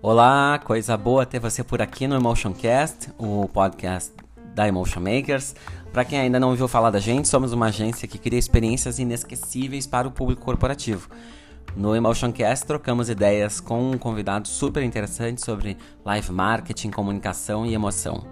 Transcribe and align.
Olá, 0.00 0.58
coisa 0.64 0.96
boa 0.96 1.26
ter 1.26 1.38
você 1.38 1.62
por 1.62 1.82
aqui 1.82 2.06
no 2.06 2.14
Emotioncast, 2.14 3.10
o 3.18 3.46
podcast 3.48 4.14
da 4.54 4.66
Emotion 4.66 5.00
Makers. 5.00 5.54
Para 5.92 6.02
quem 6.04 6.18
ainda 6.18 6.40
não 6.40 6.48
ouviu 6.48 6.66
falar 6.66 6.90
da 6.90 6.98
gente, 6.98 7.28
somos 7.28 7.52
uma 7.52 7.66
agência 7.66 8.08
que 8.08 8.16
cria 8.16 8.38
experiências 8.38 8.98
inesquecíveis 8.98 9.86
para 9.86 10.08
o 10.08 10.10
público 10.10 10.42
corporativo. 10.42 11.10
No 11.76 11.94
Emotioncast 11.94 12.66
trocamos 12.66 13.10
ideias 13.10 13.60
com 13.60 13.90
um 13.90 13.98
convidado 13.98 14.48
super 14.48 14.82
interessante 14.82 15.44
sobre 15.44 15.76
live 16.02 16.32
marketing, 16.32 16.90
comunicação 16.90 17.66
e 17.66 17.74
emoção. 17.74 18.24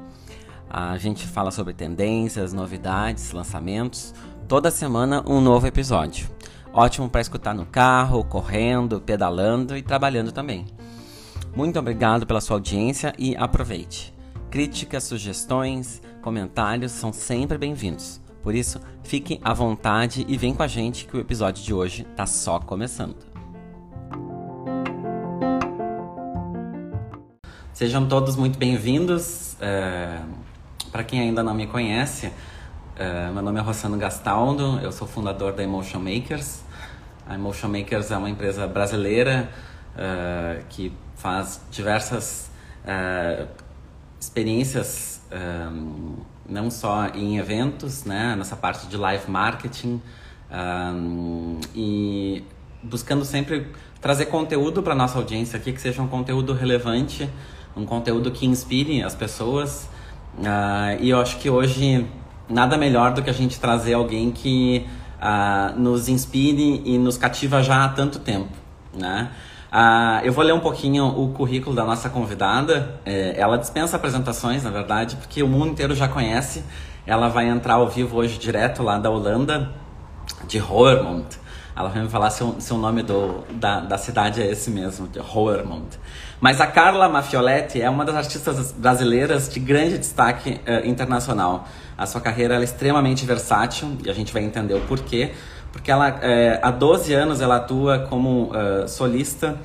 A 0.70 0.96
gente 0.96 1.26
fala 1.26 1.50
sobre 1.50 1.74
tendências, 1.74 2.54
novidades, 2.54 3.32
lançamentos. 3.32 4.14
Toda 4.52 4.70
semana 4.70 5.24
um 5.26 5.40
novo 5.40 5.66
episódio. 5.66 6.28
Ótimo 6.74 7.08
para 7.08 7.22
escutar 7.22 7.54
no 7.54 7.64
carro, 7.64 8.22
correndo, 8.22 9.00
pedalando 9.00 9.74
e 9.74 9.80
trabalhando 9.80 10.30
também. 10.30 10.66
Muito 11.56 11.78
obrigado 11.78 12.26
pela 12.26 12.38
sua 12.38 12.56
audiência 12.56 13.14
e 13.18 13.34
aproveite. 13.34 14.12
Críticas, 14.50 15.04
sugestões, 15.04 16.02
comentários 16.20 16.92
são 16.92 17.14
sempre 17.14 17.56
bem-vindos. 17.56 18.20
Por 18.42 18.54
isso, 18.54 18.78
fique 19.02 19.40
à 19.42 19.54
vontade 19.54 20.26
e 20.28 20.36
vem 20.36 20.52
com 20.52 20.62
a 20.62 20.68
gente 20.68 21.06
que 21.06 21.16
o 21.16 21.20
episódio 21.20 21.64
de 21.64 21.72
hoje 21.72 22.06
está 22.10 22.26
só 22.26 22.60
começando. 22.60 23.16
Sejam 27.72 28.06
todos 28.06 28.36
muito 28.36 28.58
bem-vindos. 28.58 29.56
É, 29.62 30.20
Para 30.90 31.02
quem 31.02 31.20
ainda 31.20 31.42
não 31.42 31.54
me 31.54 31.66
conhece, 31.66 32.30
é, 32.96 33.30
meu 33.30 33.42
nome 33.42 33.58
é 33.58 33.62
Rossano 33.62 33.96
Gastaldo, 33.96 34.78
eu 34.82 34.92
sou 34.92 35.06
fundador 35.06 35.52
da 35.52 35.62
Emotion 35.62 35.98
Makers. 35.98 36.62
A 37.26 37.34
Emotion 37.34 37.68
Makers 37.68 38.10
é 38.10 38.16
uma 38.16 38.28
empresa 38.28 38.66
brasileira 38.66 39.50
é, 39.96 40.62
que 40.68 40.92
faz 41.16 41.60
diversas 41.70 42.50
é, 42.84 43.46
experiências, 44.20 45.20
não 46.48 46.70
só 46.70 47.08
em 47.08 47.38
eventos, 47.38 48.04
né, 48.04 48.36
nessa 48.36 48.54
parte 48.54 48.86
de 48.86 48.96
live 48.96 49.30
marketing, 49.30 50.00
e 51.74 52.44
buscando 52.82 53.24
sempre 53.24 53.68
trazer 54.00 54.26
conteúdo 54.26 54.82
para 54.82 54.94
nossa 54.94 55.18
audiência 55.18 55.56
aqui 55.58 55.72
que 55.72 55.80
seja 55.80 56.02
um 56.02 56.08
conteúdo 56.08 56.52
relevante 56.52 57.28
um 57.76 57.86
conteúdo 57.86 58.30
que 58.30 58.46
inspire 58.46 59.02
as 59.02 59.14
pessoas. 59.14 59.88
Uh, 60.38 61.00
e 61.00 61.10
eu 61.10 61.20
acho 61.20 61.38
que 61.38 61.48
hoje 61.50 62.06
nada 62.48 62.76
melhor 62.76 63.12
do 63.12 63.22
que 63.22 63.30
a 63.30 63.32
gente 63.32 63.58
trazer 63.58 63.94
alguém 63.94 64.30
que 64.30 64.86
uh, 65.20 65.78
nos 65.78 66.08
inspire 66.08 66.82
e 66.84 66.98
nos 66.98 67.16
cativa 67.16 67.62
já 67.62 67.84
há 67.84 67.88
tanto 67.88 68.18
tempo, 68.18 68.52
né? 68.94 69.30
Uh, 69.72 70.20
eu 70.22 70.32
vou 70.34 70.44
ler 70.44 70.52
um 70.52 70.60
pouquinho 70.60 71.06
o 71.06 71.32
currículo 71.32 71.74
da 71.74 71.82
nossa 71.82 72.10
convidada. 72.10 73.00
É, 73.06 73.40
ela 73.40 73.56
dispensa 73.56 73.96
apresentações, 73.96 74.62
na 74.62 74.70
verdade, 74.70 75.16
porque 75.16 75.42
o 75.42 75.48
mundo 75.48 75.68
inteiro 75.68 75.94
já 75.94 76.06
conhece. 76.06 76.62
Ela 77.06 77.28
vai 77.28 77.48
entrar 77.48 77.74
ao 77.74 77.88
vivo 77.88 78.18
hoje 78.18 78.38
direto 78.38 78.82
lá 78.82 78.98
da 78.98 79.08
Holanda, 79.08 79.72
de 80.46 80.58
Roermond. 80.58 81.24
Ela 81.74 81.88
vai 81.88 82.02
me 82.02 82.08
falar 82.08 82.30
se 82.30 82.44
o, 82.44 82.56
se 82.58 82.72
o 82.72 82.76
nome 82.76 83.02
do, 83.02 83.42
da, 83.52 83.80
da 83.80 83.96
cidade 83.96 84.42
é 84.42 84.50
esse 84.50 84.70
mesmo, 84.70 85.08
de 85.08 85.18
Roermond. 85.18 85.86
Mas 86.40 86.60
a 86.60 86.66
Carla 86.66 87.08
Mafioletti 87.08 87.80
é 87.80 87.88
uma 87.88 88.04
das 88.04 88.14
artistas 88.14 88.72
brasileiras 88.72 89.48
de 89.48 89.58
grande 89.58 89.96
destaque 89.96 90.60
uh, 90.66 90.86
internacional. 90.86 91.66
A 91.96 92.04
sua 92.04 92.20
carreira 92.20 92.56
é 92.60 92.62
extremamente 92.62 93.24
versátil 93.24 93.96
e 94.04 94.10
a 94.10 94.12
gente 94.12 94.32
vai 94.32 94.42
entender 94.42 94.74
o 94.74 94.80
porquê. 94.80 95.32
Porque 95.72 95.90
ela, 95.90 96.08
é, 96.20 96.60
há 96.62 96.70
12 96.70 97.14
anos 97.14 97.40
ela 97.40 97.56
atua 97.56 98.00
como 98.00 98.50
uh, 98.50 98.86
solista, 98.86 99.58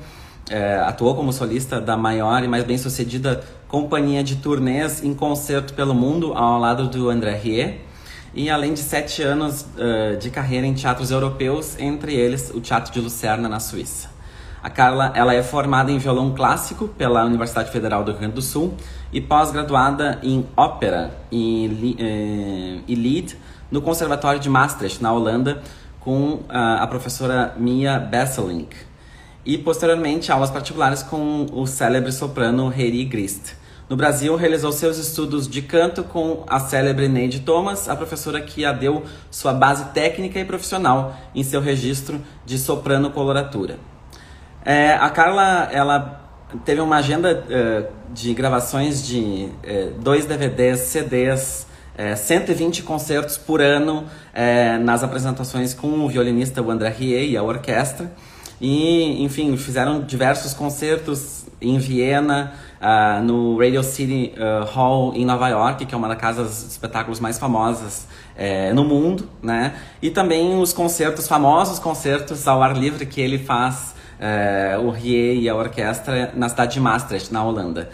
é, 0.48 0.76
atuou 0.76 1.14
como 1.14 1.32
solista 1.32 1.78
da 1.78 1.98
maior 1.98 2.42
e 2.42 2.48
mais 2.48 2.64
bem-sucedida 2.64 3.44
companhia 3.68 4.24
de 4.24 4.36
turnês 4.36 5.04
em 5.04 5.12
concerto 5.12 5.74
pelo 5.74 5.94
mundo, 5.94 6.32
ao 6.32 6.58
lado 6.58 6.88
do 6.88 7.10
André 7.10 7.34
Rieu. 7.34 7.74
E 8.34 8.50
além 8.50 8.74
de 8.74 8.80
sete 8.80 9.22
anos 9.22 9.62
uh, 9.62 10.16
de 10.18 10.30
carreira 10.30 10.66
em 10.66 10.74
teatros 10.74 11.10
europeus, 11.10 11.78
entre 11.78 12.14
eles 12.14 12.50
o 12.54 12.60
Teatro 12.60 12.92
de 12.92 13.00
Lucerna, 13.00 13.48
na 13.48 13.58
Suíça. 13.58 14.10
A 14.62 14.68
Carla 14.68 15.12
ela 15.14 15.34
é 15.34 15.42
formada 15.42 15.90
em 15.90 15.98
violão 15.98 16.34
clássico 16.34 16.88
pela 16.88 17.24
Universidade 17.24 17.70
Federal 17.70 18.02
do 18.02 18.10
Rio 18.10 18.20
Grande 18.20 18.34
do 18.34 18.42
Sul 18.42 18.74
e 19.12 19.20
pós-graduada 19.20 20.18
em 20.22 20.46
ópera 20.56 21.16
e, 21.30 21.96
eh, 21.98 22.80
e 22.86 22.94
lead 22.94 23.38
no 23.70 23.80
Conservatório 23.80 24.40
de 24.40 24.48
Maastricht, 24.48 25.00
na 25.02 25.12
Holanda, 25.12 25.62
com 26.00 26.40
a, 26.48 26.82
a 26.82 26.86
professora 26.86 27.54
Mia 27.56 27.98
Besselink. 27.98 28.76
E 29.44 29.56
posteriormente 29.56 30.32
aulas 30.32 30.50
particulares 30.50 31.02
com 31.02 31.46
o 31.52 31.66
célebre 31.66 32.12
soprano 32.12 32.72
Heri 32.76 33.04
Grist. 33.04 33.54
No 33.88 33.96
Brasil, 33.96 34.36
realizou 34.36 34.70
seus 34.70 34.98
estudos 34.98 35.48
de 35.48 35.62
canto 35.62 36.04
com 36.04 36.44
a 36.46 36.60
célebre 36.60 37.08
Neide 37.08 37.40
Thomas, 37.40 37.88
a 37.88 37.96
professora 37.96 38.38
que 38.38 38.62
a 38.62 38.70
deu 38.70 39.02
sua 39.30 39.54
base 39.54 39.86
técnica 39.94 40.38
e 40.38 40.44
profissional 40.44 41.16
em 41.34 41.42
seu 41.42 41.58
registro 41.58 42.20
de 42.44 42.58
soprano 42.58 43.10
coloratura. 43.10 43.78
É, 44.62 44.92
a 44.92 45.08
Carla, 45.08 45.70
ela 45.72 46.20
teve 46.66 46.82
uma 46.82 46.96
agenda 46.96 47.42
uh, 47.48 48.12
de 48.12 48.34
gravações 48.34 49.06
de 49.06 49.48
uh, 49.48 49.98
dois 50.02 50.26
DVDs, 50.26 50.80
CDs, 50.80 51.66
uh, 51.98 52.14
120 52.14 52.82
concertos 52.82 53.38
por 53.38 53.62
ano 53.62 54.00
uh, 54.04 54.84
nas 54.84 55.02
apresentações 55.02 55.72
com 55.72 55.88
o 55.88 56.08
violinista 56.10 56.60
o 56.60 56.70
André 56.70 56.90
Rie 56.90 57.30
e 57.30 57.38
a 57.38 57.42
orquestra. 57.42 58.12
E, 58.60 59.22
enfim, 59.22 59.56
fizeram 59.56 60.02
diversos 60.02 60.52
concertos 60.52 61.47
em 61.60 61.78
Viena, 61.78 62.52
uh, 62.80 63.22
no 63.22 63.58
Radio 63.58 63.82
City 63.82 64.32
uh, 64.36 64.64
Hall 64.64 65.12
em 65.14 65.24
Nova 65.24 65.48
York, 65.48 65.86
que 65.86 65.94
é 65.94 65.98
uma 65.98 66.08
das 66.08 66.18
casas 66.18 66.64
de 66.64 66.70
espetáculos 66.72 67.20
mais 67.20 67.38
famosas 67.38 68.06
uh, 68.36 68.74
no 68.74 68.84
mundo, 68.84 69.28
né? 69.42 69.74
E 70.00 70.10
também 70.10 70.60
os 70.60 70.72
concertos, 70.72 71.26
famosos 71.26 71.78
concertos 71.78 72.46
ao 72.46 72.62
ar 72.62 72.76
livre 72.76 73.04
que 73.06 73.20
ele 73.20 73.38
faz 73.38 73.94
uh, 74.20 74.80
o 74.80 74.90
Rie 74.90 75.40
e 75.40 75.48
a 75.48 75.54
orquestra 75.54 76.32
na 76.34 76.48
cidade 76.48 76.74
de 76.74 76.80
Maastricht, 76.80 77.32
na 77.32 77.42
Holanda. 77.42 77.90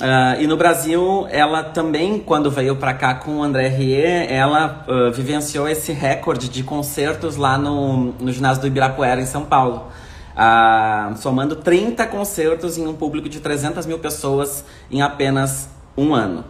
Uh, 0.00 0.40
e 0.40 0.46
no 0.46 0.56
Brasil, 0.56 1.26
ela 1.30 1.62
também, 1.62 2.18
quando 2.18 2.50
veio 2.50 2.76
para 2.76 2.94
cá 2.94 3.14
com 3.14 3.38
o 3.38 3.42
André 3.42 3.68
Rie, 3.68 4.26
ela 4.28 4.84
vivenciou 5.12 5.68
esse 5.68 5.92
recorde 5.92 6.48
de 6.48 6.62
concertos 6.62 7.36
lá 7.36 7.58
no, 7.58 8.12
no 8.18 8.32
ginásio 8.32 8.62
do 8.62 8.66
Ibirapuera, 8.66 9.20
em 9.20 9.26
São 9.26 9.44
Paulo. 9.44 9.88
Uh, 10.32 11.16
somando 11.16 11.56
30 11.56 12.06
concertos 12.06 12.78
em 12.78 12.86
um 12.86 12.94
público 12.94 13.28
de 13.28 13.40
300 13.40 13.84
mil 13.86 13.98
pessoas 13.98 14.64
em 14.90 15.02
apenas 15.02 15.68
um 15.96 16.14
ano. 16.14 16.44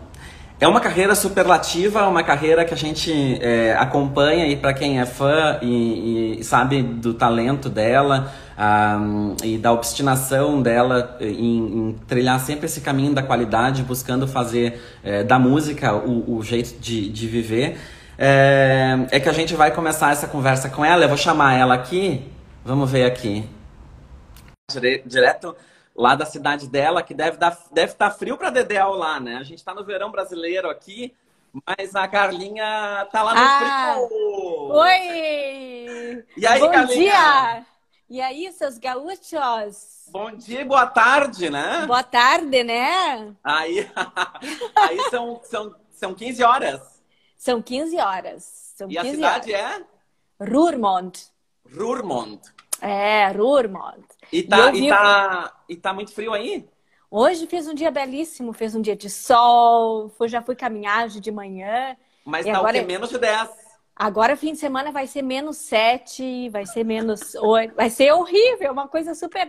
É 0.63 0.69
uma 0.69 0.79
carreira 0.79 1.17
superlativa, 1.17 2.07
uma 2.07 2.23
carreira 2.23 2.65
que 2.65 2.73
a 2.73 2.77
gente 2.77 3.13
é, 3.43 3.75
acompanha 3.77 4.47
e 4.47 4.55
para 4.55 4.73
quem 4.73 5.01
é 5.01 5.05
fã 5.05 5.59
e, 5.61 6.39
e, 6.39 6.45
sabe 6.45 6.85
do 6.85 7.15
talento 7.15 7.69
dela 7.69 8.33
um, 8.57 9.35
e 9.43 9.59
da 9.59 9.73
obstinação 9.73 10.63
dela 10.63 11.17
em, 11.21 11.35
em, 11.35 11.97
trilhar 12.07 12.39
sempre 12.39 12.67
esse 12.67 12.81
caminho 12.81 13.13
da 13.13 13.25
qualidade, 13.25 13.83
buscando 13.83 14.29
fazer 14.29 14.81
é, 15.03 15.25
da 15.25 15.37
música 15.37 15.97
o, 15.97 16.37
o 16.37 16.43
jeito 16.45 16.79
de, 16.79 17.09
de 17.09 17.27
viver, 17.27 17.77
é, 18.17 18.99
é 19.11 19.19
que 19.19 19.29
a 19.29 19.33
gente 19.33 19.57
vai 19.57 19.73
começar 19.73 20.13
essa 20.13 20.29
conversa 20.29 20.69
com 20.69 20.85
ela. 20.85 21.03
Eu 21.03 21.09
vou 21.09 21.19
chamar 21.19 21.59
ela 21.59 21.75
aqui, 21.75 22.23
vamos 22.65 22.89
ver 22.89 23.05
aqui. 23.05 23.45
Direto 24.81 25.57
lá 25.95 26.15
da 26.15 26.25
cidade 26.25 26.69
dela, 26.69 27.03
que 27.03 27.15
deve 27.15 27.37
estar 27.37 27.59
deve 27.71 27.95
tá 27.95 28.11
frio 28.11 28.37
para 28.39 28.51
Dedéu 28.51 28.93
lá, 28.93 29.21
né? 29.21 29.37
A 29.37 29.43
gente 29.43 29.59
está 29.59 29.75
no 29.75 29.85
verão 29.85 30.11
brasileiro 30.11 30.71
aqui, 30.71 31.15
mas 31.67 31.95
a 31.95 32.09
Carlinha 32.09 33.07
tá 33.13 33.23
lá 33.23 33.35
no 33.35 33.41
Ah, 33.41 33.95
frio. 33.95 34.73
Oi! 34.73 36.25
E 36.37 36.47
aí, 36.47 36.61
Bom 36.61 36.71
Carlinha? 36.71 36.95
dia! 37.13 37.67
E 38.09 38.21
aí, 38.21 38.53
seus 38.53 38.77
gaúchos? 38.79 40.05
Bom 40.09 40.33
dia 40.33 40.61
e 40.61 40.65
boa 40.65 40.87
tarde, 40.87 41.49
né? 41.49 41.87
Boa 41.87 42.03
tarde, 42.03 42.63
né? 42.63 43.35
Aí, 43.43 43.91
aí 44.77 44.99
são, 45.11 45.41
são, 45.45 45.75
são 45.91 46.15
15 46.15 46.43
horas. 46.43 47.03
São 47.39 47.63
15 47.63 47.97
horas. 47.99 48.73
São 48.77 48.91
E 48.91 48.99
a 48.99 49.03
15 49.03 49.15
cidade 49.17 49.55
horas. 49.55 49.81
é 49.81 50.45
Roermond. 50.45 51.13
Roermond. 51.75 52.41
É, 52.81 53.29
Roermond. 53.29 54.05
E 54.33 54.43
tá, 54.43 54.73
e, 54.75 54.83
vi- 54.99 54.99
tá, 55.01 55.65
e 55.69 55.77
tá 55.77 55.93
muito 55.93 56.13
frio 56.13 56.33
aí? 56.33 56.69
Hoje 57.11 57.47
fez 57.47 57.69
um 57.69 57.75
dia 57.75 57.91
belíssimo, 57.91 58.53
fez 58.53 58.75
um 58.75 58.81
dia 58.81 58.97
de 58.97 59.11
sol, 59.11 60.09
foi, 60.11 60.29
já 60.29 60.41
fui 60.43 60.57
caminhar 60.57 61.05
hoje 61.07 61.21
de 61.21 61.31
manhã. 61.31 61.97
Mas 62.25 62.47
E 62.47 62.51
tá 62.51 62.61
agora 62.61 62.63
o 62.63 62.69
quê? 62.69 62.81
é- 62.81 62.83
Menos 62.83 63.11
de 63.11 63.19
10. 63.19 63.49
Agora, 64.03 64.35
fim 64.35 64.51
de 64.53 64.59
semana, 64.59 64.91
vai 64.91 65.07
ser 65.07 65.23
menos 65.23 65.59
sete, 65.59 66.49
vai 66.49 66.67
ser 66.67 66.83
menos 66.83 67.37
oito, 67.37 67.77
vai 67.77 67.89
ser 67.89 68.11
horrível, 68.11 68.73
uma 68.73 68.89
coisa 68.89 69.15
super 69.15 69.49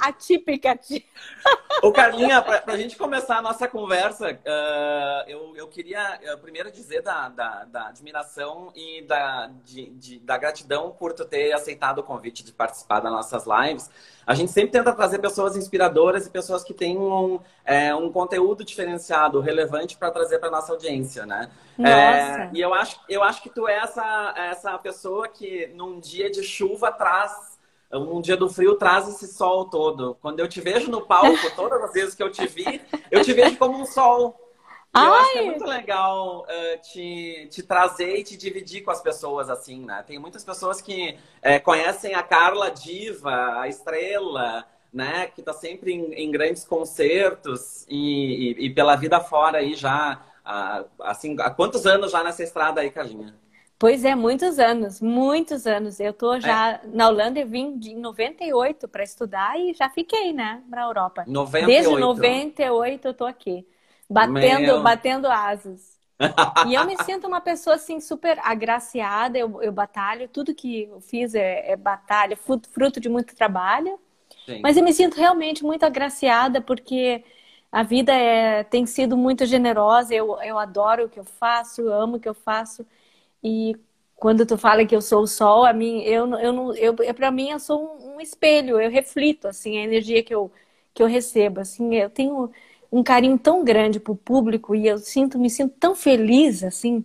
atípica. 0.00 0.78
Ô, 1.82 1.90
Carlinha, 1.90 2.40
para 2.40 2.62
a 2.74 2.76
gente 2.76 2.96
começar 2.96 3.38
a 3.38 3.42
nossa 3.42 3.66
conversa, 3.66 4.30
uh, 4.30 5.28
eu, 5.28 5.56
eu 5.56 5.66
queria 5.66 6.20
primeiro 6.40 6.70
dizer 6.70 7.02
da, 7.02 7.28
da, 7.28 7.64
da 7.64 7.88
admiração 7.88 8.72
e 8.76 9.02
da, 9.02 9.50
de, 9.64 9.90
de, 9.90 10.20
da 10.20 10.38
gratidão 10.38 10.92
por 10.92 11.12
tu 11.12 11.24
ter 11.24 11.52
aceitado 11.52 11.98
o 11.98 12.02
convite 12.04 12.44
de 12.44 12.52
participar 12.52 13.00
das 13.00 13.10
nossas 13.10 13.46
lives. 13.46 13.90
A 14.26 14.34
gente 14.34 14.52
sempre 14.52 14.70
tenta 14.70 14.92
trazer 14.92 15.18
pessoas 15.18 15.56
inspiradoras 15.56 16.26
e 16.26 16.30
pessoas 16.30 16.62
que 16.62 16.72
têm 16.72 16.96
um, 16.96 17.40
é, 17.64 17.94
um 17.94 18.10
conteúdo 18.10 18.64
diferenciado, 18.64 19.40
relevante 19.40 19.96
para 19.96 20.10
trazer 20.10 20.38
para 20.38 20.50
nossa 20.50 20.72
audiência, 20.72 21.26
né? 21.26 21.50
É, 21.78 22.50
e 22.52 22.60
eu 22.60 22.72
acho, 22.72 23.00
eu 23.08 23.22
acho 23.22 23.42
que 23.42 23.50
tu 23.50 23.66
é 23.66 23.78
essa, 23.78 24.34
essa 24.36 24.78
pessoa 24.78 25.28
que 25.28 25.68
num 25.74 25.98
dia 25.98 26.30
de 26.30 26.42
chuva 26.42 26.92
traz 26.92 27.52
um 27.92 28.20
dia 28.20 28.36
do 28.36 28.48
frio 28.48 28.74
traz 28.76 29.08
esse 29.08 29.28
sol 29.28 29.66
todo. 29.66 30.16
Quando 30.22 30.40
eu 30.40 30.48
te 30.48 30.60
vejo 30.60 30.90
no 30.90 31.02
palco, 31.02 31.50
todas 31.54 31.82
as 31.82 31.92
vezes 31.92 32.14
que 32.14 32.22
eu 32.22 32.30
te 32.30 32.46
vi, 32.46 32.80
eu 33.10 33.22
te 33.22 33.32
vejo 33.32 33.56
como 33.58 33.78
um 33.78 33.84
sol. 33.84 34.38
E 34.94 34.98
eu 34.98 35.14
acho 35.14 35.32
que 35.32 35.38
é 35.38 35.42
muito 35.42 35.64
legal 35.64 36.42
uh, 36.42 36.82
te, 36.82 37.48
te 37.50 37.62
trazer 37.62 38.18
e 38.18 38.24
te 38.24 38.36
dividir 38.36 38.82
com 38.82 38.90
as 38.90 39.00
pessoas 39.00 39.48
assim, 39.48 39.86
né? 39.86 40.04
Tem 40.06 40.18
muitas 40.18 40.44
pessoas 40.44 40.82
que 40.82 41.16
é, 41.40 41.58
conhecem 41.58 42.14
a 42.14 42.22
Carla 42.22 42.70
Diva, 42.70 43.58
a 43.58 43.68
estrela, 43.68 44.66
né? 44.92 45.28
Que 45.28 45.40
tá 45.40 45.54
sempre 45.54 45.94
em, 45.94 46.12
em 46.12 46.30
grandes 46.30 46.66
concertos 46.66 47.86
e, 47.88 48.52
e, 48.58 48.66
e, 48.66 48.70
pela 48.70 48.94
vida 48.94 49.18
fora 49.18 49.58
aí 49.58 49.74
já. 49.74 50.20
Uh, 50.44 50.86
assim, 51.04 51.36
há 51.40 51.48
quantos 51.48 51.86
anos 51.86 52.12
já 52.12 52.22
nessa 52.22 52.42
estrada 52.42 52.82
aí, 52.82 52.90
Carlinha? 52.90 53.34
Pois 53.78 54.04
é, 54.04 54.14
muitos 54.14 54.58
anos, 54.58 55.00
muitos 55.00 55.66
anos. 55.66 56.00
Eu 56.00 56.12
tô 56.12 56.38
já 56.38 56.72
é. 56.72 56.80
na 56.92 57.08
Holanda, 57.08 57.40
eu 57.40 57.46
vim 57.46 57.78
de 57.78 57.94
98 57.94 58.86
para 58.88 59.02
estudar 59.02 59.58
e 59.58 59.72
já 59.72 59.88
fiquei, 59.88 60.34
né, 60.34 60.62
na 60.68 60.82
Europa. 60.82 61.24
98. 61.26 61.66
Desde 61.66 61.98
98 61.98 63.08
eu 63.08 63.14
tô 63.14 63.24
aqui 63.24 63.66
batendo, 64.12 64.60
Meu... 64.60 64.82
batendo 64.82 65.28
asas. 65.28 65.98
e 66.66 66.74
eu 66.74 66.86
me 66.86 66.96
sinto 67.04 67.26
uma 67.26 67.40
pessoa 67.40 67.76
assim 67.76 68.00
super 68.00 68.38
agraciada, 68.42 69.38
eu, 69.38 69.62
eu 69.62 69.72
batalho, 69.72 70.28
tudo 70.28 70.54
que 70.54 70.84
eu 70.84 71.00
fiz 71.00 71.34
é, 71.34 71.72
é 71.72 71.76
batalha, 71.76 72.36
fruto, 72.36 72.68
fruto, 72.68 73.00
de 73.00 73.08
muito 73.08 73.34
trabalho. 73.34 73.98
Sim. 74.46 74.60
Mas 74.62 74.76
eu 74.76 74.84
me 74.84 74.92
sinto 74.92 75.16
realmente 75.16 75.64
muito 75.64 75.84
agraciada 75.84 76.60
porque 76.60 77.24
a 77.70 77.82
vida 77.82 78.12
é, 78.12 78.64
tem 78.64 78.84
sido 78.86 79.16
muito 79.16 79.46
generosa, 79.46 80.14
eu, 80.14 80.40
eu 80.42 80.58
adoro 80.58 81.06
o 81.06 81.08
que 81.08 81.18
eu 81.18 81.24
faço, 81.24 81.80
eu 81.80 81.92
amo 81.92 82.16
o 82.16 82.20
que 82.20 82.28
eu 82.28 82.34
faço. 82.34 82.86
E 83.42 83.76
quando 84.16 84.46
tu 84.46 84.56
fala 84.58 84.86
que 84.86 84.94
eu 84.94 85.02
sou 85.02 85.22
o 85.22 85.26
sol, 85.26 85.64
a 85.64 85.72
mim, 85.72 86.02
eu, 86.02 86.28
eu 86.38 86.74
eu, 86.76 86.96
eu 87.00 87.14
para 87.14 87.30
mim 87.30 87.50
eu 87.50 87.58
sou 87.58 87.82
um, 87.82 88.16
um, 88.16 88.20
espelho, 88.20 88.80
eu 88.80 88.90
reflito 88.90 89.48
assim 89.48 89.78
a 89.78 89.82
energia 89.84 90.22
que 90.22 90.34
eu 90.34 90.52
que 90.94 91.02
eu 91.02 91.06
recebo, 91.06 91.60
assim, 91.60 91.94
eu 91.96 92.10
tenho 92.10 92.50
um 92.92 93.02
carinho 93.02 93.38
tão 93.38 93.64
grande 93.64 93.98
para 93.98 94.12
o 94.12 94.16
público 94.16 94.74
e 94.74 94.86
eu 94.86 94.98
sinto, 94.98 95.38
me 95.38 95.48
sinto 95.48 95.74
tão 95.80 95.94
feliz, 95.94 96.62
assim, 96.62 97.02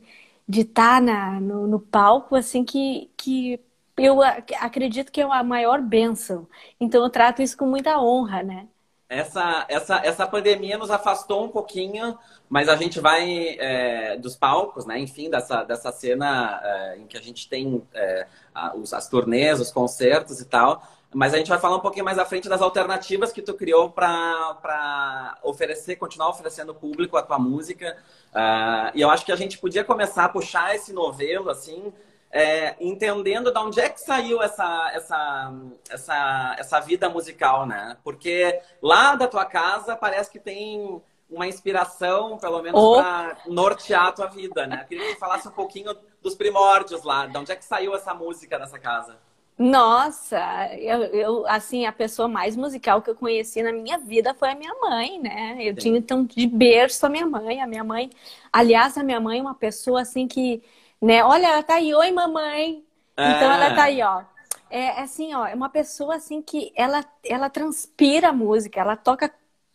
de 0.47 0.61
estar 0.61 0.95
tá 0.95 1.01
na, 1.01 1.39
no, 1.39 1.65
no 1.65 1.79
palco, 1.79 2.35
assim, 2.35 2.65
que, 2.65 3.09
que 3.15 3.59
eu 3.97 4.21
acredito 4.21 5.11
que 5.11 5.21
é 5.21 5.23
a 5.23 5.43
maior 5.43 5.81
bênção. 5.81 6.47
Então 6.79 7.03
eu 7.03 7.09
trato 7.09 7.41
isso 7.41 7.57
com 7.57 7.65
muita 7.65 7.99
honra, 8.01 8.43
né? 8.43 8.67
Essa, 9.09 9.65
essa, 9.69 10.01
essa 10.03 10.27
pandemia 10.27 10.77
nos 10.77 10.91
afastou 10.91 11.45
um 11.45 11.47
pouquinho, 11.47 12.19
mas 12.49 12.67
a 12.67 12.75
gente 12.75 12.99
vai 12.99 13.55
é, 13.57 14.17
dos 14.17 14.35
palcos, 14.35 14.85
né? 14.85 14.99
Enfim, 14.99 15.29
dessa, 15.29 15.63
dessa 15.63 15.93
cena 15.93 16.59
é, 16.61 16.97
em 16.97 17.07
que 17.07 17.17
a 17.17 17.21
gente 17.21 17.47
tem 17.47 17.81
é, 17.93 18.27
as 18.53 19.07
turnês, 19.07 19.61
os 19.61 19.71
concertos 19.71 20.41
e 20.41 20.45
tal. 20.45 20.83
Mas 21.13 21.33
a 21.33 21.37
gente 21.37 21.49
vai 21.49 21.57
falar 21.57 21.77
um 21.77 21.81
pouquinho 21.81 22.03
mais 22.03 22.19
à 22.19 22.25
frente 22.25 22.49
das 22.49 22.61
alternativas 22.61 23.31
que 23.31 23.41
tu 23.41 23.53
criou 23.53 23.89
para 23.89 25.37
oferecer, 25.41 25.95
continuar 25.95 26.29
oferecendo 26.29 26.75
público 26.75 27.15
a 27.15 27.23
tua 27.23 27.39
música. 27.39 27.97
Uh, 28.33 28.91
e 28.93 29.01
eu 29.01 29.09
acho 29.09 29.25
que 29.25 29.31
a 29.31 29.35
gente 29.35 29.57
podia 29.57 29.83
começar 29.83 30.25
a 30.25 30.29
puxar 30.29 30.75
esse 30.75 30.91
novelo, 30.91 31.49
assim, 31.49 31.93
é, 32.29 32.75
entendendo 32.79 33.51
de 33.51 33.59
onde 33.59 33.79
é 33.79 33.89
que 33.89 34.01
saiu 34.01 34.41
essa, 34.41 34.91
essa, 34.93 35.53
essa, 35.89 36.55
essa 36.59 36.79
vida 36.81 37.09
musical, 37.09 37.65
né? 37.65 37.97
Porque 38.03 38.59
lá 38.81 39.15
da 39.15 39.27
tua 39.27 39.45
casa 39.45 39.95
parece 39.95 40.29
que 40.29 40.39
tem 40.39 41.01
uma 41.29 41.47
inspiração, 41.47 42.37
pelo 42.37 42.61
menos, 42.61 42.81
oh. 42.81 42.95
para 42.95 43.37
nortear 43.47 44.07
a 44.07 44.11
tua 44.11 44.27
vida, 44.27 44.67
né? 44.67 44.81
Eu 44.81 44.87
queria 44.87 45.07
que 45.07 45.13
tu 45.15 45.19
falasse 45.19 45.47
um 45.47 45.51
pouquinho 45.51 45.95
dos 46.21 46.35
primórdios 46.35 47.03
lá, 47.03 47.25
de 47.25 47.37
onde 47.37 47.51
é 47.51 47.55
que 47.55 47.65
saiu 47.65 47.95
essa 47.95 48.13
música 48.13 48.59
nessa 48.59 48.77
casa. 48.77 49.17
Nossa, 49.57 50.37
eu, 50.75 51.03
eu, 51.05 51.47
assim, 51.47 51.85
a 51.87 51.91
pessoa 51.91 52.27
mais 52.27 52.55
musical 52.55 53.01
que 53.01 53.09
eu 53.09 53.15
conheci 53.15 53.63
na 53.63 53.71
minha 53.71 53.97
vida 53.97 54.33
foi 54.35 54.51
a 54.51 54.55
minha 54.55 54.73
mãe, 54.75 55.19
né? 55.19 55.57
Eu 55.59 55.73
Sim. 55.73 55.81
tinha 55.81 55.97
então 55.97 56.23
de 56.25 56.45
berço 56.45 57.05
a 57.07 57.09
minha 57.09 57.25
mãe, 57.25 57.59
a 57.59 57.65
minha 57.65 57.83
mãe, 57.83 58.11
aliás, 58.53 58.95
a 58.97 59.03
minha 59.03 59.19
mãe 59.19 59.39
é 59.39 59.41
uma 59.41 59.55
pessoa 59.55 60.01
assim 60.01 60.27
que, 60.27 60.61
né? 61.01 61.23
Olha, 61.23 61.47
ela 61.47 61.63
tá 61.63 61.75
aí, 61.75 61.93
oi 61.93 62.11
mamãe. 62.11 62.85
Ah. 63.17 63.25
Então 63.35 63.51
ela 63.51 63.71
tá 63.71 63.83
aí, 63.85 63.99
ó. 64.03 64.23
É, 64.69 65.01
assim, 65.01 65.33
ó, 65.33 65.45
é 65.47 65.55
uma 65.55 65.69
pessoa 65.69 66.15
assim 66.15 66.39
que 66.41 66.71
ela, 66.75 67.03
ela 67.23 67.49
transpira 67.49 68.29
a 68.29 68.33
música, 68.33 68.79
ela 68.79 68.95
toca 68.95 69.33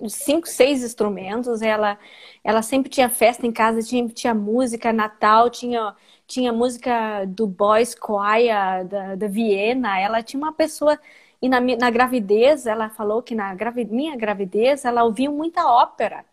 cinco, 0.09 0.47
seis 0.49 0.83
instrumentos, 0.85 1.63
ela, 1.63 1.99
ela 2.45 2.63
sempre 2.63 2.91
tinha 2.91 3.09
festa 3.09 3.47
em 3.47 3.53
casa, 3.53 3.83
tinha, 3.83 4.07
tinha 4.09 4.35
música, 4.35 4.93
Natal, 4.93 5.51
tinha 5.51 5.95
tinha 6.33 6.53
música 6.53 7.25
do 7.27 7.47
Boys 7.47 7.95
Choir 7.95 8.87
da, 8.89 9.15
da 9.17 9.29
Viena, 9.29 10.01
ela 10.01 10.23
tinha 10.23 10.43
uma 10.43 10.53
pessoa 10.53 10.99
e 11.41 11.49
na, 11.49 11.61
na 11.61 11.91
gravidez 11.91 12.67
ela 12.67 12.89
falou 12.89 13.23
que 13.23 13.35
na 13.35 13.55
gravi, 13.55 13.85
minha 13.85 14.17
gravidez 14.17 14.85
ela 14.85 15.05
ouvia 15.05 15.31
muita 15.31 15.67
ópera. 15.67 16.25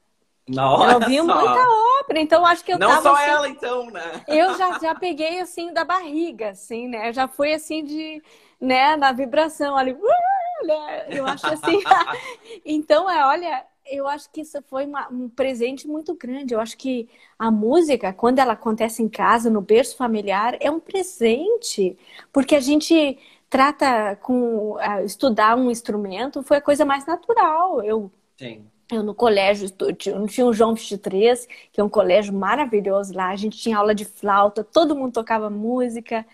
Nossa. 0.47 0.83
Ela 0.85 0.93
ouvia 0.95 1.23
muita 1.23 1.67
ópera, 1.99 2.19
então 2.19 2.45
acho 2.45 2.63
que 2.63 2.73
eu 2.73 2.79
Não 2.79 2.87
tava, 2.87 3.01
só 3.01 3.13
assim, 3.13 3.29
ela 3.29 3.49
então, 3.49 3.91
né? 3.91 4.23
Eu 4.27 4.57
já, 4.57 4.79
já 4.79 4.95
peguei 4.95 5.39
assim 5.41 5.73
da 5.73 5.83
barriga, 5.83 6.51
assim, 6.51 6.87
né? 6.87 7.11
Já 7.11 7.27
fui 7.27 7.53
assim 7.53 7.83
de, 7.83 8.23
né, 8.59 8.95
na 8.95 9.11
vibração 9.11 9.75
ali. 9.77 9.95
Né? 10.61 11.05
Eu 11.11 11.25
acho 11.25 11.47
assim. 11.47 11.81
então, 12.65 13.09
é, 13.09 13.25
olha, 13.25 13.65
eu 13.89 14.07
acho 14.07 14.31
que 14.31 14.41
isso 14.41 14.61
foi 14.67 14.85
uma, 14.85 15.09
um 15.11 15.29
presente 15.29 15.87
muito 15.87 16.15
grande. 16.15 16.53
Eu 16.53 16.59
acho 16.59 16.77
que 16.77 17.09
a 17.37 17.51
música, 17.51 18.13
quando 18.13 18.39
ela 18.39 18.53
acontece 18.53 19.01
em 19.03 19.09
casa, 19.09 19.49
no 19.49 19.61
berço 19.61 19.97
familiar, 19.97 20.57
é 20.59 20.69
um 20.71 20.79
presente, 20.79 21.97
porque 22.31 22.55
a 22.55 22.59
gente 22.59 23.17
trata 23.49 24.15
com 24.17 24.73
uh, 24.75 25.03
estudar 25.05 25.57
um 25.57 25.71
instrumento 25.71 26.43
foi 26.43 26.57
a 26.57 26.61
coisa 26.61 26.85
mais 26.85 27.05
natural. 27.05 27.83
Eu 27.83 28.11
Sim. 28.37 28.65
Eu 28.91 29.03
no 29.03 29.13
colégio, 29.13 29.69
tinha, 29.95 30.25
tinha 30.25 30.45
o 30.47 30.53
João 30.53 30.73
23, 30.73 31.45
que 31.71 31.79
é 31.79 31.83
um 31.83 31.89
colégio 31.89 32.33
maravilhoso 32.33 33.13
lá. 33.13 33.29
A 33.29 33.35
gente 33.35 33.57
tinha 33.57 33.77
aula 33.77 33.93
de 33.93 34.03
flauta, 34.03 34.63
todo 34.63 34.95
mundo 34.95 35.13
tocava 35.13 35.49
música. 35.49 36.25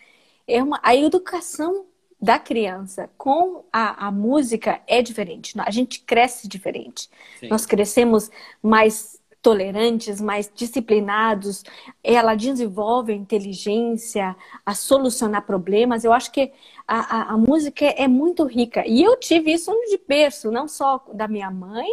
É 0.47 0.63
uma, 0.63 0.79
a 0.81 0.95
educação 0.95 1.85
da 2.25 2.39
criança 2.39 3.07
com 3.19 3.63
a, 3.71 4.07
a 4.07 4.11
música 4.11 4.81
é 4.87 4.99
diferente. 4.99 5.53
A 5.59 5.69
gente 5.69 5.99
cresce 5.99 6.47
diferente. 6.47 7.07
Sim. 7.39 7.49
Nós 7.49 7.67
crescemos 7.67 8.31
mais 8.63 9.21
tolerantes, 9.43 10.19
mais 10.19 10.51
disciplinados. 10.53 11.63
Ela 12.03 12.33
desenvolve 12.33 13.13
a 13.13 13.15
inteligência, 13.15 14.35
a 14.65 14.73
solucionar 14.73 15.45
problemas. 15.45 16.03
Eu 16.03 16.11
acho 16.11 16.31
que 16.31 16.51
a, 16.87 16.99
a, 17.17 17.33
a 17.33 17.37
música 17.37 17.85
é 17.85 18.07
muito 18.07 18.43
rica. 18.43 18.83
E 18.87 19.03
eu 19.03 19.15
tive 19.19 19.53
isso 19.53 19.71
de 19.87 20.01
berço, 20.07 20.49
não 20.49 20.67
só 20.67 21.05
da 21.13 21.27
minha 21.27 21.51
mãe, 21.51 21.87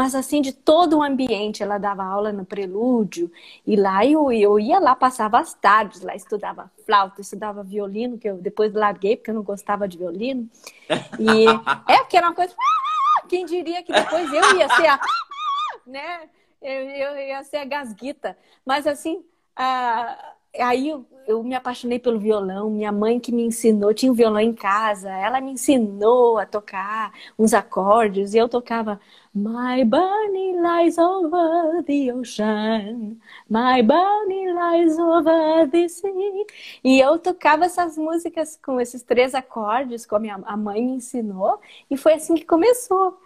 mas 0.00 0.14
assim 0.14 0.40
de 0.40 0.54
todo 0.54 0.96
o 0.96 1.02
ambiente. 1.02 1.62
Ela 1.62 1.76
dava 1.76 2.02
aula 2.02 2.32
no 2.32 2.42
prelúdio 2.42 3.30
e 3.66 3.76
lá 3.76 4.02
eu, 4.06 4.32
eu 4.32 4.58
ia 4.58 4.78
lá, 4.78 4.96
passava 4.96 5.38
as 5.38 5.52
tardes 5.52 6.00
lá, 6.00 6.16
estudava 6.16 6.72
flauta, 6.86 7.20
estudava 7.20 7.62
violino, 7.62 8.16
que 8.16 8.26
eu 8.26 8.38
depois 8.38 8.72
larguei 8.72 9.14
porque 9.14 9.30
eu 9.30 9.34
não 9.34 9.42
gostava 9.42 9.86
de 9.86 9.98
violino. 9.98 10.48
E 11.18 11.44
é 11.86 12.02
que 12.06 12.16
era 12.16 12.28
uma 12.28 12.34
coisa. 12.34 12.54
Quem 13.28 13.44
diria 13.44 13.82
que 13.82 13.92
depois 13.92 14.32
eu 14.32 14.56
ia 14.56 14.74
ser 14.74 14.86
a. 14.86 14.98
Né? 15.86 16.30
Eu, 16.62 16.88
eu 16.88 17.18
ia 17.18 17.44
ser 17.44 17.58
a 17.58 17.64
gasguita. 17.66 18.38
Mas 18.64 18.86
assim. 18.86 19.22
A 19.54 20.16
aí 20.58 20.88
eu, 20.88 21.06
eu, 21.26 21.42
me 21.42 21.54
apaixonei 21.54 21.98
pelo 21.98 22.18
violão. 22.18 22.70
Minha 22.70 22.90
mãe 22.90 23.20
que 23.20 23.30
me 23.32 23.42
ensinou, 23.42 23.94
tinha 23.94 24.10
um 24.10 24.14
violão 24.14 24.40
em 24.40 24.52
casa, 24.52 25.10
ela 25.10 25.40
me 25.40 25.52
ensinou 25.52 26.38
a 26.38 26.46
tocar 26.46 27.12
uns 27.38 27.54
acordes 27.54 28.34
e 28.34 28.38
eu 28.38 28.48
tocava 28.48 29.00
My 29.32 29.84
bunny 29.84 30.58
lies 30.58 30.98
over 30.98 31.84
the 31.84 32.10
ocean, 32.10 33.20
my 33.48 33.80
bunny 33.80 34.52
lies 34.52 34.98
over 34.98 35.68
the 35.70 35.88
sea. 35.88 36.46
E 36.82 36.98
eu 36.98 37.16
tocava 37.16 37.64
essas 37.64 37.96
músicas 37.96 38.58
com 38.60 38.80
esses 38.80 39.04
três 39.04 39.32
acordes, 39.32 40.04
como 40.04 40.26
a, 40.28 40.56
mãe 40.56 40.82
me 40.82 40.92
ensinou, 40.94 41.60
e 41.88 41.96
foi 41.96 42.14
assim 42.14 42.34
que 42.34 42.44
começou. 42.44 43.20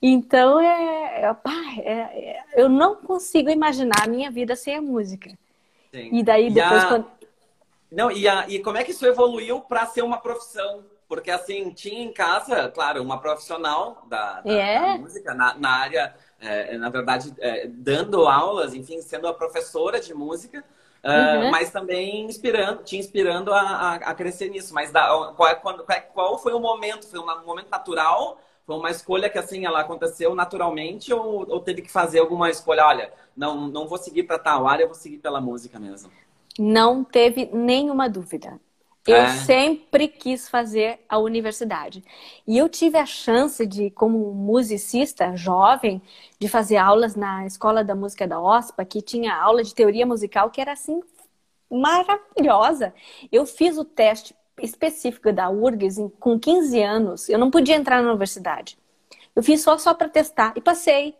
Então, 0.00 0.58
é, 0.58 1.22
é, 1.22 1.36
é, 1.80 1.92
é 1.92 2.44
eu 2.56 2.70
não 2.70 2.96
consigo 2.96 3.50
imaginar 3.50 4.04
a 4.04 4.08
minha 4.08 4.30
vida 4.30 4.56
sem 4.56 4.76
a 4.76 4.82
música. 4.82 5.38
Sim. 5.92 6.08
E 6.12 6.22
daí 6.22 6.50
depois 6.50 6.82
e 6.82 6.86
a... 6.86 6.88
quando... 6.88 7.06
Não, 7.90 8.10
e, 8.10 8.26
a, 8.26 8.48
e 8.48 8.58
como 8.58 8.78
é 8.78 8.84
que 8.84 8.92
isso 8.92 9.04
evoluiu 9.04 9.60
para 9.60 9.84
ser 9.84 10.00
uma 10.00 10.16
profissão? 10.16 10.82
Porque, 11.12 11.30
assim, 11.30 11.68
tinha 11.74 12.02
em 12.02 12.10
casa, 12.10 12.70
claro, 12.70 13.02
uma 13.02 13.20
profissional 13.20 14.02
da, 14.08 14.40
da, 14.40 14.50
é. 14.50 14.80
da 14.80 14.98
música, 14.98 15.34
na, 15.34 15.52
na 15.58 15.68
área, 15.68 16.14
é, 16.40 16.78
na 16.78 16.88
verdade, 16.88 17.34
é, 17.38 17.66
dando 17.66 18.26
aulas, 18.26 18.72
enfim, 18.72 18.98
sendo 19.02 19.28
a 19.28 19.34
professora 19.34 20.00
de 20.00 20.14
música, 20.14 20.64
uh, 21.04 21.44
uhum. 21.44 21.50
mas 21.50 21.70
também 21.70 22.24
inspirando, 22.24 22.82
te 22.82 22.96
inspirando 22.96 23.52
a, 23.52 23.60
a, 23.60 23.94
a 23.96 24.14
crescer 24.14 24.48
nisso. 24.48 24.72
Mas 24.72 24.90
da, 24.90 25.06
qual, 25.36 25.54
qual, 25.56 25.86
qual 26.14 26.38
foi 26.38 26.54
o 26.54 26.58
momento? 26.58 27.06
Foi 27.06 27.20
um 27.20 27.44
momento 27.44 27.68
natural? 27.68 28.40
Foi 28.66 28.74
uma 28.74 28.90
escolha 28.90 29.28
que, 29.28 29.36
assim, 29.36 29.66
ela 29.66 29.80
aconteceu 29.80 30.34
naturalmente 30.34 31.12
ou, 31.12 31.46
ou 31.46 31.60
teve 31.60 31.82
que 31.82 31.92
fazer 31.92 32.20
alguma 32.20 32.48
escolha? 32.48 32.86
Olha, 32.86 33.12
não, 33.36 33.68
não 33.68 33.86
vou 33.86 33.98
seguir 33.98 34.22
para 34.22 34.38
tal 34.38 34.66
área, 34.66 34.84
eu 34.84 34.88
vou 34.88 34.96
seguir 34.96 35.18
pela 35.18 35.42
música 35.42 35.78
mesmo. 35.78 36.10
Não 36.58 37.04
teve 37.04 37.50
nenhuma 37.52 38.08
dúvida. 38.08 38.58
Eu 39.06 39.16
é. 39.16 39.36
sempre 39.38 40.06
quis 40.06 40.48
fazer 40.48 41.00
a 41.08 41.18
universidade. 41.18 42.04
E 42.46 42.56
eu 42.56 42.68
tive 42.68 42.96
a 42.98 43.06
chance 43.06 43.66
de, 43.66 43.90
como 43.90 44.32
musicista 44.32 45.36
jovem, 45.36 46.00
de 46.38 46.48
fazer 46.48 46.76
aulas 46.76 47.16
na 47.16 47.44
Escola 47.44 47.82
da 47.82 47.96
Música 47.96 48.28
da 48.28 48.40
OSPA, 48.40 48.84
que 48.84 49.02
tinha 49.02 49.34
aula 49.34 49.64
de 49.64 49.74
teoria 49.74 50.06
musical 50.06 50.50
que 50.50 50.60
era 50.60 50.72
assim 50.72 51.00
maravilhosa. 51.68 52.94
Eu 53.30 53.44
fiz 53.44 53.76
o 53.76 53.84
teste 53.84 54.36
específico 54.60 55.32
da 55.32 55.50
URGS 55.50 55.98
com 56.20 56.38
15 56.38 56.82
anos. 56.82 57.28
Eu 57.28 57.38
não 57.38 57.50
podia 57.50 57.74
entrar 57.74 58.02
na 58.02 58.10
universidade. 58.10 58.78
Eu 59.34 59.42
fiz 59.42 59.62
só 59.62 59.78
só 59.78 59.94
para 59.94 60.08
testar 60.08 60.52
e 60.56 60.60
passei. 60.60 61.16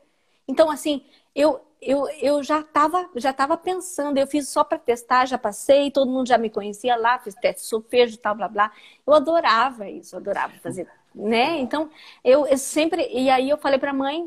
Então 0.46 0.70
assim, 0.70 1.04
eu 1.34 1.60
eu, 1.82 2.08
eu 2.20 2.42
já 2.44 2.60
estava 2.60 3.10
já 3.16 3.32
tava 3.32 3.56
pensando, 3.56 4.16
eu 4.16 4.26
fiz 4.26 4.48
só 4.48 4.62
para 4.62 4.78
testar, 4.78 5.26
já 5.26 5.36
passei, 5.36 5.90
todo 5.90 6.10
mundo 6.10 6.28
já 6.28 6.38
me 6.38 6.48
conhecia 6.48 6.94
lá, 6.96 7.18
fiz 7.18 7.34
teste 7.34 7.62
solfejo 7.62 8.16
tal, 8.18 8.36
blá, 8.36 8.48
blá. 8.48 8.72
Eu 9.04 9.12
adorava 9.12 9.90
isso, 9.90 10.14
eu 10.14 10.20
adorava 10.20 10.52
fazer, 10.62 10.86
né? 11.12 11.58
Então, 11.58 11.90
eu, 12.22 12.46
eu 12.46 12.56
sempre... 12.56 13.08
E 13.12 13.28
aí 13.28 13.50
eu 13.50 13.58
falei 13.58 13.80
para 13.80 13.90
a 13.90 13.94
mãe, 13.94 14.24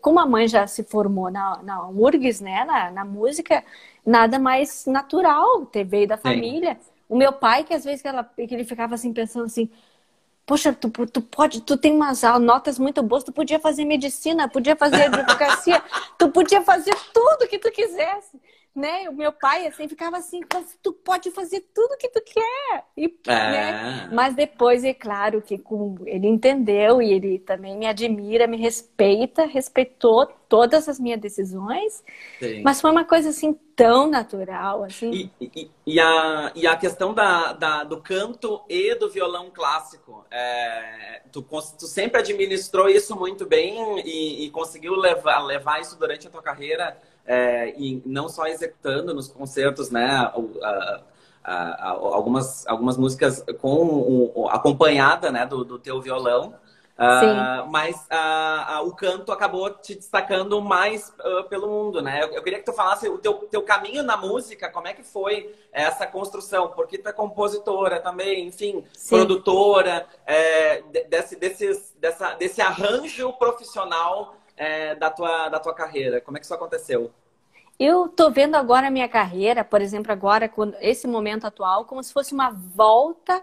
como 0.00 0.20
a 0.20 0.26
mãe 0.26 0.46
já 0.46 0.66
se 0.68 0.84
formou 0.84 1.28
na, 1.28 1.60
na 1.62 1.88
URGS, 1.88 2.40
né, 2.40 2.64
na, 2.64 2.90
na 2.92 3.04
música, 3.04 3.64
nada 4.06 4.38
mais 4.38 4.86
natural 4.86 5.68
veio 5.84 6.06
da 6.06 6.16
família. 6.16 6.74
Sim. 6.80 6.92
O 7.08 7.16
meu 7.16 7.32
pai, 7.32 7.64
que 7.64 7.74
às 7.74 7.84
vezes 7.84 8.00
que, 8.00 8.08
ela, 8.08 8.24
que 8.24 8.54
ele 8.54 8.64
ficava 8.64 8.94
assim, 8.94 9.12
pensando 9.12 9.46
assim, 9.46 9.68
Poxa, 10.44 10.72
tu, 10.72 10.90
tu 11.06 11.22
pode, 11.22 11.60
tu 11.62 11.76
tem 11.76 11.92
umas 11.92 12.22
notas 12.40 12.78
muito 12.78 13.02
boas, 13.02 13.22
tu 13.22 13.32
podia 13.32 13.60
fazer 13.60 13.84
medicina, 13.84 14.48
podia 14.48 14.74
fazer 14.74 15.02
advocacia, 15.04 15.82
tu 16.18 16.28
podia 16.30 16.62
fazer 16.62 16.94
tudo 17.12 17.48
que 17.48 17.58
tu 17.58 17.70
quisesse 17.70 18.40
né? 18.74 19.08
O 19.08 19.12
meu 19.12 19.32
pai, 19.32 19.66
assim, 19.66 19.86
ficava 19.86 20.16
assim, 20.16 20.40
tu 20.82 20.92
pode 20.92 21.30
fazer 21.30 21.60
tudo 21.74 21.96
que 21.98 22.08
tu 22.08 22.22
quer. 22.24 22.84
E, 22.96 23.04
é. 23.26 23.32
né? 23.32 24.10
Mas 24.12 24.34
depois, 24.34 24.82
é 24.82 24.94
claro 24.94 25.42
que 25.42 25.58
com, 25.58 25.96
ele 26.06 26.26
entendeu 26.26 27.02
e 27.02 27.12
ele 27.12 27.38
também 27.38 27.76
me 27.76 27.86
admira, 27.86 28.46
me 28.46 28.56
respeita, 28.56 29.44
respeitou 29.44 30.26
todas 30.48 30.88
as 30.88 30.98
minhas 30.98 31.20
decisões. 31.20 32.02
Sim. 32.38 32.62
Mas 32.62 32.80
foi 32.80 32.90
uma 32.90 33.04
coisa, 33.04 33.28
assim, 33.28 33.52
tão 33.76 34.08
natural, 34.08 34.84
assim. 34.84 35.30
E, 35.40 35.46
e, 35.54 35.70
e, 35.86 36.00
a, 36.00 36.52
e 36.54 36.66
a 36.66 36.76
questão 36.76 37.12
da, 37.12 37.52
da, 37.52 37.84
do 37.84 38.00
canto 38.00 38.62
e 38.68 38.94
do 38.94 39.10
violão 39.10 39.50
clássico, 39.50 40.24
é, 40.30 41.22
tu, 41.30 41.42
tu 41.42 41.86
sempre 41.86 42.20
administrou 42.20 42.88
isso 42.88 43.14
muito 43.16 43.44
bem 43.44 44.00
e, 44.00 44.46
e 44.46 44.50
conseguiu 44.50 44.94
levar, 44.94 45.40
levar 45.44 45.80
isso 45.80 45.98
durante 45.98 46.26
a 46.26 46.30
tua 46.30 46.42
carreira 46.42 46.96
é, 47.26 47.74
e 47.78 48.02
não 48.04 48.28
só 48.28 48.46
executando 48.46 49.14
nos 49.14 49.28
concertos, 49.28 49.90
né, 49.90 50.06
a, 50.06 50.34
a, 50.62 51.02
a, 51.44 51.88
algumas, 51.90 52.66
algumas 52.66 52.96
músicas 52.96 53.44
com 53.60 54.32
um, 54.36 54.48
acompanhada, 54.48 55.30
né, 55.30 55.46
do, 55.46 55.64
do 55.64 55.78
teu 55.78 56.00
violão. 56.00 56.54
Uh, 56.92 57.68
mas 57.70 57.96
uh, 57.96 58.82
uh, 58.82 58.86
o 58.86 58.94
canto 58.94 59.32
acabou 59.32 59.70
te 59.70 59.94
destacando 59.94 60.60
mais 60.60 61.12
pelo 61.48 61.66
mundo, 61.66 62.02
né? 62.02 62.22
Eu, 62.22 62.34
eu, 62.34 62.42
queria 62.42 62.58
que 62.58 62.66
tu 62.66 62.72
falasse 62.72 63.08
o 63.08 63.18
teu, 63.18 63.34
teu 63.50 63.62
caminho 63.62 64.02
na 64.02 64.16
música, 64.16 64.68
como 64.68 64.86
é 64.86 64.92
que 64.92 65.02
foi 65.02 65.52
essa 65.72 66.06
construção? 66.06 66.68
Porque 66.68 66.98
tu 66.98 67.08
é 67.08 67.12
compositora 67.12 67.98
também, 67.98 68.46
enfim, 68.46 68.84
Sim. 68.92 69.16
produtora, 69.16 70.06
é, 70.26 70.82
desse, 71.08 71.34
desses, 71.34 71.96
dessa, 71.98 72.34
desse 72.34 72.60
arranjo 72.60 73.32
profissional 73.32 74.36
é, 74.62 74.94
da, 74.94 75.10
tua, 75.10 75.48
da 75.48 75.58
tua 75.58 75.74
carreira? 75.74 76.20
Como 76.20 76.36
é 76.36 76.40
que 76.40 76.46
isso 76.46 76.54
aconteceu? 76.54 77.10
Eu 77.78 78.08
tô 78.08 78.30
vendo 78.30 78.54
agora 78.54 78.86
a 78.86 78.90
minha 78.90 79.08
carreira, 79.08 79.64
por 79.64 79.82
exemplo, 79.82 80.12
agora, 80.12 80.48
esse 80.80 81.08
momento 81.08 81.46
atual, 81.46 81.84
como 81.84 82.02
se 82.02 82.12
fosse 82.12 82.32
uma 82.32 82.50
volta 82.50 83.42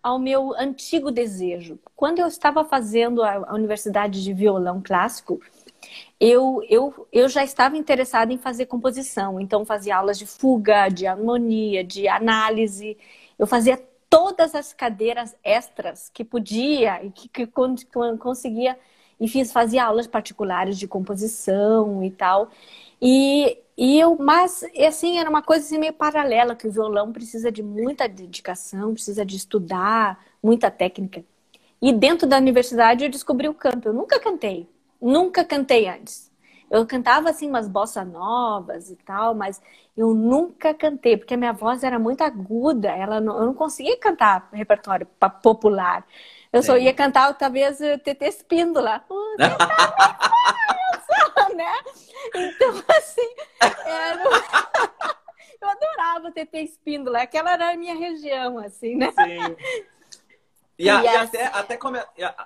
ao 0.00 0.20
meu 0.20 0.54
antigo 0.56 1.10
desejo. 1.10 1.80
Quando 1.96 2.20
eu 2.20 2.28
estava 2.28 2.64
fazendo 2.64 3.24
a, 3.24 3.52
universidade 3.52 4.22
de 4.22 4.32
violão 4.32 4.80
clássico, 4.80 5.40
eu, 6.20 6.60
eu, 6.68 7.08
eu 7.12 7.28
já 7.28 7.42
estava 7.42 7.76
interessada 7.76 8.32
em 8.32 8.38
fazer 8.38 8.66
composição. 8.66 9.40
Então, 9.40 9.64
fazia 9.64 9.96
aulas 9.96 10.16
de 10.16 10.26
fuga, 10.26 10.88
de 10.88 11.08
harmonia, 11.08 11.82
de 11.82 12.06
análise. 12.06 12.96
Eu 13.36 13.48
fazia 13.48 13.82
todas 14.08 14.54
as 14.54 14.72
cadeiras 14.72 15.34
extras 15.42 16.08
que 16.12 16.24
podia 16.24 17.04
e 17.04 17.10
que, 17.10 17.28
que 17.28 17.46
conseguia 17.46 18.78
e 19.22 19.28
fiz, 19.28 19.52
fazia 19.52 19.84
aulas 19.84 20.08
particulares 20.08 20.76
de 20.76 20.88
composição 20.88 22.02
e 22.02 22.10
tal. 22.10 22.50
E, 23.00 23.56
e 23.76 23.98
eu, 24.00 24.16
mas 24.18 24.64
assim, 24.86 25.18
era 25.18 25.30
uma 25.30 25.42
coisa 25.42 25.64
assim, 25.64 25.78
meio 25.78 25.92
paralela, 25.92 26.56
que 26.56 26.66
o 26.66 26.72
violão 26.72 27.12
precisa 27.12 27.50
de 27.52 27.62
muita 27.62 28.08
dedicação, 28.08 28.92
precisa 28.92 29.24
de 29.24 29.36
estudar, 29.36 30.18
muita 30.42 30.72
técnica. 30.72 31.24
E 31.80 31.92
dentro 31.92 32.26
da 32.26 32.36
universidade 32.36 33.04
eu 33.04 33.10
descobri 33.10 33.48
o 33.48 33.54
canto. 33.54 33.88
Eu 33.88 33.92
nunca 33.94 34.18
cantei, 34.18 34.68
nunca 35.00 35.44
cantei 35.44 35.88
antes. 35.88 36.30
Eu 36.68 36.84
cantava 36.86 37.30
assim 37.30 37.48
umas 37.48 37.68
bossa 37.68 38.04
novas 38.04 38.90
e 38.90 38.96
tal, 38.96 39.34
mas 39.36 39.62
eu 39.96 40.14
nunca 40.14 40.74
cantei, 40.74 41.16
porque 41.16 41.34
a 41.34 41.36
minha 41.36 41.52
voz 41.52 41.84
era 41.84 41.98
muito 41.98 42.22
aguda, 42.22 42.88
ela 42.88 43.20
não, 43.20 43.38
eu 43.38 43.46
não 43.46 43.54
conseguia 43.54 43.96
cantar 43.98 44.48
repertório 44.52 45.06
popular. 45.42 46.04
Eu 46.52 46.62
só 46.62 46.76
ia 46.76 46.92
cantar 46.92 47.32
talvez 47.34 47.78
TT 47.78 48.26
Espíndola. 48.26 49.02
Uh, 49.08 49.36
né? 51.54 51.72
Então, 52.34 52.84
assim, 52.96 53.34
era... 53.84 54.22
eu 55.60 55.68
adorava 55.68 56.32
TT 56.32 56.58
Espíndola, 56.58 57.22
aquela 57.22 57.52
era 57.52 57.70
a 57.70 57.76
minha 57.76 57.94
região, 57.94 58.58
assim, 58.58 58.96
né? 58.96 59.12
Sim. 59.12 59.56
E, 60.78 60.88
a, 60.88 61.02
e, 61.02 61.08
até, 61.08 61.46
até, 61.46 61.76
come, 61.76 62.02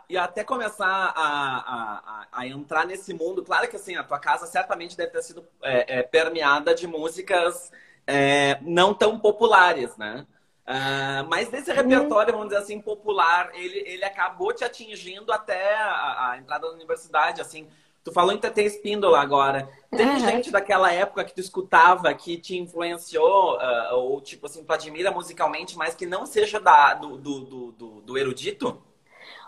e, 0.08 0.18
até 0.18 0.44
começar 0.44 0.86
a, 0.86 1.12
a, 1.16 2.26
a, 2.32 2.46
entrar 2.46 2.84
nesse 2.84 3.14
mundo, 3.14 3.42
claro 3.42 3.68
que 3.68 3.76
assim, 3.76 3.96
a 3.96 4.04
tua 4.04 4.18
casa 4.18 4.46
certamente 4.46 4.96
deve 4.96 5.12
ter 5.12 5.22
sido 5.22 5.46
é, 5.62 6.00
é, 6.00 6.02
permeada 6.02 6.75
de 6.75 6.86
músicas 6.86 7.72
é, 8.06 8.58
não 8.60 8.92
tão 8.92 9.18
populares, 9.18 9.96
né? 9.96 10.26
Uh, 10.66 11.23
mas 11.28 11.49
desse 11.49 11.70
uhum. 11.70 11.76
repertório, 11.76 12.32
vamos 12.32 12.49
dizer 12.49 12.61
assim, 12.61 12.80
popular, 12.80 13.50
ele, 13.54 13.85
ele 13.87 14.04
acabou 14.04 14.52
te 14.52 14.64
atingindo 14.64 15.32
até 15.32 15.75
a, 15.75 16.30
a 16.30 16.38
entrada 16.38 16.66
na 16.66 16.75
universidade, 16.75 17.40
assim. 17.40 17.68
Tu 18.02 18.12
falou 18.12 18.32
em 18.32 18.38
TT 18.38 18.62
Espíndola 18.62 19.20
agora. 19.20 19.68
Tem 19.90 20.08
uhum. 20.08 20.18
gente 20.18 20.50
daquela 20.50 20.92
época 20.92 21.25
que 21.25 21.35
tu 21.35 21.40
escutava, 21.40 22.12
que 22.14 22.37
te 22.37 22.56
influenciou, 22.56 23.56
uh, 23.56 23.94
ou 23.94 24.20
tipo 24.20 24.46
assim, 24.46 24.64
tu 24.64 24.73
admira 24.73 25.11
musicalmente, 25.11 25.76
mas 25.76 25.94
que 25.94 26.06
não 26.06 26.26
seja 26.26 26.58
da, 26.58 26.94
do, 26.94 27.16
do, 27.16 27.73
do, 27.73 28.00
do 28.00 28.18
erudito? 28.18 28.80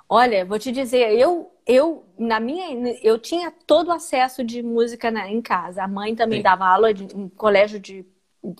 Olha, 0.08 0.44
vou 0.44 0.58
te 0.58 0.72
dizer, 0.72 1.12
eu, 1.18 1.52
eu 1.66 2.04
na 2.18 2.40
minha, 2.40 2.96
eu 3.02 3.18
tinha 3.18 3.52
todo 3.66 3.88
o 3.88 3.92
acesso 3.92 4.42
de 4.42 4.62
música 4.62 5.10
na, 5.10 5.28
em 5.28 5.42
casa. 5.42 5.82
A 5.82 5.88
mãe 5.88 6.14
também 6.14 6.38
Sim. 6.38 6.44
dava 6.44 6.66
aula 6.66 6.94
de, 6.94 7.04
em 7.14 7.28
colégio 7.28 7.78
de 7.78 8.06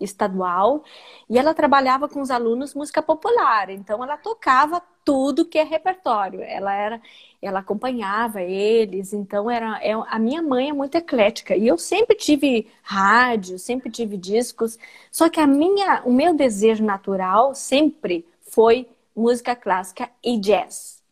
estadual 0.00 0.82
e 1.28 1.38
ela 1.38 1.54
trabalhava 1.54 2.08
com 2.08 2.20
os 2.20 2.30
alunos 2.30 2.74
música 2.74 3.02
popular, 3.02 3.70
então 3.70 4.02
ela 4.02 4.16
tocava 4.16 4.82
tudo 5.04 5.44
que 5.44 5.58
é 5.58 5.62
repertório. 5.62 6.42
Ela 6.42 6.74
era, 6.74 7.00
ela 7.40 7.60
acompanhava 7.60 8.42
eles, 8.42 9.12
então 9.12 9.50
era 9.50 9.78
é, 9.82 9.92
a 9.92 10.18
minha 10.18 10.42
mãe 10.42 10.70
é 10.70 10.72
muito 10.72 10.96
eclética 10.96 11.56
e 11.56 11.66
eu 11.66 11.78
sempre 11.78 12.16
tive 12.16 12.70
rádio, 12.82 13.58
sempre 13.58 13.90
tive 13.90 14.16
discos, 14.16 14.78
só 15.10 15.28
que 15.28 15.40
a 15.40 15.46
minha, 15.46 16.02
o 16.04 16.12
meu 16.12 16.34
desejo 16.34 16.84
natural 16.84 17.54
sempre 17.54 18.26
foi 18.42 18.86
música 19.16 19.56
clássica 19.56 20.10
e 20.22 20.38
jazz. 20.38 21.02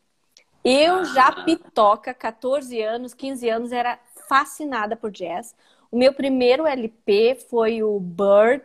Eu 0.65 1.05
já 1.05 1.31
pitoca, 1.45 2.13
14 2.13 2.83
anos, 2.83 3.15
15 3.15 3.49
anos, 3.49 3.73
era 3.73 3.99
fascinada 4.29 4.97
por 4.97 5.11
jazz. 5.11 5.55
O 5.91 5.99
meu 5.99 6.13
primeiro 6.13 6.67
LP 6.67 7.37
foi 7.49 7.83
o 7.83 7.99
Bird, 8.01 8.65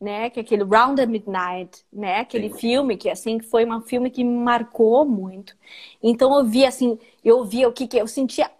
né, 0.00 0.28
que 0.30 0.40
é 0.40 0.42
aquele 0.42 0.64
Round 0.64 0.96
the 0.96 1.06
Midnight, 1.06 1.84
né, 1.92 2.20
aquele 2.20 2.50
Sim. 2.50 2.58
filme 2.58 2.96
que 2.96 3.08
assim 3.08 3.40
foi 3.40 3.64
um 3.64 3.80
filme 3.80 4.10
que 4.10 4.24
me 4.24 4.36
marcou 4.36 5.04
muito. 5.04 5.56
Então 6.02 6.36
eu 6.38 6.44
via 6.44 6.68
assim, 6.68 6.98
eu 7.24 7.44
via 7.44 7.68
o 7.68 7.72
que 7.72 7.86
que 7.86 7.96
eu 7.96 8.06
sentia 8.06 8.50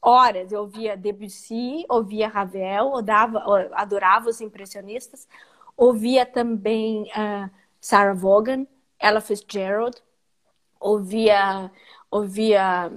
horas, 0.00 0.52
eu 0.52 0.66
via 0.66 0.96
Debussy, 0.96 1.84
ouvia 1.88 2.28
Ravel, 2.28 2.92
eu 2.96 3.02
dava, 3.02 3.38
eu 3.40 3.74
adorava 3.74 4.28
os 4.28 4.40
impressionistas, 4.40 5.28
ouvia 5.76 6.24
também 6.26 7.02
uh, 7.04 7.50
Sarah 7.80 8.14
Vaughan, 8.14 8.66
Ella 8.98 9.20
Fitzgerald, 9.20 9.96
ouvia, 10.80 11.70
ouvia 12.10 12.90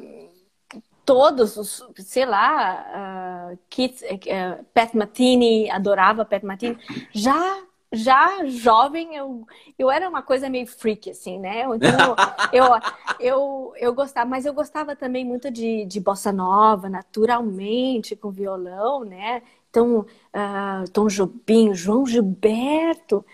todos 1.06 1.58
os, 1.58 1.88
sei 1.98 2.26
lá, 2.26 3.52
uh, 3.54 3.60
Keith, 3.70 4.02
uh, 4.02 4.64
Pat 4.74 4.94
Matini, 4.94 5.70
adorava 5.70 6.26
Pat 6.26 6.44
Matini. 6.44 6.78
Já 7.12 7.62
já 7.94 8.46
jovem, 8.46 9.16
eu, 9.16 9.46
eu 9.78 9.92
era 9.92 10.08
uma 10.08 10.22
coisa 10.22 10.50
meio 10.50 10.66
freak, 10.66 11.10
assim, 11.10 11.38
né? 11.38 11.64
Então, 11.76 12.16
eu, 12.54 12.66
eu, 13.20 13.74
eu 13.76 13.94
gostava, 13.94 14.30
mas 14.30 14.46
eu 14.46 14.54
gostava 14.54 14.96
também 14.96 15.26
muito 15.26 15.52
de, 15.52 15.86
de 15.86 16.00
bossa 16.00 16.32
nova, 16.32 16.88
naturalmente, 16.88 18.16
com 18.16 18.32
violão, 18.32 19.04
né? 19.04 19.42
Então, 19.70 20.00
uh, 20.00 20.90
Tom 20.92 21.08
Jobim, 21.08 21.74
João 21.74 22.06
Gilberto, 22.06 23.26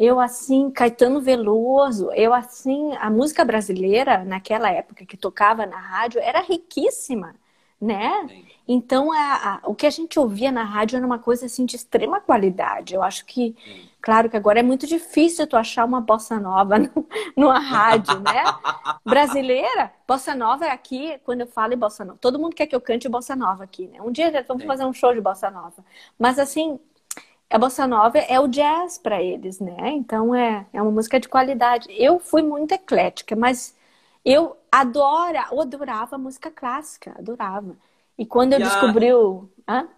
eu 0.00 0.18
assim, 0.18 0.70
Caetano 0.70 1.20
Veloso, 1.20 2.10
eu 2.12 2.34
assim, 2.34 2.94
a 2.96 3.10
música 3.10 3.44
brasileira 3.44 4.24
naquela 4.24 4.70
época 4.70 5.04
que 5.06 5.16
tocava 5.16 5.66
na 5.66 5.78
rádio 5.78 6.20
era 6.20 6.40
riquíssima, 6.40 7.34
né? 7.80 8.26
Sim. 8.28 8.46
Então, 8.66 9.12
a, 9.12 9.60
a, 9.62 9.68
o 9.68 9.74
que 9.74 9.86
a 9.86 9.90
gente 9.90 10.18
ouvia 10.18 10.50
na 10.50 10.64
rádio 10.64 10.96
era 10.96 11.06
uma 11.06 11.18
coisa 11.18 11.46
assim 11.46 11.66
de 11.66 11.76
extrema 11.76 12.20
qualidade. 12.20 12.94
Eu 12.94 13.02
acho 13.02 13.26
que 13.26 13.54
Sim 13.62 13.90
Claro 14.00 14.30
que 14.30 14.36
agora 14.36 14.60
é 14.60 14.62
muito 14.62 14.86
difícil 14.86 15.46
tu 15.46 15.56
achar 15.56 15.84
uma 15.84 16.00
bossa 16.00 16.40
nova 16.40 16.78
no, 16.80 17.06
numa 17.36 17.58
rádio, 17.58 18.18
né? 18.20 18.42
Brasileira, 19.04 19.92
bossa 20.08 20.34
nova 20.34 20.64
é 20.64 20.70
aqui, 20.70 21.18
quando 21.24 21.42
eu 21.42 21.46
falo 21.46 21.74
em 21.74 21.78
bossa 21.78 22.04
nova, 22.04 22.18
todo 22.18 22.38
mundo 22.38 22.54
quer 22.54 22.66
que 22.66 22.74
eu 22.74 22.80
cante 22.80 23.08
bossa 23.08 23.36
nova 23.36 23.64
aqui, 23.64 23.86
né? 23.88 24.00
Um 24.00 24.10
dia 24.10 24.44
vamos 24.48 24.62
Sim. 24.62 24.66
fazer 24.66 24.84
um 24.84 24.92
show 24.92 25.12
de 25.12 25.20
bossa 25.20 25.50
nova. 25.50 25.84
Mas 26.18 26.38
assim, 26.38 26.80
a 27.50 27.58
bossa 27.58 27.86
nova 27.86 28.18
é 28.18 28.38
o 28.40 28.48
jazz 28.48 28.98
para 28.98 29.22
eles, 29.22 29.60
né? 29.60 29.90
Então 29.90 30.34
é, 30.34 30.66
é 30.72 30.80
uma 30.82 30.90
música 30.90 31.18
de 31.20 31.28
qualidade. 31.28 31.88
Eu 31.90 32.18
fui 32.20 32.42
muito 32.42 32.72
eclética, 32.72 33.36
mas 33.36 33.76
eu 34.24 34.56
adora, 34.70 35.48
eu 35.50 35.60
adorava 35.60 36.16
música 36.18 36.50
clássica, 36.50 37.12
adorava. 37.18 37.76
E 38.18 38.24
quando 38.26 38.52
eu 38.52 38.60
e 38.60 38.62
descobri 38.62 39.12
o. 39.12 39.48
Hã? 39.68 39.88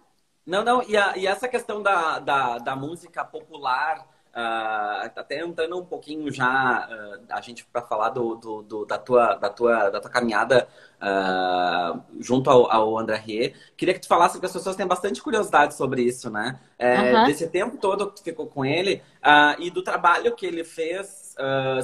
Não, 0.45 0.63
não, 0.63 0.83
e, 0.83 0.97
a, 0.97 1.17
e 1.17 1.25
essa 1.25 1.47
questão 1.47 1.81
da, 1.81 2.19
da, 2.19 2.57
da 2.57 2.75
música 2.75 3.23
popular, 3.23 4.05
uh, 4.33 5.11
até 5.15 5.41
entrando 5.41 5.79
um 5.79 5.85
pouquinho 5.85 6.31
já 6.31 6.87
uh, 6.89 7.23
a 7.29 7.39
gente 7.41 7.63
para 7.65 7.81
falar 7.81 8.09
do, 8.09 8.35
do, 8.35 8.61
do, 8.63 8.85
da, 8.85 8.97
tua, 8.97 9.35
da, 9.35 9.49
tua, 9.49 9.89
da 9.89 10.01
tua 10.01 10.09
caminhada 10.09 10.67
uh, 10.99 12.01
junto 12.19 12.49
ao, 12.49 12.71
ao 12.71 12.97
André 12.97 13.17
Rie, 13.17 13.53
queria 13.77 13.93
que 13.93 14.01
tu 14.01 14.07
falasse, 14.07 14.33
porque 14.33 14.47
as 14.47 14.53
pessoas 14.53 14.75
têm 14.75 14.87
bastante 14.87 15.21
curiosidade 15.21 15.75
sobre 15.75 16.01
isso, 16.01 16.29
né? 16.29 16.59
É. 16.77 17.25
Desse 17.25 17.47
tempo 17.47 17.77
todo 17.77 18.09
que 18.09 18.15
tu 18.15 18.23
ficou 18.23 18.47
com 18.47 18.65
ele 18.65 19.01
e 19.59 19.69
do 19.69 19.81
trabalho 19.81 20.35
que 20.35 20.45
ele 20.45 20.63
fez 20.63 21.35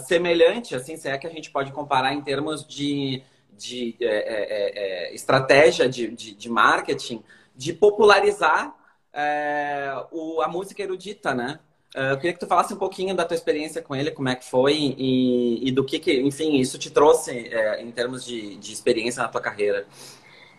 semelhante, 0.05 0.75
assim, 0.75 0.97
se 0.97 1.07
é 1.07 1.17
que 1.17 1.25
a 1.25 1.29
gente 1.29 1.49
pode 1.51 1.71
comparar 1.71 2.13
em 2.13 2.21
termos 2.21 2.67
de, 2.67 3.23
de 3.53 3.95
é, 4.01 4.07
é, 4.07 5.09
é 5.09 5.15
estratégia 5.15 5.87
de, 5.87 6.09
de, 6.09 6.35
de 6.35 6.49
marketing, 6.49 7.23
de 7.55 7.71
popularizar 7.71 8.75
é, 9.13 9.93
o, 10.11 10.41
a 10.41 10.47
música 10.47 10.83
erudita, 10.83 11.33
né? 11.33 11.59
É, 11.95 12.11
eu 12.11 12.17
queria 12.17 12.33
que 12.33 12.39
tu 12.39 12.47
falasse 12.47 12.73
um 12.73 12.77
pouquinho 12.77 13.15
da 13.15 13.25
tua 13.25 13.35
experiência 13.35 13.81
com 13.81 13.95
ele, 13.95 14.11
como 14.11 14.29
é 14.29 14.35
que 14.35 14.45
foi 14.45 14.95
e, 14.97 15.67
e 15.67 15.71
do 15.71 15.83
que, 15.83 15.99
que, 15.99 16.21
enfim, 16.21 16.57
isso 16.57 16.77
te 16.77 16.91
trouxe 16.91 17.31
é, 17.31 17.81
em 17.81 17.91
termos 17.91 18.23
de, 18.23 18.55
de 18.57 18.71
experiência 18.71 19.23
na 19.23 19.29
tua 19.29 19.41
carreira. 19.41 19.87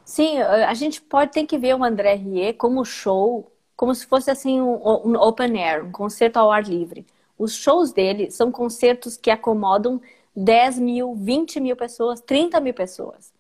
Sim, 0.05 0.39
a 0.41 0.75
gente 0.75 1.01
pode 1.01 1.31
ter 1.31 1.47
que 1.47 1.57
ver 1.57 1.77
o 1.77 1.85
André 1.85 2.15
Rie 2.15 2.53
como 2.55 2.85
show, 2.85 3.49
como 3.77 3.95
se 3.95 4.07
fosse 4.07 4.29
assim 4.29 4.61
um, 4.61 4.75
um 4.75 5.15
open 5.17 5.63
air, 5.63 5.85
um 5.85 5.93
concerto 5.93 6.39
ao 6.39 6.51
ar 6.51 6.65
livre. 6.65 7.07
Os 7.39 7.55
shows 7.55 7.93
dele 7.93 8.29
são 8.31 8.51
concertos 8.51 9.17
que 9.17 9.31
acomodam 9.31 10.01
10 10.35 10.79
mil, 10.81 11.15
20 11.15 11.61
mil 11.61 11.77
pessoas, 11.77 12.21
30 12.21 12.61
mil 12.61 12.75
pessoas. 12.75 13.33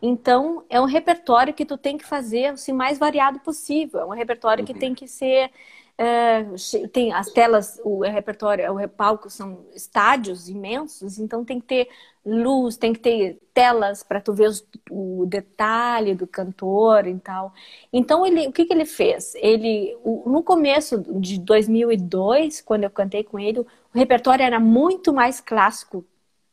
Então, 0.00 0.64
é 0.70 0.80
um 0.80 0.84
repertório 0.84 1.52
que 1.52 1.64
tu 1.64 1.76
tem 1.76 1.98
que 1.98 2.06
fazer 2.06 2.46
assim, 2.46 2.72
mais 2.72 2.98
variado 2.98 3.40
possível. 3.40 4.00
É 4.00 4.04
um 4.06 4.10
repertório 4.10 4.62
uhum. 4.62 4.66
que 4.66 4.74
tem 4.74 4.94
que 4.94 5.06
ser. 5.06 5.50
É, 6.00 6.44
tem 6.92 7.12
as 7.12 7.28
telas, 7.32 7.80
o 7.82 8.02
repertório, 8.02 8.72
o 8.72 8.88
palco 8.88 9.28
são 9.28 9.66
estádios 9.74 10.48
imensos, 10.48 11.18
então 11.18 11.44
tem 11.44 11.58
que 11.58 11.66
ter 11.66 11.88
luz, 12.24 12.76
tem 12.76 12.92
que 12.92 13.00
ter 13.00 13.40
telas 13.52 14.02
para 14.04 14.20
tu 14.20 14.32
ver 14.32 14.48
os, 14.48 14.64
o 14.90 15.26
detalhe 15.26 16.14
do 16.14 16.26
cantor 16.26 17.06
e 17.06 17.18
tal. 17.18 17.52
Então, 17.92 18.24
ele, 18.24 18.46
o 18.46 18.52
que, 18.52 18.64
que 18.66 18.72
ele 18.72 18.84
fez? 18.84 19.34
Ele, 19.36 19.96
o, 20.04 20.30
no 20.30 20.42
começo 20.42 20.98
de 21.20 21.38
2002, 21.40 22.60
quando 22.60 22.84
eu 22.84 22.90
cantei 22.90 23.24
com 23.24 23.38
ele, 23.38 23.60
o 23.60 23.66
repertório 23.92 24.44
era 24.44 24.60
muito 24.60 25.12
mais 25.12 25.40
clássico 25.40 26.04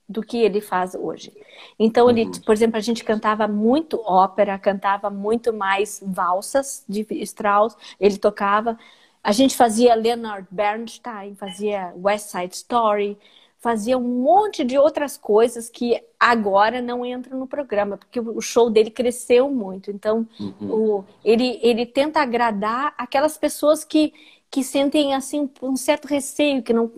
do 0.08 0.22
que 0.22 0.38
ele 0.38 0.62
faz 0.62 0.96
hoje. 0.96 1.34
Então, 1.80 2.10
ele, 2.10 2.26
uhum. 2.26 2.32
por 2.46 2.54
exemplo, 2.54 2.78
a 2.78 2.82
gente 2.82 3.04
cantava 3.04 3.48
muito 3.48 4.02
ópera, 4.06 4.58
cantava 4.58 5.10
muito 5.10 5.52
mais 5.52 6.02
valsas 6.06 6.84
de 6.88 7.06
Strauss, 7.22 7.76
ele 8.00 8.18
tocava. 8.18 8.78
A 9.26 9.32
gente 9.32 9.56
fazia 9.56 9.96
Leonard 9.96 10.48
Bernstein, 10.52 11.34
fazia 11.34 11.92
West 11.98 12.30
Side 12.30 12.54
Story, 12.54 13.18
fazia 13.58 13.98
um 13.98 14.22
monte 14.22 14.64
de 14.64 14.78
outras 14.78 15.18
coisas 15.18 15.68
que 15.68 16.00
agora 16.20 16.80
não 16.80 17.04
entram 17.04 17.40
no 17.40 17.48
programa, 17.48 17.98
porque 17.98 18.20
o 18.20 18.40
show 18.40 18.70
dele 18.70 18.92
cresceu 18.92 19.50
muito. 19.50 19.90
Então, 19.90 20.28
uhum. 20.40 20.72
o, 20.72 21.06
ele, 21.24 21.60
ele 21.64 21.88
tenta 21.88 22.22
agradar 22.22 22.94
aquelas 23.00 23.36
pessoas 23.36 23.84
que 23.84 24.14
que 24.52 24.64
sentem 24.64 25.14
assim 25.14 25.50
um 25.60 25.76
certo 25.76 26.08
receio, 26.08 26.62
que 26.64 26.72
não 26.72 26.90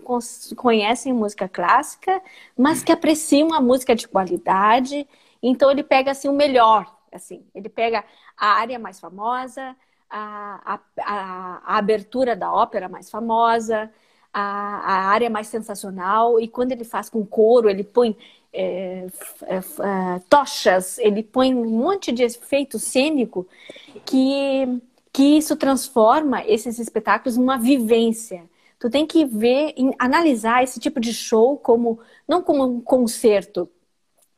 conhecem 0.54 1.12
música 1.12 1.48
clássica, 1.48 2.22
mas 2.56 2.84
que 2.84 2.92
apreciam 2.92 3.54
a 3.54 3.60
música 3.60 3.96
de 3.96 4.06
qualidade. 4.06 5.08
Então 5.42 5.70
ele 5.70 5.82
pega 5.82 6.10
assim 6.10 6.28
o 6.28 6.32
melhor, 6.32 6.94
assim, 7.10 7.42
ele 7.54 7.68
pega 7.68 8.04
a 8.36 8.48
área 8.48 8.78
mais 8.78 9.00
famosa, 9.00 9.74
a, 10.10 10.74
a, 10.74 11.60
a, 11.66 11.78
abertura 11.78 12.34
da 12.36 12.52
ópera 12.52 12.88
mais 12.88 13.10
famosa, 13.10 13.90
a, 14.32 14.40
a, 14.40 15.08
área 15.10 15.30
mais 15.30 15.48
sensacional. 15.48 16.40
E 16.40 16.48
quando 16.48 16.72
ele 16.72 16.84
faz 16.84 17.08
com 17.10 17.24
couro, 17.26 17.68
ele 17.68 17.84
põe 17.84 18.16
é, 18.52 19.06
é, 19.42 19.56
é, 19.56 20.20
tochas, 20.28 20.98
ele 20.98 21.22
põe 21.22 21.54
um 21.54 21.66
monte 21.70 22.10
de 22.12 22.22
efeito 22.22 22.78
cênico 22.78 23.46
que 24.06 24.80
que 25.12 25.22
isso 25.38 25.56
transforma 25.56 26.44
esses 26.46 26.78
espetáculos 26.78 27.36
numa 27.36 27.58
vivência. 27.58 28.48
Tu 28.78 28.88
tem 28.88 29.06
que 29.06 29.24
ver, 29.24 29.74
analisar 29.98 30.62
esse 30.62 30.78
tipo 30.78 31.00
de 31.00 31.12
show 31.12 31.56
como 31.58 31.98
não 32.26 32.42
como 32.42 32.64
um 32.64 32.80
concerto, 32.80 33.68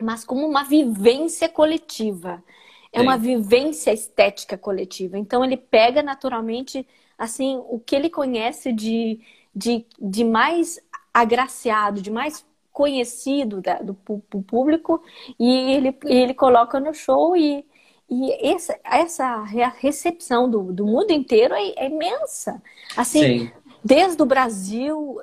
mas 0.00 0.24
como 0.24 0.46
uma 0.46 0.64
vivência 0.64 1.48
coletiva. 1.48 2.42
É 2.92 3.00
uma 3.00 3.16
vivência 3.16 3.92
estética 3.92 4.58
coletiva. 4.58 5.16
Então 5.18 5.44
ele 5.44 5.56
pega 5.56 6.02
naturalmente 6.02 6.86
assim 7.16 7.56
o 7.68 7.78
que 7.78 7.94
ele 7.94 8.10
conhece 8.10 8.72
de, 8.72 9.20
de, 9.54 9.86
de 10.00 10.24
mais 10.24 10.80
agraciado, 11.12 12.00
de 12.00 12.10
mais 12.10 12.44
conhecido 12.72 13.60
da, 13.60 13.74
do, 13.74 13.96
do, 14.30 14.42
público 14.42 15.02
e 15.38 15.72
ele, 15.72 15.96
ele 16.04 16.32
coloca 16.32 16.80
no 16.80 16.94
show 16.94 17.36
e 17.36 17.64
e 18.10 18.32
essa, 18.44 18.76
essa 18.82 19.44
recepção 19.44 20.50
do, 20.50 20.72
do 20.72 20.84
mundo 20.84 21.12
inteiro 21.12 21.54
é, 21.54 21.68
é 21.76 21.86
imensa. 21.86 22.60
Assim, 22.96 23.20
Sim. 23.20 23.52
desde 23.84 24.20
o 24.20 24.26
Brasil, 24.26 25.20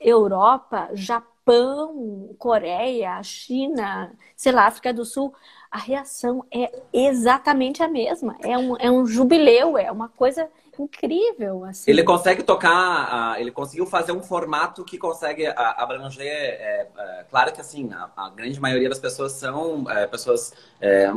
Europa, 0.00 0.88
Japão, 0.94 2.32
Coreia, 2.38 3.20
China, 3.24 4.12
sei 4.36 4.52
lá, 4.52 4.68
África 4.68 4.94
do 4.94 5.04
Sul, 5.04 5.34
a 5.70 5.78
reação 5.78 6.44
é 6.50 6.70
exatamente 6.92 7.82
a 7.82 7.88
mesma. 7.88 8.36
É 8.42 8.56
um, 8.56 8.76
é 8.78 8.90
um 8.90 9.06
jubileu, 9.06 9.76
é 9.76 9.90
uma 9.90 10.08
coisa 10.08 10.48
incrível. 10.78 11.64
Assim. 11.64 11.90
Ele 11.90 12.02
consegue 12.02 12.42
tocar, 12.42 13.38
ele 13.40 13.50
conseguiu 13.50 13.84
fazer 13.84 14.12
um 14.12 14.22
formato 14.22 14.84
que 14.84 14.96
consegue 14.96 15.46
abranger. 15.46 16.26
É, 16.26 16.88
é, 16.96 17.24
claro 17.28 17.52
que 17.52 17.60
assim, 17.60 17.90
a, 17.92 18.10
a, 18.16 18.30
grande 18.30 18.60
maioria 18.60 18.88
das 18.88 18.98
pessoas 18.98 19.32
são 19.32 19.90
é, 19.90 20.06
pessoas 20.06 20.52
é, 20.80 21.08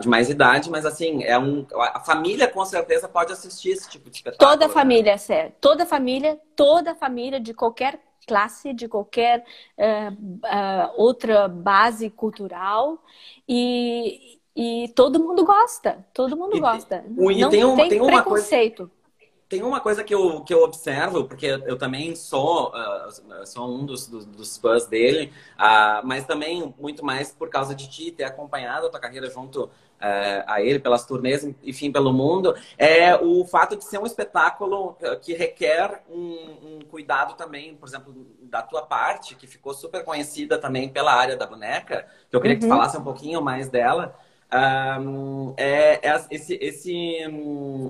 de 0.00 0.08
mais 0.08 0.28
idade, 0.28 0.70
mas 0.70 0.86
assim, 0.86 1.24
é 1.24 1.38
um, 1.38 1.66
a 1.74 2.00
família 2.00 2.46
com 2.46 2.64
certeza 2.64 3.08
pode 3.08 3.32
assistir 3.32 3.70
esse 3.70 3.88
tipo 3.88 4.10
de 4.10 4.16
espetáculo. 4.16 4.50
Toda 4.50 4.66
a 4.66 4.68
né? 4.68 4.74
família, 4.74 5.18
sério. 5.18 5.52
Toda 5.60 5.82
a 5.84 5.86
família, 5.86 6.38
toda 6.54 6.92
a 6.92 6.94
família 6.94 7.40
de 7.40 7.54
qualquer 7.54 7.98
classe, 8.30 8.72
de 8.72 8.86
qualquer 8.86 9.44
uh, 9.76 10.12
uh, 10.14 10.92
outra 10.96 11.48
base 11.48 12.08
cultural. 12.08 13.02
E, 13.48 14.38
e 14.54 14.88
todo 14.94 15.18
mundo 15.18 15.44
gosta, 15.44 16.06
todo 16.14 16.36
mundo 16.36 16.56
e, 16.56 16.60
gosta. 16.60 17.04
E, 17.08 17.40
não 17.40 17.50
tem, 17.50 17.64
uma, 17.64 17.76
tem, 17.76 17.88
tem 17.88 18.06
preconceito. 18.06 18.86
Coisa, 18.86 19.00
tem 19.48 19.64
uma 19.64 19.80
coisa 19.80 20.04
que 20.04 20.14
eu, 20.14 20.42
que 20.42 20.54
eu 20.54 20.62
observo, 20.62 21.24
porque 21.24 21.46
eu 21.46 21.76
também 21.76 22.14
sou, 22.14 22.68
uh, 22.68 23.44
sou 23.44 23.68
um 23.68 23.84
dos, 23.84 24.06
dos, 24.06 24.24
dos 24.24 24.56
fãs 24.56 24.86
dele, 24.86 25.32
uh, 25.56 26.06
mas 26.06 26.24
também 26.24 26.72
muito 26.78 27.04
mais 27.04 27.32
por 27.32 27.50
causa 27.50 27.74
de 27.74 27.90
ti 27.90 28.12
ter 28.12 28.22
acompanhado 28.22 28.86
a 28.86 28.90
tua 28.90 29.00
carreira 29.00 29.28
junto 29.28 29.68
uh, 30.00 30.44
a 30.46 30.62
ele, 30.62 30.78
pelas 30.78 31.04
turnês, 31.04 31.48
enfim, 31.62 31.92
pelo 31.92 32.12
mundo, 32.12 32.54
é 32.78 33.14
o 33.16 33.44
fato 33.44 33.76
de 33.76 33.84
ser 33.84 33.98
um 33.98 34.06
espetáculo 34.06 34.96
que 35.22 35.34
requer 35.34 36.02
um, 36.08 36.78
um 36.78 36.78
cuidado 36.88 37.34
também, 37.34 37.74
por 37.76 37.88
exemplo, 37.88 38.14
da 38.42 38.62
tua 38.62 38.82
parte, 38.82 39.34
que 39.34 39.46
ficou 39.46 39.72
super 39.72 40.04
conhecida 40.04 40.58
também 40.58 40.88
pela 40.88 41.14
área 41.14 41.36
da 41.36 41.46
boneca, 41.46 42.06
que 42.28 42.36
eu 42.36 42.40
queria 42.40 42.56
uhum. 42.56 42.60
que 42.60 42.66
tu 42.66 42.70
uhum. 42.70 42.76
falasse 42.76 42.96
um 42.96 43.04
pouquinho 43.04 43.40
mais 43.40 43.68
dela. 43.68 44.14
Um, 44.52 45.54
é, 45.56 46.08
é, 46.08 46.26
esse, 46.30 46.54
esse, 46.60 47.18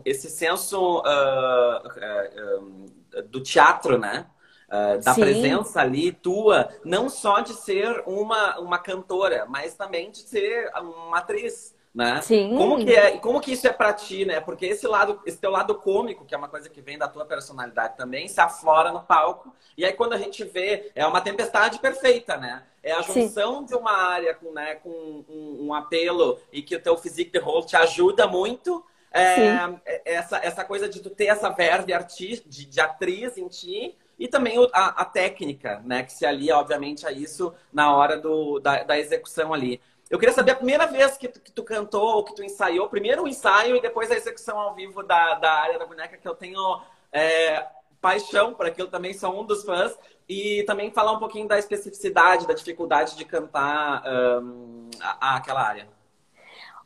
esse 0.04 0.28
senso 0.28 0.98
uh, 0.98 2.58
uh, 2.58 3.22
do 3.28 3.40
teatro, 3.42 3.98
né? 3.98 4.26
Uh, 4.68 5.02
da 5.02 5.14
Sim. 5.14 5.22
presença 5.22 5.80
ali 5.80 6.12
tua, 6.12 6.68
não 6.84 7.08
só 7.08 7.40
de 7.40 7.54
ser 7.54 8.04
uma, 8.06 8.60
uma 8.60 8.78
cantora, 8.78 9.44
mas 9.48 9.74
também 9.74 10.12
de 10.12 10.18
ser 10.18 10.70
uma 10.76 11.18
atriz 11.18 11.74
né? 11.94 12.20
Sim. 12.22 12.56
Como 12.56 12.84
que 12.84 12.92
é, 12.92 13.18
como 13.18 13.40
que 13.40 13.52
isso 13.52 13.66
é 13.66 13.72
para 13.72 13.92
ti, 13.92 14.24
né? 14.24 14.40
Porque 14.40 14.66
esse 14.66 14.86
lado, 14.86 15.20
esse 15.26 15.38
teu 15.38 15.50
lado 15.50 15.74
cômico, 15.74 16.24
que 16.24 16.34
é 16.34 16.38
uma 16.38 16.48
coisa 16.48 16.68
que 16.68 16.80
vem 16.80 16.96
da 16.96 17.08
tua 17.08 17.24
personalidade 17.24 17.96
também, 17.96 18.28
se 18.28 18.40
aflora 18.40 18.92
no 18.92 19.02
palco. 19.02 19.52
E 19.76 19.84
aí 19.84 19.92
quando 19.92 20.12
a 20.12 20.18
gente 20.18 20.44
vê, 20.44 20.92
é 20.94 21.04
uma 21.04 21.20
tempestade 21.20 21.80
perfeita, 21.80 22.36
né? 22.36 22.62
É 22.82 22.92
a 22.92 23.02
junção 23.02 23.60
Sim. 23.60 23.64
de 23.66 23.74
uma 23.74 23.92
área 23.92 24.34
com, 24.34 24.52
né, 24.52 24.76
com 24.76 24.88
um, 25.28 25.66
um, 25.66 25.74
apelo 25.74 26.38
e 26.50 26.62
que 26.62 26.76
o 26.76 26.80
teu 26.80 26.96
physique 26.96 27.30
de 27.30 27.38
role 27.38 27.66
te 27.66 27.76
ajuda 27.76 28.26
muito. 28.26 28.84
É, 29.12 29.40
é, 29.84 30.02
essa, 30.04 30.38
essa 30.38 30.64
coisa 30.64 30.88
de 30.88 31.00
tu 31.00 31.10
ter 31.10 31.26
essa 31.26 31.50
verve 31.50 31.92
artista, 31.92 32.48
de, 32.48 32.64
de 32.64 32.80
atriz 32.80 33.36
em 33.36 33.48
ti, 33.48 33.98
e 34.20 34.28
também 34.28 34.54
a, 34.72 35.00
a, 35.00 35.04
técnica, 35.04 35.82
né? 35.84 36.02
Que 36.02 36.12
se 36.12 36.26
alia, 36.26 36.58
obviamente, 36.58 37.06
a 37.06 37.10
isso 37.10 37.54
na 37.72 37.96
hora 37.96 38.18
do, 38.18 38.60
da, 38.60 38.82
da 38.82 38.98
execução 38.98 39.52
ali. 39.52 39.80
Eu 40.10 40.18
queria 40.18 40.34
saber 40.34 40.50
a 40.50 40.56
primeira 40.56 40.86
vez 40.86 41.16
que 41.16 41.28
tu, 41.28 41.40
que 41.40 41.52
tu 41.52 41.62
cantou 41.62 42.16
ou 42.16 42.24
que 42.24 42.34
tu 42.34 42.42
ensaiou, 42.42 42.88
primeiro 42.88 43.22
o 43.22 43.28
ensaio 43.28 43.76
e 43.76 43.80
depois 43.80 44.10
a 44.10 44.16
execução 44.16 44.58
ao 44.58 44.74
vivo 44.74 45.04
da, 45.04 45.34
da 45.34 45.52
área 45.52 45.78
da 45.78 45.86
boneca, 45.86 46.16
que 46.16 46.26
eu 46.26 46.34
tenho 46.34 46.58
é, 47.12 47.64
paixão 48.00 48.52
por 48.52 48.66
aquilo, 48.66 48.88
também 48.88 49.14
sou 49.14 49.40
um 49.40 49.44
dos 49.44 49.62
fãs. 49.64 49.96
E 50.28 50.64
também 50.64 50.90
falar 50.90 51.12
um 51.12 51.18
pouquinho 51.18 51.46
da 51.46 51.58
especificidade, 51.58 52.46
da 52.46 52.54
dificuldade 52.54 53.16
de 53.16 53.24
cantar 53.24 54.02
um, 54.42 54.88
a, 55.00 55.28
a, 55.28 55.36
aquela 55.36 55.62
área. 55.62 55.88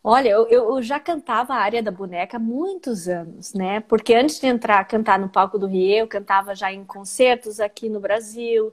Olha, 0.02 0.28
eu, 0.28 0.46
eu, 0.48 0.82
já 0.82 1.00
cantava 1.00 1.54
a 1.54 1.58
área 1.58 1.82
da 1.82 1.90
boneca 1.90 2.36
há 2.36 2.40
muitos 2.40 3.08
anos, 3.08 3.54
né? 3.54 3.80
Porque 3.80 4.14
antes 4.14 4.38
de 4.38 4.46
entrar 4.46 4.84
cantar 4.84 5.18
no 5.18 5.30
palco 5.30 5.58
do 5.58 5.66
Rio, 5.66 6.00
eu 6.00 6.08
cantava 6.08 6.54
já 6.54 6.70
em 6.70 6.84
concertos 6.84 7.58
aqui 7.58 7.88
no 7.88 8.00
Brasil 8.00 8.70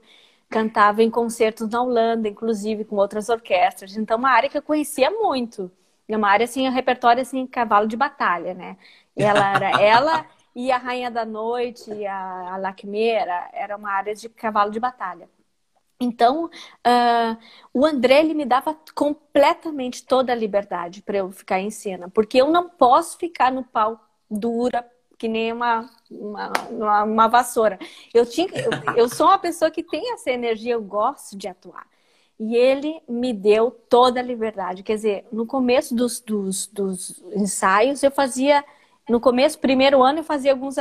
cantava 0.52 1.02
em 1.02 1.10
concertos 1.10 1.68
na 1.70 1.82
Holanda, 1.82 2.28
inclusive 2.28 2.84
com 2.84 2.96
outras 2.96 3.28
orquestras. 3.28 3.96
Então, 3.96 4.18
uma 4.18 4.30
área 4.30 4.48
que 4.48 4.58
eu 4.58 4.62
conhecia 4.62 5.10
muito. 5.10 5.70
É 6.08 6.16
uma 6.16 6.28
área 6.28 6.44
assim, 6.44 6.68
um 6.68 6.72
repertório 6.72 7.22
assim, 7.22 7.46
cavalo 7.46 7.88
de 7.88 7.96
batalha, 7.96 8.54
né? 8.54 8.76
Ela 9.16 9.54
era 9.54 9.70
ela 9.82 10.26
e 10.54 10.70
a 10.70 10.76
Rainha 10.76 11.10
da 11.10 11.24
Noite, 11.24 11.90
e 11.90 12.06
a, 12.06 12.54
a 12.54 12.56
Lacmeira, 12.58 13.48
era 13.52 13.76
uma 13.76 13.90
área 13.90 14.14
de 14.14 14.28
cavalo 14.28 14.70
de 14.70 14.78
batalha. 14.78 15.28
Então, 15.98 16.46
uh, 16.46 17.38
o 17.72 17.86
André 17.86 18.20
ele 18.20 18.34
me 18.34 18.44
dava 18.44 18.76
completamente 18.94 20.04
toda 20.04 20.32
a 20.32 20.36
liberdade 20.36 21.00
para 21.00 21.18
eu 21.18 21.30
ficar 21.30 21.60
em 21.60 21.70
cena, 21.70 22.10
porque 22.10 22.38
eu 22.38 22.50
não 22.50 22.68
posso 22.68 23.16
ficar 23.16 23.52
no 23.52 23.64
palco 23.64 24.04
dura, 24.30 24.84
que 25.22 25.28
nem 25.28 25.52
uma, 25.52 25.88
uma, 26.10 26.52
uma, 26.68 27.04
uma 27.04 27.28
vassoura. 27.28 27.78
Eu, 28.12 28.26
tinha, 28.26 28.48
eu, 28.48 28.96
eu 28.96 29.08
sou 29.08 29.28
uma 29.28 29.38
pessoa 29.38 29.70
que 29.70 29.80
tem 29.80 30.12
essa 30.12 30.32
energia, 30.32 30.72
eu 30.72 30.82
gosto 30.82 31.38
de 31.38 31.46
atuar. 31.46 31.86
E 32.40 32.56
ele 32.56 33.00
me 33.08 33.32
deu 33.32 33.70
toda 33.70 34.18
a 34.18 34.22
liberdade. 34.22 34.82
Quer 34.82 34.96
dizer, 34.96 35.24
no 35.30 35.46
começo 35.46 35.94
dos, 35.94 36.18
dos, 36.18 36.66
dos 36.66 37.22
ensaios, 37.36 38.02
eu 38.02 38.10
fazia. 38.10 38.64
No 39.08 39.20
começo, 39.20 39.60
primeiro 39.60 40.02
ano, 40.02 40.20
eu 40.20 40.24
fazia 40.24 40.50
alguns 40.50 40.76
uh, 40.76 40.80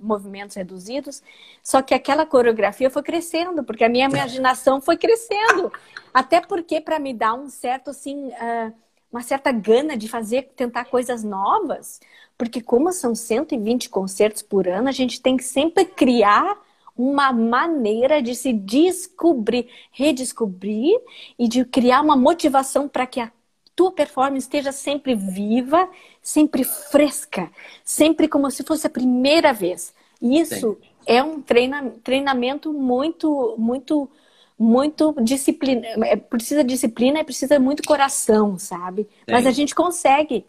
movimentos 0.00 0.54
reduzidos, 0.56 1.22
só 1.62 1.80
que 1.80 1.94
aquela 1.94 2.26
coreografia 2.26 2.90
foi 2.90 3.02
crescendo, 3.02 3.62
porque 3.64 3.84
a 3.84 3.88
minha 3.88 4.06
imaginação 4.06 4.80
foi 4.80 4.96
crescendo. 4.96 5.72
Até 6.14 6.40
porque, 6.40 6.80
para 6.80 6.98
me 7.00 7.12
dar 7.12 7.34
um 7.34 7.48
certo, 7.48 7.90
assim, 7.90 8.28
uh, 8.28 8.72
uma 9.10 9.22
certa 9.22 9.50
gana 9.50 9.96
de 9.96 10.08
fazer, 10.08 10.50
tentar 10.56 10.84
coisas 10.86 11.24
novas, 11.24 12.00
porque 12.36 12.60
como 12.60 12.92
são 12.92 13.14
120 13.14 13.88
concertos 13.88 14.42
por 14.42 14.68
ano, 14.68 14.88
a 14.88 14.92
gente 14.92 15.20
tem 15.20 15.36
que 15.36 15.44
sempre 15.44 15.84
criar 15.84 16.58
uma 16.96 17.32
maneira 17.32 18.20
de 18.20 18.34
se 18.34 18.52
descobrir, 18.52 19.68
redescobrir 19.92 21.00
e 21.38 21.46
de 21.48 21.64
criar 21.64 22.00
uma 22.02 22.16
motivação 22.16 22.88
para 22.88 23.06
que 23.06 23.20
a 23.20 23.30
tua 23.76 23.92
performance 23.92 24.44
esteja 24.44 24.72
sempre 24.72 25.14
viva, 25.14 25.88
sempre 26.20 26.64
fresca, 26.64 27.48
sempre 27.84 28.26
como 28.26 28.50
se 28.50 28.64
fosse 28.64 28.88
a 28.88 28.90
primeira 28.90 29.52
vez. 29.52 29.94
Isso 30.20 30.76
Sim. 30.80 30.88
é 31.06 31.22
um 31.22 31.40
treina, 31.40 31.88
treinamento 32.02 32.72
muito, 32.72 33.54
muito, 33.56 34.10
muito 34.58 35.14
disciplina. 35.22 35.86
É, 36.04 36.16
precisa 36.16 36.64
disciplina 36.64 37.20
e 37.20 37.24
precisa 37.24 37.58
muito 37.60 37.82
coração, 37.86 38.58
sabe? 38.58 39.02
Sim. 39.02 39.08
Mas 39.30 39.46
a 39.46 39.52
gente 39.52 39.74
consegue 39.74 40.44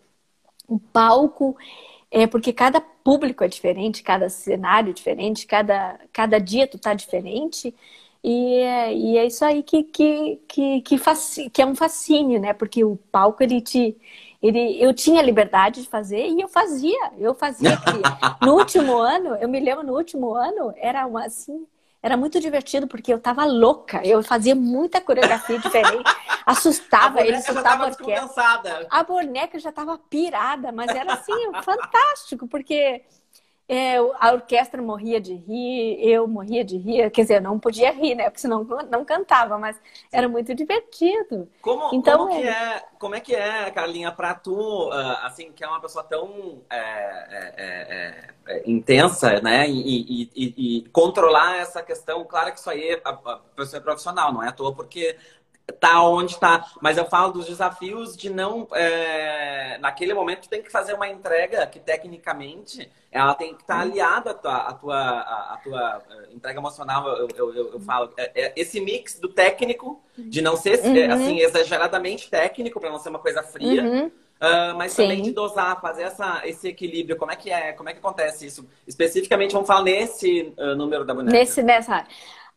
o 0.67 0.80
palco, 0.80 1.56
é 2.12 2.26
porque 2.26 2.52
cada 2.52 2.82
público 2.82 3.43
é 3.43 3.48
diferente, 3.48 4.04
cada 4.04 4.30
cenário 4.30 4.89
é 4.89 4.93
diferente, 4.93 5.45
cada, 5.45 6.00
cada 6.12 6.39
dia 6.39 6.67
tu 6.67 6.78
tá 6.78 6.93
diferente. 6.93 7.74
E 8.24 8.56
é, 8.58 8.93
e 8.93 9.17
é 9.17 9.26
isso 9.26 9.45
aí 9.45 9.63
que, 9.63 9.84
que, 9.84 10.41
que, 10.48 10.82
que, 10.82 11.50
que 11.50 11.62
é 11.62 11.65
um 11.65 11.76
fascínio, 11.76 12.39
né? 12.39 12.54
Porque 12.54 12.84
o 12.84 12.98
palco, 13.12 13.43
ele 13.43 13.62
te. 13.62 13.95
Ele, 14.41 14.82
eu 14.82 14.93
tinha 14.93 15.22
liberdade 15.22 15.82
de 15.82 15.88
fazer 15.89 16.28
e 16.28 16.39
eu 16.41 16.48
fazia, 16.48 17.12
eu 17.17 17.34
fazia. 17.36 17.78
no 18.41 18.56
último 18.56 18.98
ano, 18.98 19.36
eu 19.36 19.50
me 19.50 19.60
lembro, 19.60 19.86
no 19.86 19.93
último 19.95 20.34
ano, 20.34 20.74
era 20.78 21.06
uma, 21.06 21.26
assim, 21.26 21.65
era 22.01 22.15
muito 22.15 22.39
divertido 22.39 22.88
porque 22.88 23.13
eu 23.13 23.19
tava 23.19 23.45
louca. 23.45 24.01
Eu 24.05 24.23
fazia 24.23 24.55
muita 24.55 25.01
coreografia 25.01 25.59
diferente. 25.59 26.09
Assustava, 26.45 27.21
ele 27.21 27.35
assustava 27.35 27.83
a 27.83 27.88
orquestra. 27.88 28.88
A 28.89 29.03
boneca 29.03 29.59
já 29.59 29.71
tava 29.71 29.97
pirada, 30.09 30.71
mas 30.71 30.89
era 30.89 31.13
assim, 31.13 31.33
fantástico, 31.63 32.47
porque 32.47 33.03
é, 33.71 33.97
a 33.97 34.34
orquestra 34.34 34.82
morria 34.82 35.21
de 35.21 35.36
rir, 35.36 35.99
eu 36.01 36.27
morria 36.27 36.65
de 36.65 36.75
rir, 36.75 37.12
quer 37.12 37.21
dizer, 37.21 37.39
não 37.39 37.60
podia 37.60 37.91
rir, 37.91 38.15
né? 38.15 38.23
Porque 38.23 38.39
senão 38.39 38.63
não 38.89 39.05
cantava, 39.05 39.60
mas 39.60 39.79
era 40.12 40.27
muito 40.27 40.55
divertido. 40.55 41.47
Como, 41.62 41.93
então, 41.93 42.25
como, 42.25 42.32
que 42.32 42.47
é, 42.47 42.49
é 42.49 42.84
como 42.97 43.15
é 43.15 43.19
que 43.19 43.36
é, 43.36 43.69
Carlinha, 43.69 44.12
pra 44.12 44.34
tu, 44.34 44.89
ah, 44.91 45.27
assim, 45.27 45.51
que 45.51 45.63
é 45.63 45.67
uma 45.67 45.79
pessoa 45.79 46.03
tão 46.03 46.63
é, 46.67 46.77
é, 46.77 47.53
é, 47.58 48.55
é 48.55 48.63
intensa, 48.65 49.39
né? 49.39 49.69
E, 49.69 50.23
e, 50.23 50.32
e, 50.36 50.77
e, 50.77 50.89
controlar 50.89 51.58
essa 51.58 51.84
questão, 51.84 52.25
claro 52.25 52.51
que 52.51 52.58
isso 52.58 52.71
aí 52.71 52.99
a, 53.05 53.10
a 53.12 53.38
pessoa 53.55 53.79
é 53.79 53.84
profissional, 53.84 54.34
não 54.34 54.41
é 54.41 54.47
à 54.47 54.51
toa, 54.51 54.73
porque 54.73 55.15
tá 55.71 56.03
onde 56.03 56.39
tá. 56.39 56.65
Mas 56.82 56.97
eu 56.97 57.05
falo 57.05 57.34
dos 57.34 57.45
desafios 57.45 58.15
de 58.15 58.29
não. 58.29 58.67
É... 58.73 59.77
Naquele 59.79 60.13
momento, 60.13 60.43
tu 60.43 60.49
tem 60.49 60.62
que 60.62 60.71
fazer 60.71 60.93
uma 60.93 61.08
entrega 61.08 61.65
que, 61.67 61.79
tecnicamente, 61.79 62.89
ela 63.12 63.34
tem 63.34 63.55
que 63.55 63.62
estar 63.62 63.75
tá 63.75 63.84
uhum. 63.84 63.91
aliada 63.91 64.32
à 64.32 64.34
tua, 64.34 64.55
à 64.58 64.73
tua, 64.73 65.19
à 65.19 65.58
tua 65.63 66.03
eh, 66.10 66.34
entrega 66.34 66.60
emocional. 66.60 67.08
Eu, 67.08 67.27
eu, 67.36 67.55
eu, 67.55 67.73
eu 67.73 67.79
falo. 67.79 68.12
É, 68.17 68.32
é 68.36 68.53
esse 68.55 68.79
mix 68.79 69.19
do 69.19 69.29
técnico, 69.29 70.01
de 70.17 70.41
não 70.41 70.55
ser 70.55 70.79
uhum. 70.79 71.13
assim, 71.13 71.39
exageradamente 71.39 72.29
técnico, 72.29 72.79
para 72.79 72.89
não 72.89 72.99
ser 72.99 73.10
uma 73.10 73.19
coisa 73.19 73.41
fria. 73.41 73.84
Uhum. 73.84 74.12
Uh, 74.39 74.73
mas 74.77 74.93
Sim. 74.93 75.01
também 75.01 75.21
de 75.21 75.32
dosar, 75.32 75.82
fazer 75.82 76.03
essa, 76.03 76.41
esse 76.45 76.69
equilíbrio. 76.69 77.17
Como 77.17 77.29
é 77.29 77.36
que 77.36 77.49
é? 77.49 77.73
Como 77.73 77.89
é 77.89 77.93
que 77.93 77.99
acontece 77.99 78.45
isso? 78.45 78.65
Especificamente, 78.88 79.51
vamos 79.51 79.67
falar 79.67 79.84
nesse 79.84 80.53
uh, 80.58 80.75
número 80.75 81.03
da 81.03 81.13
boneca. 81.13 81.38
Nesse, 81.38 81.62
nessa 81.62 82.05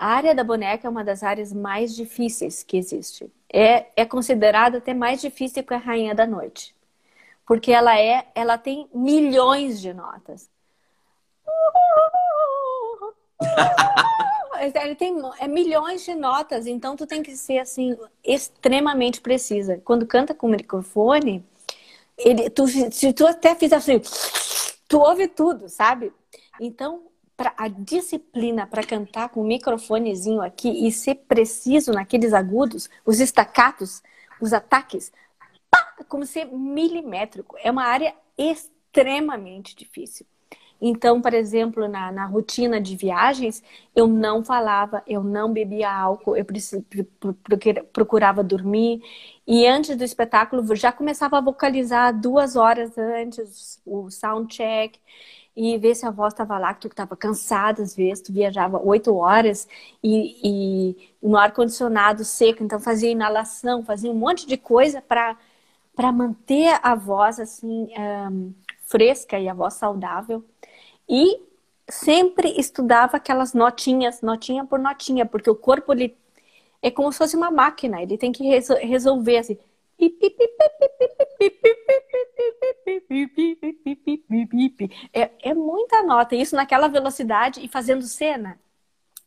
a 0.02 0.06
área 0.06 0.34
da 0.34 0.42
boneca 0.42 0.88
é 0.88 0.90
uma 0.90 1.04
das 1.04 1.22
áreas 1.22 1.52
mais 1.52 1.94
difíceis 1.94 2.64
que 2.64 2.76
existe. 2.76 3.32
É, 3.48 3.86
é 3.94 4.04
considerada 4.04 4.78
até 4.78 4.92
mais 4.92 5.20
difícil 5.20 5.62
que 5.62 5.72
a 5.72 5.76
Rainha 5.76 6.12
da 6.12 6.26
Noite. 6.26 6.74
Porque 7.46 7.70
ela 7.70 7.96
é, 7.96 8.26
ela 8.34 8.58
tem 8.58 8.88
milhões 8.92 9.80
de 9.80 9.94
notas. 9.94 10.50
Ele 14.60 14.96
tem 14.96 15.16
é, 15.38 15.46
milhões 15.46 16.04
de 16.04 16.14
notas, 16.14 16.66
então 16.68 16.94
tu 16.94 17.04
tem 17.04 17.20
que 17.20 17.36
ser 17.36 17.58
assim 17.58 17.98
extremamente 18.22 19.20
precisa. 19.20 19.80
Quando 19.84 20.06
canta 20.06 20.32
com 20.32 20.46
o 20.46 20.50
microfone, 20.50 21.44
ele, 22.16 22.48
tu, 22.48 22.68
se 22.68 23.12
tu 23.12 23.26
até 23.26 23.56
fizer 23.56 23.74
assim, 23.74 24.00
tu 24.86 25.00
ouve 25.00 25.26
tudo, 25.26 25.68
sabe? 25.68 26.12
Então 26.60 27.02
pra, 27.42 27.52
a 27.56 27.66
disciplina 27.66 28.68
para 28.68 28.84
cantar 28.84 29.28
com 29.30 29.40
o 29.40 29.44
microfonezinho 29.44 30.40
aqui 30.40 30.86
e 30.86 30.92
ser 30.92 31.16
preciso 31.26 31.90
naqueles 31.90 32.32
agudos, 32.32 32.88
os 33.04 33.18
estacatos, 33.18 34.00
os 34.40 34.52
ataques, 34.52 35.12
pá, 35.68 36.04
como 36.08 36.24
ser 36.24 36.44
milimétrico. 36.44 37.56
É 37.58 37.68
uma 37.68 37.82
área 37.84 38.14
extremamente 38.38 39.74
difícil. 39.74 40.24
Então, 40.80 41.20
por 41.20 41.34
exemplo, 41.34 41.88
na, 41.88 42.12
na 42.12 42.26
rotina 42.26 42.80
de 42.80 42.96
viagens, 42.96 43.62
eu 43.94 44.06
não 44.06 44.44
falava, 44.44 45.02
eu 45.06 45.22
não 45.24 45.52
bebia 45.52 45.92
álcool, 45.92 46.36
eu 46.36 46.44
procurava 47.92 48.42
dormir. 48.44 49.00
E 49.46 49.66
antes 49.66 49.96
do 49.96 50.04
espetáculo, 50.04 50.76
já 50.76 50.92
começava 50.92 51.38
a 51.38 51.40
vocalizar 51.40 52.16
duas 52.16 52.54
horas 52.54 52.96
antes 52.96 53.80
o 53.84 54.10
sound 54.10 54.54
check 54.54 54.96
e 55.56 55.76
ver 55.78 55.94
se 55.94 56.06
a 56.06 56.10
voz 56.10 56.32
estava 56.32 56.58
lá, 56.58 56.72
que 56.74 56.80
tu 56.80 56.88
estava 56.88 57.16
cansada 57.16 57.82
às 57.82 57.94
vezes, 57.94 58.22
tu 58.22 58.32
viajava 58.32 58.78
oito 58.82 59.14
horas 59.14 59.68
e, 60.02 60.92
e 60.92 61.12
no 61.22 61.36
ar-condicionado 61.36 62.24
seco, 62.24 62.64
então 62.64 62.80
fazia 62.80 63.10
inalação, 63.10 63.84
fazia 63.84 64.10
um 64.10 64.14
monte 64.14 64.46
de 64.46 64.56
coisa 64.56 65.02
para 65.02 66.12
manter 66.12 66.78
a 66.82 66.94
voz 66.94 67.38
assim 67.38 67.88
um, 67.98 68.54
fresca 68.86 69.38
e 69.38 69.48
a 69.48 69.54
voz 69.54 69.74
saudável. 69.74 70.44
E 71.08 71.40
sempre 71.88 72.48
estudava 72.58 73.16
aquelas 73.18 73.54
notinhas, 73.54 74.22
notinha 74.22 74.64
por 74.64 74.78
notinha, 74.78 75.26
porque 75.26 75.50
o 75.50 75.54
corpo 75.56 75.92
ele 75.92 76.16
é 76.82 76.90
como 76.90 77.12
se 77.12 77.18
fosse 77.18 77.36
uma 77.36 77.50
máquina, 77.50 78.02
ele 78.02 78.18
tem 78.18 78.32
que 78.32 78.44
resolver 78.82 79.38
assim. 79.38 79.58
É, 85.12 85.30
é 85.50 85.54
muita 85.54 86.02
nota, 86.02 86.34
isso 86.34 86.56
naquela 86.56 86.88
velocidade 86.88 87.64
e 87.64 87.68
fazendo 87.68 88.02
cena. 88.02 88.58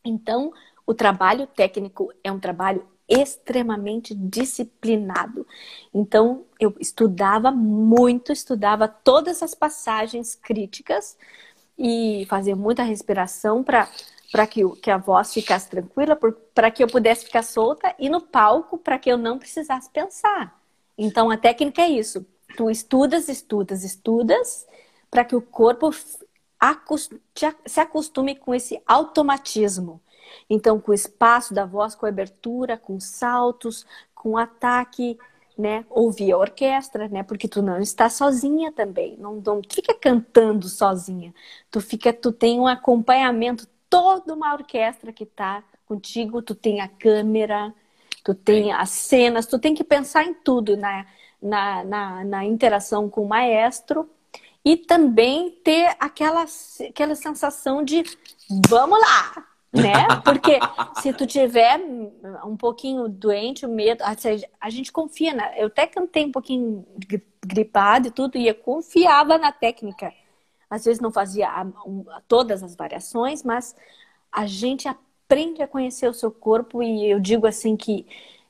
Então, 0.04 0.52
o 0.86 0.94
trabalho 0.94 1.48
técnico 1.48 2.12
é 2.24 2.32
um 2.32 2.40
trabalho 2.40 2.86
extremamente 3.08 4.14
disciplinado. 4.16 5.46
Então, 5.94 6.46
eu 6.60 6.76
estudava 6.80 7.52
muito, 7.52 8.32
estudava 8.32 8.88
todas 8.88 9.44
as 9.44 9.54
passagens 9.54 10.36
críticas 10.36 11.18
e 11.78 12.26
fazia 12.30 12.56
muita 12.56 12.84
respiração 12.84 13.64
para 13.64 13.88
para 14.32 14.48
que, 14.48 14.68
que 14.82 14.92
a 14.92 14.98
voz 14.98 15.34
ficasse 15.34 15.70
tranquila, 15.70 16.20
para 16.54 16.70
que 16.70 16.84
eu 16.84 16.88
pudesse 16.88 17.26
ficar 17.26 17.44
solta 17.44 17.96
e 17.98 18.10
no 18.10 18.20
palco 18.20 18.78
para 18.78 19.00
que 19.00 19.10
eu 19.10 19.18
não 19.18 19.40
precisasse 19.40 19.90
pensar. 19.90 20.65
Então 20.98 21.30
a 21.30 21.38
técnica 21.38 21.82
é 21.82 21.90
isso. 21.90 22.26
Tu 22.56 22.70
estudas, 22.70 23.28
estudas, 23.28 23.84
estudas 23.84 24.66
para 25.10 25.26
que 25.26 25.36
o 25.36 25.42
corpo 25.42 25.92
se 25.94 27.80
acostume 27.80 28.36
com 28.36 28.54
esse 28.54 28.82
automatismo. 28.86 30.02
Então, 30.50 30.80
com 30.80 30.92
o 30.92 30.94
espaço 30.94 31.54
da 31.54 31.66
voz, 31.66 31.96
com 31.96 32.06
a 32.06 32.10
abertura, 32.10 32.78
com 32.78 33.00
saltos, 33.00 33.86
com 34.14 34.38
ataque, 34.38 35.18
né? 35.58 35.86
Ouvir 35.90 36.32
a 36.32 36.38
orquestra, 36.38 37.08
né? 37.08 37.24
Porque 37.24 37.48
tu 37.48 37.62
não 37.62 37.80
está 37.80 38.10
sozinha 38.10 38.72
também. 38.72 39.16
Não, 39.18 39.36
não 39.36 39.62
fica 39.70 39.94
cantando 39.94 40.68
sozinha. 40.68 41.34
Tu 41.72 41.80
fica, 41.82 42.12
tu 42.12 42.32
tem 42.32 42.60
um 42.60 42.68
acompanhamento, 42.68 43.68
toda 43.90 44.34
uma 44.34 44.54
orquestra 44.54 45.14
que 45.14 45.24
está 45.24 45.64
contigo. 45.86 46.42
Tu 46.42 46.56
tem 46.56 46.82
a 46.82 46.88
câmera, 46.88 47.74
tu 48.26 48.34
tem 48.34 48.74
as 48.74 48.90
cenas, 48.90 49.46
tu 49.46 49.60
tem 49.60 49.76
que 49.76 49.84
pensar 49.84 50.24
em 50.26 50.34
tudo 50.34 50.76
na, 50.76 51.06
na, 51.40 51.84
na, 51.84 52.24
na 52.24 52.44
interação 52.44 53.08
com 53.08 53.22
o 53.24 53.30
maestro 53.30 54.10
e 54.66 54.76
também 54.76 55.52
ter 55.64 55.96
aquela, 56.00 56.44
aquela 56.90 57.14
sensação 57.14 57.84
de 57.84 58.04
vamos 58.68 59.00
lá, 59.00 59.46
né? 59.72 60.08
Porque 60.24 60.58
se 61.04 61.14
tu 61.14 61.28
tiver 61.28 61.80
um 62.44 62.58
pouquinho 62.58 63.08
doente, 63.08 63.64
o 63.64 63.70
medo, 63.70 64.04
a 64.04 64.70
gente 64.72 64.92
confia, 64.92 65.36
né? 65.36 65.54
Eu 65.56 65.68
até 65.68 65.86
cantei 65.86 66.26
um 66.26 66.32
pouquinho 66.32 66.84
gripado 67.46 68.08
e 68.08 68.12
tudo, 68.12 68.40
e 68.40 68.48
eu 68.48 68.56
confiava 68.56 69.38
na 69.38 69.52
técnica. 69.52 70.12
Às 70.68 70.86
vezes 70.86 71.00
não 71.00 71.12
fazia 71.12 71.48
todas 72.28 72.64
as 72.64 72.76
variações, 72.76 73.44
mas 73.44 73.76
a 74.32 74.48
gente 74.48 74.88
aprende 75.26 75.62
a 75.62 75.68
conhecer 75.68 76.08
o 76.08 76.14
seu 76.14 76.32
corpo 76.32 76.82
e 76.82 77.10
eu 77.10 77.20
digo 77.20 77.48
assim 77.48 77.76
que, 77.76 78.06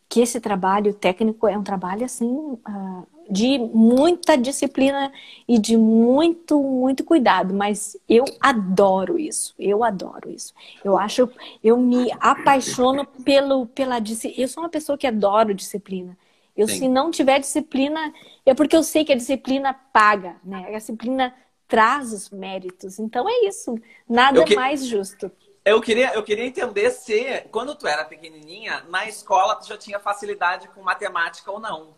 que 0.10 0.20
esse 0.20 0.40
trabalho 0.40 0.94
técnico 0.94 1.48
é 1.48 1.58
um 1.58 1.64
trabalho 1.64 2.06
assim 2.06 2.28
uh, 2.28 3.08
de 3.30 3.58
muita 3.58 4.38
disciplina 4.38 5.12
e 5.48 5.58
de 5.58 5.78
muito, 5.78 6.62
muito 6.62 7.04
cuidado, 7.04 7.54
mas 7.54 7.98
eu 8.08 8.26
adoro 8.40 9.18
isso. 9.18 9.56
Eu 9.58 9.84
adoro 9.84 10.30
isso. 10.30 10.54
Eu 10.84 10.98
acho, 10.98 11.30
eu 11.64 11.78
me 11.78 12.12
apaixono 12.20 13.06
pelo, 13.24 13.66
pela 13.68 14.00
disciplina. 14.00 14.44
Eu 14.44 14.48
sou 14.48 14.64
uma 14.64 14.70
pessoa 14.70 14.98
que 14.98 15.08
adoro 15.08 15.54
disciplina. 15.54 16.16
Eu, 16.56 16.68
Sim. 16.68 16.76
se 16.76 16.88
não 16.88 17.10
tiver 17.10 17.40
disciplina, 17.40 18.14
é 18.46 18.54
porque 18.54 18.76
eu 18.76 18.84
sei 18.84 19.04
que 19.04 19.12
a 19.12 19.18
disciplina 19.18 19.74
paga, 19.74 20.36
né? 20.44 20.68
A 20.70 20.78
disciplina 20.78 21.34
traz 21.68 22.14
os 22.14 22.30
méritos. 22.30 23.00
Então 23.00 23.28
é 23.28 23.48
isso. 23.48 23.76
Nada 24.08 24.44
que... 24.44 24.56
mais 24.56 24.86
justo. 24.86 25.32
Eu 25.66 25.82
queria, 25.82 26.14
eu 26.14 26.22
queria 26.22 26.46
entender 26.46 26.92
se, 26.92 27.42
quando 27.52 27.74
tu 27.74 27.88
era 27.88 28.06
pequenininha, 28.06 28.86
na 28.88 29.08
escola 29.08 29.56
tu 29.56 29.68
já 29.68 29.76
tinha 29.76 30.00
facilidade 30.00 30.68
com 30.70 30.84
matemática 30.84 31.52
ou 31.52 31.60
não. 31.60 31.96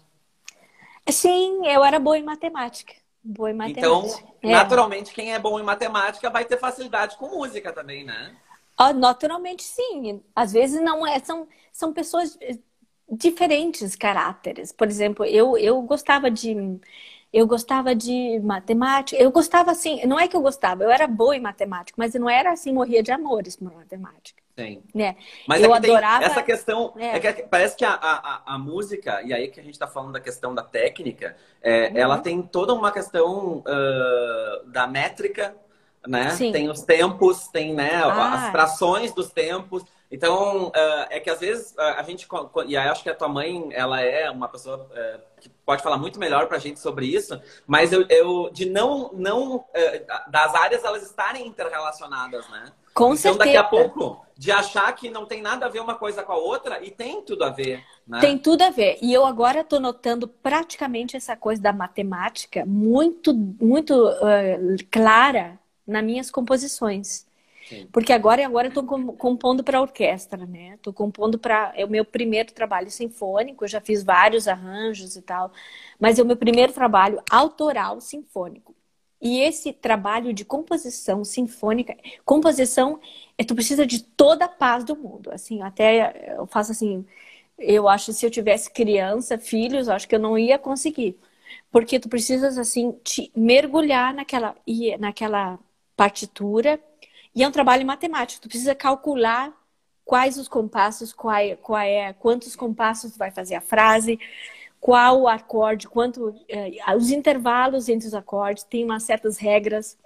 Sim, 1.10 1.68
eu 1.68 1.84
era 1.84 2.00
boa 2.00 2.18
em 2.18 2.24
matemática. 2.24 2.94
Boa 3.22 3.52
em 3.52 3.54
matemática. 3.54 3.86
Então, 3.86 4.32
é. 4.42 4.52
naturalmente, 4.52 5.14
quem 5.14 5.34
é 5.34 5.40
bom 5.40 5.60
em 5.60 5.64
matemática 5.64 6.30
vai 6.30 6.46
ter 6.46 6.58
facilidade 6.58 7.18
com 7.18 7.28
música 7.28 7.74
também, 7.74 8.06
né? 8.06 8.34
Oh, 8.80 8.94
naturalmente, 8.94 9.64
sim. 9.64 10.24
Às 10.34 10.54
vezes 10.54 10.82
não 10.82 11.06
é, 11.06 11.20
são, 11.20 11.46
são 11.74 11.92
pessoas 11.92 12.38
eh, 12.40 12.58
diferentes 13.12 13.98
caráteres. 13.98 14.72
Por 14.72 14.88
exemplo, 14.88 15.26
eu, 15.26 15.58
eu 15.58 15.82
gostava 15.82 16.32
de 16.32 16.56
eu 17.38 17.46
gostava 17.46 17.94
de 17.94 18.40
matemática. 18.40 19.22
Eu 19.22 19.30
gostava 19.30 19.70
assim, 19.70 20.04
não 20.08 20.20
é 20.20 20.28
que 20.28 20.36
eu 20.36 20.42
gostava, 20.42 20.84
eu 20.84 20.90
era 20.90 21.06
boa 21.06 21.36
em 21.36 21.40
matemática, 21.40 21.96
mas 21.96 22.16
não 22.16 22.28
era 22.28 22.52
assim, 22.52 22.74
morria 22.74 23.04
de 23.04 23.12
amores 23.12 23.56
por 23.56 23.72
matemática. 23.72 24.42
Sim. 24.58 24.82
Né? 24.92 25.16
Mas 25.48 25.62
eu 25.62 25.72
é 25.72 25.78
adorava. 25.78 26.26
essa 26.26 26.42
questão. 26.42 26.96
É. 26.98 27.18
é 27.18 27.20
que 27.20 27.44
parece 27.44 27.78
que 27.78 27.86
a, 27.86 27.92
a, 27.92 28.56
a, 28.56 28.58
música, 28.58 29.22
e 29.22 29.32
aí 29.32 29.50
que 29.50 29.60
a 29.60 29.64
gente 29.64 29.76
está 29.76 29.86
falando 29.86 30.14
da 30.14 30.20
questão 30.20 30.56
da 30.56 30.64
técnica, 30.64 31.38
é, 31.62 31.90
uhum. 31.90 31.98
ela 31.98 32.18
tem 32.18 32.42
toda 32.42 32.74
uma 32.74 32.92
questão 32.92 33.60
uh, 33.60 34.66
da 34.66 34.88
métrica, 34.88 35.56
né? 36.06 36.32
Sim. 36.32 36.52
Tem 36.52 36.70
os 36.70 36.82
tempos, 36.82 37.48
tem 37.48 37.74
né, 37.74 37.96
ah. 38.04 38.34
as 38.34 38.52
frações 38.52 39.14
dos 39.14 39.30
tempos. 39.30 39.84
Então, 40.10 40.68
uh, 40.68 41.06
é 41.10 41.20
que 41.20 41.30
às 41.30 41.40
vezes 41.40 41.72
uh, 41.72 41.82
a 41.98 42.04
gente. 42.04 42.26
E 42.66 42.78
aí 42.78 42.88
acho 42.88 43.04
que 43.04 43.10
a 43.10 43.16
tua 43.16 43.28
mãe, 43.28 43.70
ela 43.72 44.02
é 44.02 44.30
uma 44.32 44.48
pessoa 44.48 44.78
uh, 44.78 45.22
que 45.42 45.50
pode 45.66 45.84
falar 45.84 45.98
muito 45.98 46.18
melhor 46.18 46.48
pra 46.48 46.60
gente 46.60 46.80
sobre 46.80 47.06
isso, 47.06 47.40
mas 47.66 47.92
eu, 47.92 48.06
eu 48.10 48.50
de 48.52 48.70
não. 48.70 49.12
não 49.14 49.66
das 50.30 50.56
áreas 50.56 50.84
elas 50.84 51.04
estarem 51.04 51.46
interrelacionadas, 51.46 52.48
né? 52.50 52.72
Com 52.94 53.14
então, 53.14 53.18
certeza. 53.18 53.38
daqui 53.40 53.58
a 53.58 53.64
pouco, 53.64 54.26
de 54.36 54.52
achar 54.52 54.92
que 54.94 55.10
não 55.10 55.26
tem 55.26 55.40
nada 55.40 55.68
a 55.68 55.70
ver 55.70 55.82
uma 55.82 55.96
coisa 55.96 56.24
com 56.24 56.32
a 56.32 56.38
outra, 56.38 56.84
e 56.84 56.90
tem 56.90 57.22
tudo 57.22 57.44
a 57.44 57.50
ver. 57.50 57.84
Né? 58.08 58.20
Tem 58.20 58.40
tudo 58.40 58.64
a 58.64 58.72
ver. 58.72 58.98
E 59.02 59.14
eu 59.14 59.24
agora 59.24 59.60
estou 59.60 59.80
notando 59.80 60.28
praticamente 60.28 61.16
essa 61.16 61.36
coisa 61.36 61.62
da 61.62 61.72
matemática 61.72 62.66
muito, 62.66 63.36
muito 63.36 63.94
uh, 63.94 64.78
clara 64.90 65.60
nas 65.88 66.04
minhas 66.04 66.30
composições. 66.32 67.26
Sim. 67.68 67.88
Porque 67.92 68.14
agora 68.14 68.46
agora 68.46 68.70
estou 68.70 68.84
compondo 68.86 69.64
para 69.64 69.82
orquestra, 69.82 70.46
né? 70.46 70.76
Estou 70.76 70.94
compondo 70.94 71.38
para 71.38 71.74
é 71.76 71.84
o 71.84 71.90
meu 71.90 72.06
primeiro 72.06 72.54
trabalho 72.54 72.90
sinfônico. 72.90 73.66
Eu 73.66 73.68
já 73.68 73.82
fiz 73.82 74.04
vários 74.04 74.48
arranjos 74.48 75.16
e 75.18 75.22
tal, 75.22 75.52
mas 76.00 76.18
é 76.18 76.24
o 76.24 76.26
meu 76.26 76.38
primeiro 76.38 76.72
trabalho 76.72 77.22
autoral 77.30 78.00
sinfônico. 78.00 78.76
E 79.22 79.40
esse 79.40 79.74
trabalho 79.74 80.32
de 80.34 80.46
composição 80.46 81.24
sinfônica, 81.26 81.98
composição, 82.24 83.00
é, 83.38 83.44
tu 83.44 83.56
precisa 83.56 83.86
de 83.86 84.04
toda 84.04 84.46
a 84.46 84.50
paz 84.50 84.84
do 84.84 84.96
mundo. 84.96 85.32
Assim, 85.32 85.62
até 85.62 86.36
eu 86.38 86.46
faço 86.48 86.72
assim, 86.72 87.06
eu 87.58 87.88
acho 87.90 88.08
que 88.08 88.14
se 88.14 88.26
eu 88.26 88.32
tivesse 88.32 88.72
criança, 88.72 89.38
filhos, 89.38 89.88
eu 89.88 89.94
acho 89.96 90.08
que 90.08 90.16
eu 90.16 90.20
não 90.20 90.38
ia 90.38 90.60
conseguir. 90.60 91.18
Porque 91.72 92.00
tu 92.00 92.10
precisas 92.10 92.58
assim 92.58 92.94
te 93.04 93.32
mergulhar 93.36 94.14
naquela 94.14 94.56
naquela 95.00 95.60
partitura 95.98 96.80
e 97.36 97.44
é 97.44 97.48
um 97.48 97.52
trabalho 97.52 97.86
matemático. 97.86 98.42
Tu 98.44 98.48
precisa 98.48 98.74
calcular 98.74 99.54
quais 100.06 100.38
os 100.38 100.48
compassos, 100.48 101.12
qual, 101.12 101.36
é, 101.36 101.56
qual 101.58 101.82
é, 101.82 102.14
quantos 102.14 102.56
compassos 102.56 103.18
vai 103.18 103.32
fazer 103.32 103.56
a 103.56 103.62
frase, 103.62 104.18
qual 104.80 105.22
o 105.22 105.28
acorde, 105.28 105.88
quanto 105.88 106.34
eh, 106.48 106.78
os 106.96 107.10
intervalos 107.12 107.90
entre 107.90 108.08
os 108.08 108.14
acordes, 108.14 108.64
tem 108.64 108.86
umas 108.86 109.04
certas 109.04 109.38
regras 109.38 109.98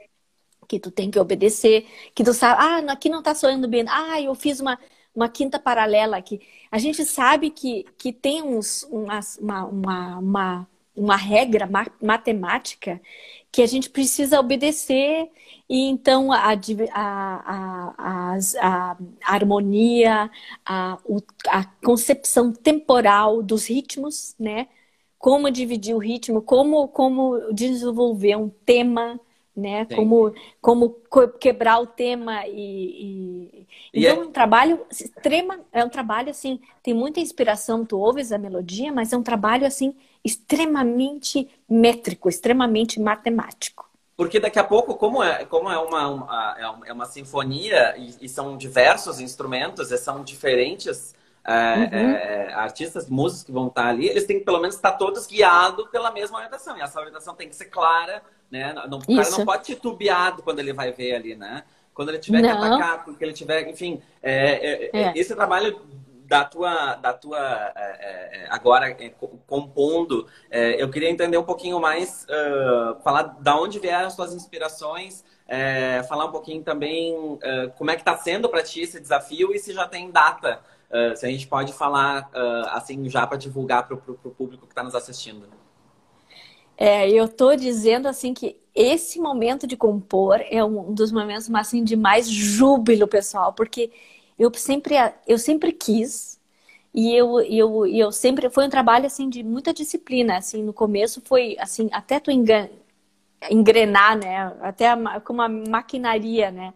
que 0.67 0.79
tu 0.79 0.89
tem 0.89 1.11
que 1.11 1.19
obedecer, 1.19 1.85
que 2.15 2.23
tu 2.23 2.33
sabe, 2.33 2.61
ah, 2.61 2.93
aqui 2.93 3.09
não 3.09 3.19
está 3.19 3.35
soando 3.35 3.67
bem, 3.67 3.85
ah, 3.89 4.19
eu 4.21 4.33
fiz 4.33 4.59
uma, 4.59 4.79
uma 5.13 5.29
quinta 5.29 5.59
paralela 5.59 6.17
aqui. 6.17 6.41
A 6.71 6.77
gente 6.79 7.05
sabe 7.05 7.51
que, 7.51 7.85
que 7.97 8.13
tem 8.13 8.41
uns, 8.41 8.83
uma, 8.83 9.19
uma, 9.39 9.65
uma, 10.17 10.67
uma 10.95 11.15
regra 11.15 11.69
matemática 12.01 13.01
que 13.51 13.61
a 13.61 13.67
gente 13.67 13.89
precisa 13.89 14.39
obedecer 14.39 15.29
e 15.69 15.87
então 15.89 16.31
a, 16.31 16.53
a, 16.93 17.93
a, 17.97 18.37
a, 18.61 18.97
harmonia, 19.23 20.29
a, 20.65 20.97
a 21.47 21.65
concepção 21.83 22.51
temporal 22.51 23.41
dos 23.41 23.67
ritmos, 23.67 24.35
né? 24.39 24.67
Como 25.17 25.51
dividir 25.51 25.95
o 25.95 25.99
ritmo, 25.99 26.41
como, 26.41 26.87
como 26.87 27.53
desenvolver 27.53 28.35
um 28.37 28.49
tema 28.49 29.19
né? 29.55 29.85
Como, 29.85 30.33
como 30.61 30.95
quebrar 31.39 31.79
o 31.81 31.85
tema 31.85 32.47
e, 32.47 32.53
e... 32.53 33.67
e 33.93 34.05
então 34.05 34.15
é... 34.15 34.19
é 34.19 34.27
um 34.27 34.31
trabalho 34.31 34.85
extrema, 34.89 35.59
é 35.71 35.83
um 35.83 35.89
trabalho 35.89 36.29
assim, 36.29 36.59
tem 36.81 36.93
muita 36.93 37.19
inspiração, 37.19 37.85
tu 37.85 37.99
ouves 37.99 38.31
a 38.31 38.37
melodia, 38.37 38.91
mas 38.91 39.11
é 39.11 39.17
um 39.17 39.23
trabalho 39.23 39.67
assim 39.67 39.93
extremamente 40.23 41.49
métrico, 41.69 42.29
extremamente 42.29 42.99
matemático. 42.99 43.89
Porque 44.15 44.39
daqui 44.39 44.59
a 44.59 44.63
pouco, 44.63 44.95
como 44.95 45.23
é, 45.23 45.45
como 45.45 45.71
é, 45.71 45.77
uma, 45.79 46.07
uma 46.07 46.81
é 46.85 46.93
uma 46.93 47.05
sinfonia 47.05 47.95
e, 47.97 48.25
e, 48.25 48.29
são 48.29 48.55
diversos 48.55 49.19
instrumentos 49.19 49.91
e 49.91 49.97
são 49.97 50.23
diferentes 50.23 51.15
é, 51.43 51.51
uhum. 51.51 52.11
é, 52.11 52.53
artistas, 52.53 53.09
músicos 53.09 53.43
que 53.45 53.51
vão 53.51 53.67
estar 53.67 53.87
ali, 53.87 54.07
eles 54.07 54.25
têm 54.25 54.37
que 54.37 54.45
pelo 54.45 54.59
menos 54.59 54.75
estar 54.75 54.91
todos 54.91 55.25
guiados 55.25 55.89
pela 55.89 56.11
mesma 56.11 56.37
orientação. 56.37 56.77
E 56.77 56.81
essa 56.81 56.99
orientação 56.99 57.33
tem 57.33 57.49
que 57.49 57.55
ser 57.55 57.65
clara, 57.65 58.21
né? 58.51 58.73
Não, 58.87 58.99
o 58.99 59.15
cara 59.15 59.29
não 59.31 59.45
pode 59.45 59.63
titubeado 59.63 60.43
quando 60.43 60.59
ele 60.59 60.73
vai 60.73 60.91
ver 60.91 61.15
ali, 61.15 61.35
né? 61.35 61.63
Quando 61.93 62.09
ele 62.09 62.19
tiver 62.19 62.41
não. 62.41 62.49
que 62.49 62.65
atacar, 62.65 63.03
porque 63.03 63.23
ele 63.23 63.33
tiver, 63.33 63.67
enfim, 63.67 64.01
é, 64.21 64.89
é, 64.93 65.01
é, 65.01 65.13
esse 65.15 65.35
trabalho 65.35 65.81
da 66.31 66.45
tua, 66.45 66.95
da 66.95 67.11
tua 67.11 67.73
é, 67.75 68.45
é, 68.45 68.47
agora 68.49 68.95
compondo, 69.45 70.25
eu 70.49 70.89
queria 70.89 71.09
entender 71.09 71.37
um 71.37 71.43
pouquinho 71.43 71.77
mais, 71.77 72.25
uh, 72.29 73.01
falar 73.03 73.23
da 73.41 73.59
onde 73.59 73.79
vieram 73.79 74.07
as 74.07 74.15
tuas 74.15 74.33
inspirações, 74.33 75.25
falar 76.07 76.27
um 76.27 76.31
pouquinho 76.31 76.63
também 76.63 77.13
uh, 77.13 77.39
como 77.77 77.91
é 77.91 77.95
que 77.95 78.01
está 78.01 78.15
sendo 78.15 78.47
para 78.47 78.63
ti 78.63 78.79
esse 78.79 78.97
desafio 78.97 79.53
e 79.53 79.59
se 79.59 79.73
já 79.73 79.85
tem 79.85 80.09
data, 80.09 80.61
uh, 80.89 81.17
se 81.17 81.25
a 81.25 81.29
gente 81.29 81.45
pode 81.47 81.73
falar 81.73 82.29
assim 82.69 83.09
já 83.09 83.27
para 83.27 83.37
divulgar 83.37 83.85
para 83.85 83.95
o 83.95 84.31
público 84.31 84.65
que 84.65 84.71
está 84.71 84.83
nos 84.83 84.95
assistindo. 84.95 85.49
É, 86.77 87.11
eu 87.11 87.25
estou 87.25 87.57
dizendo 87.57 88.07
assim 88.07 88.33
que 88.33 88.57
esse 88.73 89.19
momento 89.19 89.67
de 89.67 89.75
compor 89.75 90.39
é 90.49 90.63
um 90.63 90.93
dos 90.93 91.11
momentos 91.11 91.53
assim, 91.53 91.83
de 91.83 91.97
mais 91.97 92.29
júbilo, 92.29 93.05
pessoal, 93.05 93.51
porque 93.51 93.91
eu 94.41 94.51
sempre, 94.55 94.95
eu 95.27 95.37
sempre 95.37 95.71
quis 95.71 96.39
e 96.91 97.15
eu, 97.15 97.39
eu, 97.41 97.85
eu 97.85 98.11
sempre 98.11 98.49
foi 98.49 98.65
um 98.65 98.69
trabalho 98.69 99.05
assim 99.05 99.29
de 99.29 99.43
muita 99.43 99.71
disciplina. 99.71 100.37
Assim, 100.37 100.63
no 100.63 100.73
começo 100.73 101.21
foi 101.23 101.55
assim 101.59 101.89
até 101.91 102.19
tu 102.19 102.31
engrenar, 103.51 104.17
né? 104.17 104.51
Até 104.61 104.87
com 105.23 105.33
uma 105.33 105.47
maquinaria, 105.47 106.49
né? 106.49 106.73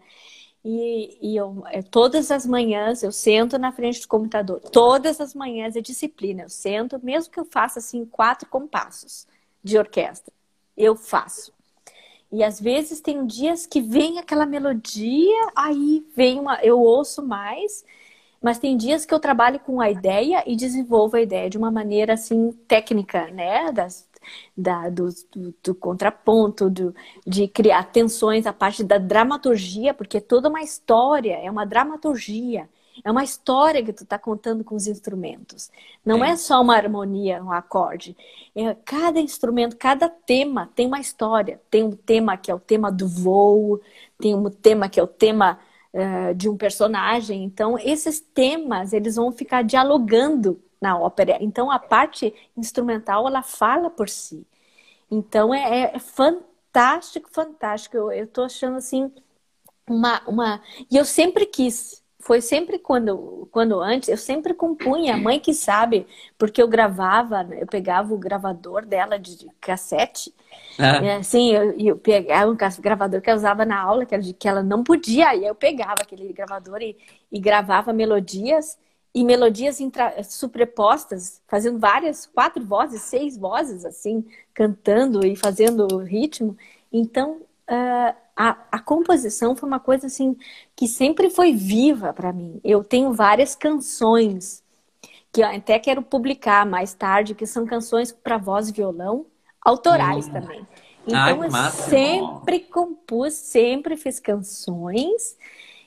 E, 0.64 1.18
e 1.20 1.36
eu, 1.36 1.64
é, 1.66 1.82
todas 1.82 2.30
as 2.30 2.46
manhãs 2.46 3.02
eu 3.02 3.10
sento 3.10 3.58
na 3.58 3.72
frente 3.72 4.00
do 4.00 4.08
computador. 4.08 4.60
Todas 4.60 5.20
as 5.20 5.34
manhãs 5.34 5.74
é 5.74 5.80
disciplina. 5.80 6.42
Eu 6.42 6.48
sento, 6.48 7.00
mesmo 7.04 7.32
que 7.32 7.40
eu 7.40 7.44
faça 7.44 7.80
assim 7.80 8.04
quatro 8.04 8.48
compassos 8.48 9.26
de 9.62 9.76
orquestra. 9.76 10.32
Eu 10.76 10.94
faço. 10.94 11.52
E 12.32 12.42
às 12.42 12.60
vezes 12.60 13.00
tem 13.00 13.26
dias 13.26 13.66
que 13.66 13.80
vem 13.80 14.18
aquela 14.18 14.46
melodia, 14.46 15.50
aí 15.54 16.04
vem 16.14 16.40
uma, 16.40 16.60
eu 16.62 16.80
ouço 16.80 17.22
mais, 17.22 17.84
mas 18.42 18.58
tem 18.58 18.76
dias 18.76 19.04
que 19.06 19.14
eu 19.14 19.20
trabalho 19.20 19.60
com 19.60 19.80
a 19.80 19.90
ideia 19.90 20.42
e 20.46 20.56
desenvolvo 20.56 21.16
a 21.16 21.22
ideia 21.22 21.50
de 21.50 21.58
uma 21.58 21.70
maneira 21.70 22.14
assim 22.14 22.52
técnica, 22.68 23.30
né? 23.30 23.72
Das, 23.72 24.08
da, 24.56 24.88
do, 24.90 25.08
do, 25.32 25.54
do 25.64 25.74
contraponto, 25.74 26.68
do, 26.70 26.94
de 27.26 27.48
criar 27.48 27.84
tensões, 27.92 28.46
a 28.46 28.52
parte 28.52 28.82
da 28.84 28.98
dramaturgia, 28.98 29.94
porque 29.94 30.18
é 30.18 30.20
toda 30.20 30.48
uma 30.48 30.62
história, 30.62 31.34
é 31.36 31.50
uma 31.50 31.64
dramaturgia. 31.64 32.68
É 33.04 33.10
uma 33.10 33.24
história 33.24 33.82
que 33.82 33.92
tu 33.92 34.04
está 34.04 34.18
contando 34.18 34.64
com 34.64 34.74
os 34.74 34.86
instrumentos. 34.86 35.70
Não 36.04 36.24
é. 36.24 36.30
é. 36.30 36.36
só 36.36 36.60
uma 36.60 36.76
harmonia, 36.76 37.42
um 37.42 37.52
acorde. 37.52 38.16
É, 38.54 38.74
cada 38.84 39.20
instrumento, 39.20 39.76
cada 39.76 40.08
tema 40.08 40.70
tem 40.74 40.86
uma 40.86 41.00
história. 41.00 41.60
Tem 41.70 41.82
um 41.82 41.92
tema 41.92 42.36
que 42.36 42.50
é 42.50 42.54
o 42.54 42.60
tema 42.60 42.90
do 42.90 43.08
voo, 43.08 43.80
tem 44.18 44.34
um 44.34 44.50
tema 44.50 44.88
que 44.88 44.98
é 44.98 45.02
o 45.02 45.06
tema 45.06 45.58
uh, 45.92 46.34
de 46.34 46.48
um 46.48 46.56
personagem. 46.56 47.44
Então, 47.44 47.78
esses 47.78 48.20
temas, 48.20 48.92
eles 48.92 49.16
vão 49.16 49.32
ficar 49.32 49.62
dialogando 49.62 50.60
na 50.80 50.98
ópera. 50.98 51.38
Então, 51.40 51.70
a 51.70 51.78
parte 51.78 52.34
instrumental, 52.56 53.26
ela 53.26 53.42
fala 53.42 53.90
por 53.90 54.08
si. 54.08 54.46
Então, 55.10 55.54
é, 55.54 55.92
é 55.94 55.98
fantástico, 55.98 57.28
fantástico. 57.30 57.96
Eu 57.96 58.24
estou 58.24 58.44
achando, 58.44 58.76
assim, 58.76 59.10
uma, 59.88 60.22
uma... 60.26 60.62
E 60.90 60.96
eu 60.96 61.04
sempre 61.04 61.46
quis 61.46 62.02
foi 62.26 62.40
sempre 62.40 62.76
quando, 62.76 63.48
quando 63.52 63.80
antes, 63.80 64.08
eu 64.08 64.16
sempre 64.16 64.52
compunha, 64.52 65.14
a 65.14 65.16
mãe 65.16 65.38
que 65.38 65.54
sabe, 65.54 66.04
porque 66.36 66.60
eu 66.60 66.66
gravava, 66.66 67.46
eu 67.52 67.68
pegava 67.68 68.12
o 68.12 68.18
gravador 68.18 68.84
dela 68.84 69.16
de 69.16 69.46
cassete, 69.60 70.34
é. 70.76 71.14
assim, 71.14 71.52
eu, 71.52 71.78
eu 71.78 71.96
pegava 71.96 72.50
um 72.50 72.56
gravador 72.80 73.20
que 73.20 73.30
eu 73.30 73.34
usava 73.36 73.64
na 73.64 73.80
aula, 73.80 74.04
que, 74.04 74.12
era 74.12 74.20
de, 74.20 74.32
que 74.32 74.48
ela 74.48 74.60
não 74.60 74.82
podia, 74.82 75.28
aí 75.28 75.46
eu 75.46 75.54
pegava 75.54 76.02
aquele 76.02 76.32
gravador 76.32 76.82
e, 76.82 76.96
e 77.30 77.38
gravava 77.38 77.92
melodias, 77.92 78.76
e 79.14 79.22
melodias 79.22 79.80
intra, 79.80 80.20
superpostas, 80.24 81.40
fazendo 81.46 81.78
várias, 81.78 82.26
quatro 82.26 82.64
vozes, 82.64 83.02
seis 83.02 83.38
vozes, 83.38 83.84
assim, 83.84 84.26
cantando 84.52 85.24
e 85.24 85.36
fazendo 85.36 85.86
ritmo. 85.98 86.56
Então, 86.92 87.40
uh, 87.70 88.25
a, 88.36 88.56
a 88.70 88.78
composição 88.78 89.56
foi 89.56 89.66
uma 89.66 89.80
coisa 89.80 90.06
assim 90.06 90.36
que 90.76 90.86
sempre 90.86 91.30
foi 91.30 91.54
viva 91.54 92.12
para 92.12 92.32
mim. 92.32 92.60
Eu 92.62 92.84
tenho 92.84 93.12
várias 93.14 93.54
canções 93.54 94.62
que 95.32 95.40
eu 95.40 95.46
até 95.46 95.78
quero 95.78 96.02
publicar 96.02 96.66
mais 96.66 96.92
tarde, 96.92 97.34
que 97.34 97.46
são 97.46 97.64
canções 97.66 98.12
para 98.12 98.36
voz 98.36 98.68
e 98.68 98.72
violão, 98.72 99.26
autorais 99.60 100.28
hum. 100.28 100.32
também. 100.32 100.66
Então 101.06 101.18
Ai, 101.18 101.32
eu 101.32 101.50
massa. 101.50 101.88
sempre 101.88 102.60
compus, 102.60 103.32
sempre 103.34 103.96
fiz 103.96 104.20
canções 104.20 105.36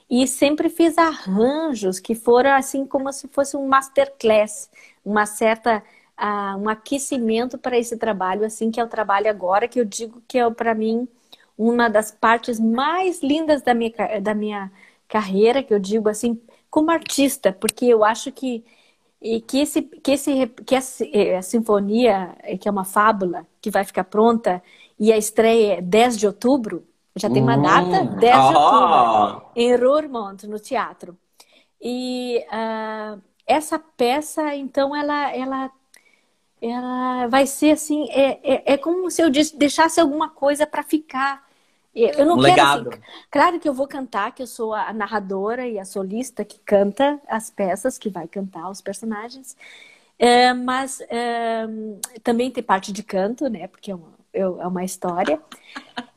e 0.10 0.26
sempre 0.26 0.70
fiz 0.70 0.98
arranjos 0.98 2.00
que 2.00 2.16
foram 2.16 2.52
assim 2.56 2.86
como 2.86 3.12
se 3.14 3.28
fosse 3.28 3.56
um 3.56 3.68
masterclass, 3.68 4.70
uma 5.06 5.26
certa 5.26 5.84
uh, 6.20 6.58
um 6.58 6.68
aquecimento 6.68 7.58
para 7.58 7.78
esse 7.78 7.98
trabalho 7.98 8.46
assim 8.46 8.72
que 8.72 8.80
é 8.80 8.84
o 8.84 8.88
trabalho 8.88 9.30
agora 9.30 9.68
que 9.68 9.80
eu 9.80 9.86
digo 9.86 10.24
que 10.28 10.40
é 10.40 10.50
para 10.50 10.74
mim 10.74 11.08
uma 11.60 11.90
das 11.90 12.10
partes 12.10 12.58
mais 12.58 13.22
lindas 13.22 13.62
da 13.62 13.74
minha, 13.74 13.92
da 14.22 14.34
minha 14.34 14.72
carreira, 15.10 15.62
que 15.62 15.74
eu 15.74 15.80
digo 15.80 16.08
assim, 16.08 16.40
como 16.70 16.90
artista, 16.90 17.52
porque 17.52 17.86
eu 17.86 18.02
acho 18.02 18.32
que 18.32 18.64
e 19.22 19.42
que 19.42 19.60
esse 19.60 19.82
que 19.82 20.12
esse 20.12 20.48
que 20.66 20.76
a, 20.76 20.80
eh, 21.12 21.38
a, 21.38 21.42
sinfonia 21.42 22.38
eh, 22.42 22.58
que 22.58 22.70
é 22.70 22.72
uma 22.72 22.86
fábula 22.86 23.46
que 23.62 23.70
vai 23.70 23.84
ficar 23.84 24.06
pronta 24.06 24.64
e 24.98 25.12
a 25.12 25.18
estreia 25.18 25.80
é 25.80 25.82
10 25.82 26.18
de 26.18 26.26
outubro 26.26 26.88
já 27.18 27.30
tem 27.30 27.42
uma 27.42 27.58
data 27.58 28.06
10 28.06 28.18
de 28.18 28.56
oh. 28.56 28.60
outubro 28.60 29.46
em 29.58 29.76
Roermond 29.76 30.48
no 30.48 30.58
teatro 30.58 31.18
e 31.82 32.46
uh, 32.48 33.22
essa 33.46 33.78
peça 33.78 34.56
então 34.56 34.96
ela 34.96 35.36
ela 35.36 35.72
ela 36.62 37.28
vai 37.28 37.46
ser 37.46 37.72
assim 37.72 38.10
é, 38.12 38.40
é, 38.42 38.74
é 38.74 38.78
como 38.78 39.12
se 39.12 39.22
eu 39.22 39.30
deixasse 39.30 40.00
alguma 40.00 40.30
coisa 40.30 40.66
para 40.66 40.82
ficar 40.82 41.49
eu 42.04 42.26
não 42.26 42.36
um 42.38 42.42
quero 42.42 42.50
legado. 42.50 42.90
Assim, 42.90 43.02
claro 43.30 43.60
que 43.60 43.68
eu 43.68 43.74
vou 43.74 43.88
cantar, 43.88 44.34
que 44.34 44.42
eu 44.42 44.48
sou 44.48 44.74
a 44.74 44.92
narradora 44.94 45.68
e 45.68 45.80
a 45.80 45.86
solista 45.86 46.46
que 46.46 46.60
canta 46.60 47.20
as 47.28 47.50
peças, 47.50 47.98
que 47.98 48.10
vai 48.10 48.28
cantar 48.28 48.70
os 48.70 48.82
personagens. 48.82 49.56
É, 50.18 50.54
mas 50.54 51.02
é, 51.10 51.66
também 52.24 52.52
tem 52.52 52.64
parte 52.64 52.92
de 52.92 53.04
canto, 53.04 53.50
né? 53.50 53.68
Porque 53.68 53.92
é 53.92 53.96
uma, 53.96 54.14
é 54.34 54.68
uma 54.68 54.84
história. 54.84 55.42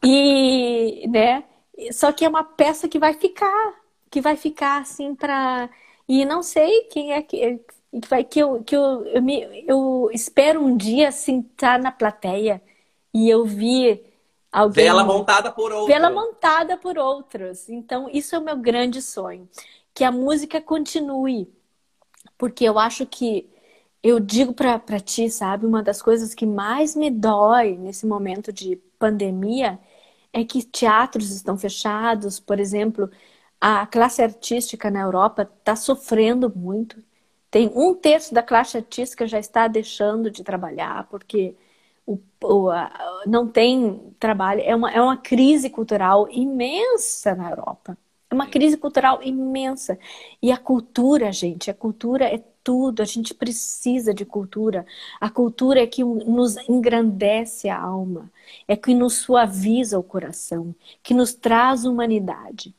E, 0.04 1.06
né? 1.08 1.44
Só 1.92 2.12
que 2.12 2.24
é 2.24 2.28
uma 2.28 2.44
peça 2.44 2.88
que 2.88 2.98
vai 2.98 3.14
ficar, 3.14 3.74
que 4.10 4.20
vai 4.20 4.36
ficar 4.36 4.80
assim 4.80 5.14
para 5.14 5.70
e 6.08 6.24
não 6.24 6.42
sei 6.42 6.84
quem 6.84 7.12
é 7.12 7.22
que 7.22 7.60
vai 8.08 8.24
que 8.24 8.40
eu 8.40 8.62
que 8.64 8.76
eu, 8.76 9.04
eu, 9.06 9.22
me, 9.22 9.64
eu 9.66 10.10
espero 10.12 10.60
um 10.60 10.76
dia 10.76 11.08
assim 11.08 11.40
estar 11.40 11.78
na 11.78 11.92
plateia 11.92 12.62
e 13.14 13.28
eu 13.28 13.44
vi 13.44 14.02
Alguém... 14.52 14.84
Vela 14.84 15.02
montada 15.02 15.50
por 15.50 15.72
outros. 15.72 15.88
Vela 15.88 16.10
montada 16.10 16.76
por 16.76 16.98
outros. 16.98 17.70
Então, 17.70 18.08
isso 18.12 18.36
é 18.36 18.38
o 18.38 18.42
meu 18.42 18.56
grande 18.56 19.00
sonho. 19.00 19.48
Que 19.94 20.04
a 20.04 20.12
música 20.12 20.60
continue. 20.60 21.50
Porque 22.36 22.64
eu 22.64 22.78
acho 22.78 23.06
que, 23.06 23.48
eu 24.02 24.20
digo 24.20 24.52
para 24.52 25.00
ti, 25.00 25.30
sabe, 25.30 25.64
uma 25.64 25.82
das 25.82 26.02
coisas 26.02 26.34
que 26.34 26.44
mais 26.44 26.94
me 26.94 27.10
dói 27.10 27.78
nesse 27.78 28.06
momento 28.06 28.52
de 28.52 28.76
pandemia 28.98 29.78
é 30.32 30.44
que 30.44 30.62
teatros 30.62 31.30
estão 31.30 31.56
fechados, 31.56 32.40
por 32.40 32.58
exemplo, 32.58 33.10
a 33.60 33.86
classe 33.86 34.22
artística 34.22 34.90
na 34.90 35.00
Europa 35.00 35.48
está 35.58 35.76
sofrendo 35.76 36.52
muito. 36.54 37.02
Tem 37.50 37.70
um 37.74 37.94
terço 37.94 38.34
da 38.34 38.42
classe 38.42 38.76
artística 38.76 39.26
já 39.26 39.38
está 39.38 39.68
deixando 39.68 40.30
de 40.30 40.42
trabalhar 40.42 41.06
porque 41.08 41.54
o, 42.06 42.18
o, 42.42 42.70
a, 42.70 43.22
não 43.26 43.48
tem 43.48 44.14
trabalho. 44.18 44.62
É 44.64 44.74
uma, 44.74 44.90
é 44.90 45.00
uma 45.00 45.16
crise 45.16 45.70
cultural 45.70 46.28
imensa 46.30 47.34
na 47.34 47.50
Europa. 47.50 47.96
É 48.30 48.34
uma 48.34 48.46
crise 48.46 48.76
cultural 48.76 49.22
imensa. 49.22 49.98
E 50.40 50.50
a 50.50 50.56
cultura, 50.56 51.30
gente, 51.30 51.70
a 51.70 51.74
cultura 51.74 52.24
é 52.24 52.42
tudo, 52.64 53.02
a 53.02 53.04
gente 53.04 53.34
precisa 53.34 54.14
de 54.14 54.24
cultura. 54.24 54.86
A 55.20 55.28
cultura 55.28 55.82
é 55.82 55.86
que 55.86 56.02
nos 56.02 56.56
engrandece 56.68 57.68
a 57.68 57.78
alma, 57.78 58.30
é 58.66 58.76
que 58.76 58.94
nos 58.94 59.18
suaviza 59.18 59.98
o 59.98 60.02
coração, 60.02 60.74
que 61.02 61.12
nos 61.14 61.34
traz 61.34 61.84
humanidade, 61.84 62.74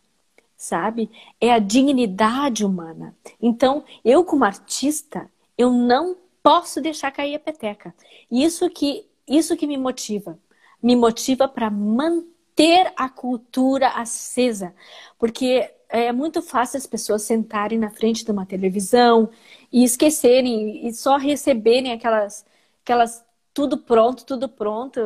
sabe? 0.58 1.10
É 1.40 1.52
a 1.52 1.60
dignidade 1.60 2.66
humana. 2.66 3.16
Então, 3.42 3.84
eu 4.04 4.24
como 4.24 4.46
artista, 4.46 5.30
eu 5.58 5.72
não 5.72 6.18
posso 6.42 6.82
deixar 6.82 7.12
cair 7.12 7.36
a 7.36 7.40
peteca. 7.40 7.94
Isso 8.30 8.70
que 8.70 9.06
isso 9.28 9.56
que 9.56 9.68
me 9.68 9.78
motiva, 9.78 10.38
me 10.82 10.96
motiva 10.96 11.48
para 11.48 11.70
manter 11.70 12.92
a 12.96 13.10
cultura 13.10 13.90
acesa, 13.90 14.74
porque 15.18 15.70
é 15.90 16.12
muito 16.12 16.42
fácil 16.42 16.78
as 16.78 16.88
pessoas 16.88 17.22
sentarem 17.22 17.78
na 17.78 17.92
frente 17.92 18.26
de 18.26 18.32
uma 18.32 18.46
televisão 18.46 19.30
e 19.72 19.84
esquecerem 19.84 20.88
e 20.88 20.94
só 20.94 21.18
receberem 21.18 21.92
aquelas, 21.92 22.46
aquelas 22.84 23.24
tudo 23.54 23.78
pronto, 23.78 24.26
tudo 24.26 24.50
pronto. 24.50 25.00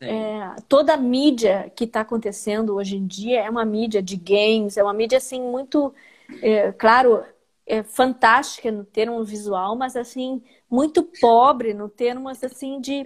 É, 0.00 0.54
toda 0.68 0.94
a 0.94 0.96
mídia 0.96 1.72
que 1.74 1.82
está 1.82 2.02
acontecendo 2.02 2.76
hoje 2.76 2.96
em 2.96 3.04
dia 3.04 3.40
é 3.40 3.50
uma 3.50 3.64
mídia 3.64 4.00
de 4.00 4.16
games, 4.16 4.76
é 4.76 4.82
uma 4.82 4.92
mídia 4.94 5.18
assim 5.18 5.42
muito, 5.42 5.92
é, 6.40 6.70
claro, 6.70 7.24
é 7.66 7.82
fantástica 7.82 8.70
no 8.70 8.84
termo 8.84 9.24
visual, 9.24 9.74
mas 9.74 9.96
assim 9.96 10.40
muito 10.70 11.02
pobre 11.20 11.74
no 11.74 11.88
termos 11.88 12.44
assim 12.44 12.80
de 12.80 13.04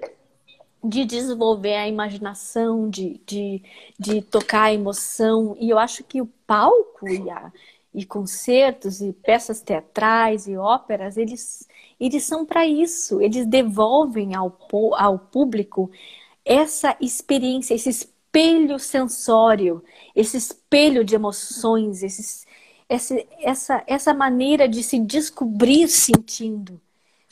de 0.82 1.04
desenvolver 1.04 1.76
a 1.76 1.88
imaginação, 1.88 2.90
de, 2.90 3.20
de, 3.26 3.62
de 3.98 4.22
tocar 4.22 4.64
a 4.64 4.74
emoção. 4.74 5.56
E 5.60 5.70
eu 5.70 5.78
acho 5.78 6.02
que 6.04 6.20
o 6.20 6.26
palco 6.46 7.08
e, 7.08 7.30
a, 7.30 7.52
e 7.94 8.04
concertos 8.04 9.00
e 9.00 9.12
peças 9.12 9.60
teatrais 9.60 10.46
e 10.48 10.56
óperas, 10.56 11.16
eles, 11.16 11.68
eles 12.00 12.24
são 12.24 12.44
para 12.44 12.66
isso. 12.66 13.20
Eles 13.20 13.46
devolvem 13.46 14.34
ao, 14.34 14.56
ao 14.96 15.18
público 15.18 15.90
essa 16.44 16.96
experiência, 17.00 17.74
esse 17.74 17.90
espelho 17.90 18.78
sensório, 18.78 19.84
esse 20.16 20.36
espelho 20.36 21.04
de 21.04 21.14
emoções, 21.14 22.02
essa, 22.88 23.14
essa, 23.40 23.84
essa 23.86 24.14
maneira 24.14 24.68
de 24.68 24.82
se 24.82 24.98
descobrir 24.98 25.88
sentindo. 25.88 26.80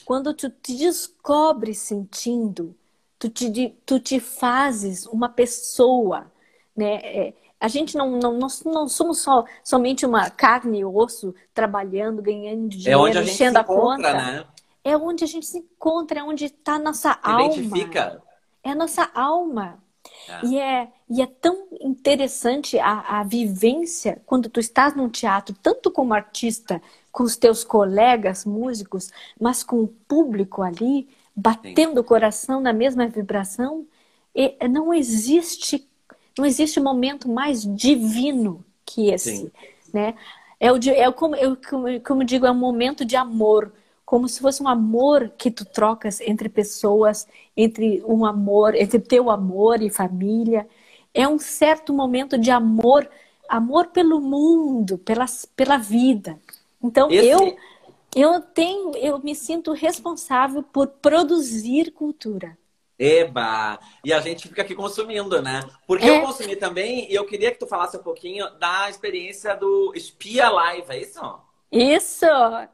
Quando 0.04 0.34
tu 0.34 0.50
te 0.50 0.76
descobre 0.76 1.74
sentindo, 1.74 2.76
tu 3.20 3.28
te, 3.28 3.76
tu 3.84 4.00
te 4.00 4.18
fazes 4.18 5.06
uma 5.06 5.28
pessoa, 5.28 6.32
né? 6.74 6.94
É, 7.04 7.34
a 7.60 7.68
gente 7.68 7.94
não, 7.94 8.12
não, 8.12 8.38
nós 8.38 8.64
não 8.64 8.88
somos 8.88 9.18
só, 9.18 9.44
somente 9.62 10.06
uma 10.06 10.30
carne 10.30 10.78
e 10.78 10.84
osso 10.84 11.34
trabalhando, 11.52 12.22
ganhando 12.22 12.70
dinheiro, 12.70 12.90
é 12.90 12.96
onde 12.96 13.18
a 13.18 13.22
enchendo 13.22 13.58
a 13.58 13.64
conta. 13.64 14.14
Né? 14.14 14.46
É 14.82 14.96
onde 14.96 15.22
a 15.22 15.26
gente 15.26 15.44
se 15.44 15.58
encontra, 15.58 16.20
é 16.20 16.22
onde 16.22 16.46
está 16.46 16.76
a 16.76 16.78
nossa 16.78 17.12
se 17.12 17.18
alma. 17.22 17.54
Identifica. 17.54 18.22
É 18.64 18.70
a 18.70 18.74
nossa 18.74 19.10
alma. 19.14 19.78
É. 20.26 20.46
E, 20.46 20.58
é, 20.58 20.88
e 21.10 21.20
é 21.20 21.26
tão 21.26 21.68
interessante 21.82 22.78
a, 22.78 23.20
a 23.20 23.24
vivência 23.24 24.22
quando 24.24 24.48
tu 24.48 24.58
estás 24.58 24.96
num 24.96 25.10
teatro, 25.10 25.54
tanto 25.62 25.90
como 25.90 26.14
artista, 26.14 26.80
com 27.12 27.24
os 27.24 27.36
teus 27.36 27.62
colegas 27.62 28.46
músicos, 28.46 29.10
mas 29.38 29.62
com 29.62 29.82
o 29.82 29.88
público 29.88 30.62
ali, 30.62 31.08
batendo 31.40 32.00
o 32.00 32.04
coração 32.04 32.60
na 32.60 32.72
mesma 32.72 33.06
vibração, 33.08 33.86
e 34.34 34.56
não 34.68 34.92
existe 34.94 35.86
não 36.38 36.46
existe 36.46 36.80
momento 36.80 37.28
mais 37.28 37.62
divino 37.62 38.64
que 38.86 39.10
esse, 39.10 39.36
Sim. 39.36 39.50
né? 39.92 40.14
É, 40.58 40.70
o, 40.72 40.76
é 40.76 41.10
como, 41.12 41.34
eu, 41.36 41.56
como, 42.04 42.24
digo, 42.24 42.46
é 42.46 42.50
um 42.50 42.58
momento 42.58 43.04
de 43.04 43.16
amor, 43.16 43.72
como 44.04 44.28
se 44.28 44.40
fosse 44.40 44.62
um 44.62 44.68
amor 44.68 45.32
que 45.36 45.50
tu 45.50 45.64
trocas 45.64 46.20
entre 46.20 46.48
pessoas, 46.48 47.26
entre 47.56 48.02
um 48.06 48.24
amor, 48.24 48.74
entre 48.74 48.98
teu 48.98 49.30
amor 49.30 49.82
e 49.82 49.90
família. 49.90 50.66
É 51.14 51.26
um 51.26 51.38
certo 51.38 51.92
momento 51.92 52.38
de 52.38 52.50
amor, 52.50 53.08
amor 53.48 53.86
pelo 53.86 54.20
mundo, 54.20 54.98
pelas, 54.98 55.46
pela 55.56 55.78
vida. 55.78 56.38
Então 56.82 57.10
Esse... 57.10 57.28
eu 57.28 57.56
eu 58.14 58.40
tenho, 58.40 58.96
eu 58.96 59.18
me 59.18 59.34
sinto 59.34 59.72
responsável 59.72 60.62
por 60.62 60.88
produzir 60.88 61.92
cultura. 61.92 62.58
Eba! 62.98 63.78
E 64.04 64.12
a 64.12 64.20
gente 64.20 64.46
fica 64.46 64.60
aqui 64.60 64.74
consumindo, 64.74 65.40
né? 65.40 65.62
Porque 65.86 66.04
é. 66.04 66.18
eu 66.18 66.26
consumi 66.26 66.54
também 66.54 67.10
e 67.10 67.14
eu 67.14 67.24
queria 67.24 67.50
que 67.50 67.58
tu 67.58 67.66
falasse 67.66 67.96
um 67.96 68.02
pouquinho 68.02 68.50
da 68.58 68.90
experiência 68.90 69.56
do 69.56 69.92
Espia 69.94 70.50
Live, 70.50 70.86
é 70.90 70.98
isso? 70.98 71.20
Isso, 71.72 72.26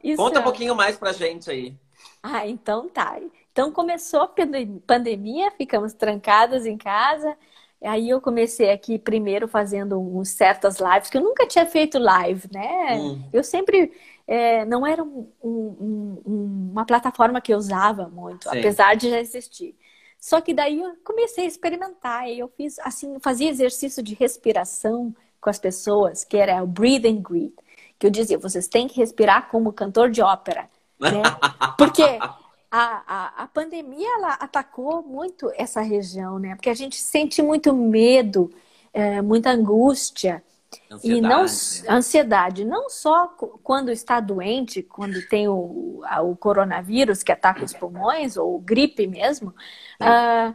isso. 0.02 0.20
Conta 0.20 0.40
um 0.40 0.42
pouquinho 0.42 0.74
mais 0.74 0.96
pra 0.96 1.12
gente 1.12 1.48
aí. 1.48 1.76
Ah, 2.22 2.46
então 2.46 2.88
tá. 2.88 3.20
Então 3.52 3.70
começou 3.70 4.22
a 4.22 4.32
pandemia, 4.86 5.50
ficamos 5.52 5.92
trancadas 5.92 6.66
em 6.66 6.76
casa. 6.76 7.36
Aí 7.80 8.08
eu 8.08 8.20
comecei 8.20 8.70
aqui 8.70 8.98
primeiro 8.98 9.46
fazendo 9.46 10.22
certas 10.24 10.78
lives, 10.80 11.08
que 11.08 11.18
eu 11.18 11.22
nunca 11.22 11.46
tinha 11.46 11.66
feito 11.66 11.98
live, 11.98 12.48
né? 12.52 12.96
Hum. 12.98 13.22
Eu 13.32 13.44
sempre 13.44 13.92
é, 14.26 14.64
não 14.64 14.86
era 14.86 15.02
um, 15.02 15.30
um, 15.42 16.22
um, 16.26 16.70
uma 16.72 16.84
plataforma 16.84 17.40
que 17.40 17.54
eu 17.54 17.58
usava 17.58 18.08
muito, 18.08 18.48
Sim. 18.48 18.58
apesar 18.58 18.96
de 18.96 19.10
já 19.10 19.20
existir. 19.20 19.76
Só 20.18 20.40
que 20.40 20.52
daí 20.52 20.80
eu 20.80 20.96
comecei 21.04 21.44
a 21.44 21.48
experimentar 21.48 22.28
e 22.28 22.38
eu 22.38 22.48
fiz 22.48 22.78
assim, 22.80 23.18
fazia 23.20 23.50
exercício 23.50 24.02
de 24.02 24.14
respiração 24.14 25.14
com 25.40 25.50
as 25.50 25.58
pessoas, 25.58 26.24
que 26.24 26.36
era 26.36 26.62
o 26.62 26.66
breathe 26.66 27.06
and 27.06 27.22
greet, 27.22 27.54
que 27.98 28.06
eu 28.06 28.10
dizia, 28.10 28.38
vocês 28.38 28.66
têm 28.66 28.88
que 28.88 28.96
respirar 28.96 29.48
como 29.48 29.72
cantor 29.72 30.10
de 30.10 30.20
ópera, 30.20 30.68
né? 30.98 31.22
Porque 31.78 32.02
a, 32.02 33.02
a, 33.06 33.44
a 33.44 33.46
pandemia 33.46 34.08
ela 34.16 34.34
atacou 34.34 35.02
muito 35.02 35.50
essa 35.54 35.80
região, 35.80 36.38
né? 36.38 36.56
Porque 36.56 36.70
a 36.70 36.74
gente 36.74 36.96
sente 36.96 37.40
muito 37.40 37.72
medo, 37.72 38.52
é, 38.92 39.22
muita 39.22 39.50
angústia. 39.50 40.42
Ansiedade. 40.90 41.18
E 41.18 41.20
não 41.20 41.96
ansiedade, 41.96 42.64
não 42.64 42.88
só 42.88 43.28
quando 43.62 43.90
está 43.90 44.20
doente, 44.20 44.82
quando 44.82 45.20
tem 45.28 45.48
o, 45.48 46.02
o 46.22 46.36
coronavírus 46.36 47.22
que 47.22 47.32
ataca 47.32 47.64
os 47.64 47.72
pulmões, 47.72 48.36
ou 48.36 48.58
gripe 48.58 49.06
mesmo, 49.06 49.50
uh, 50.00 50.54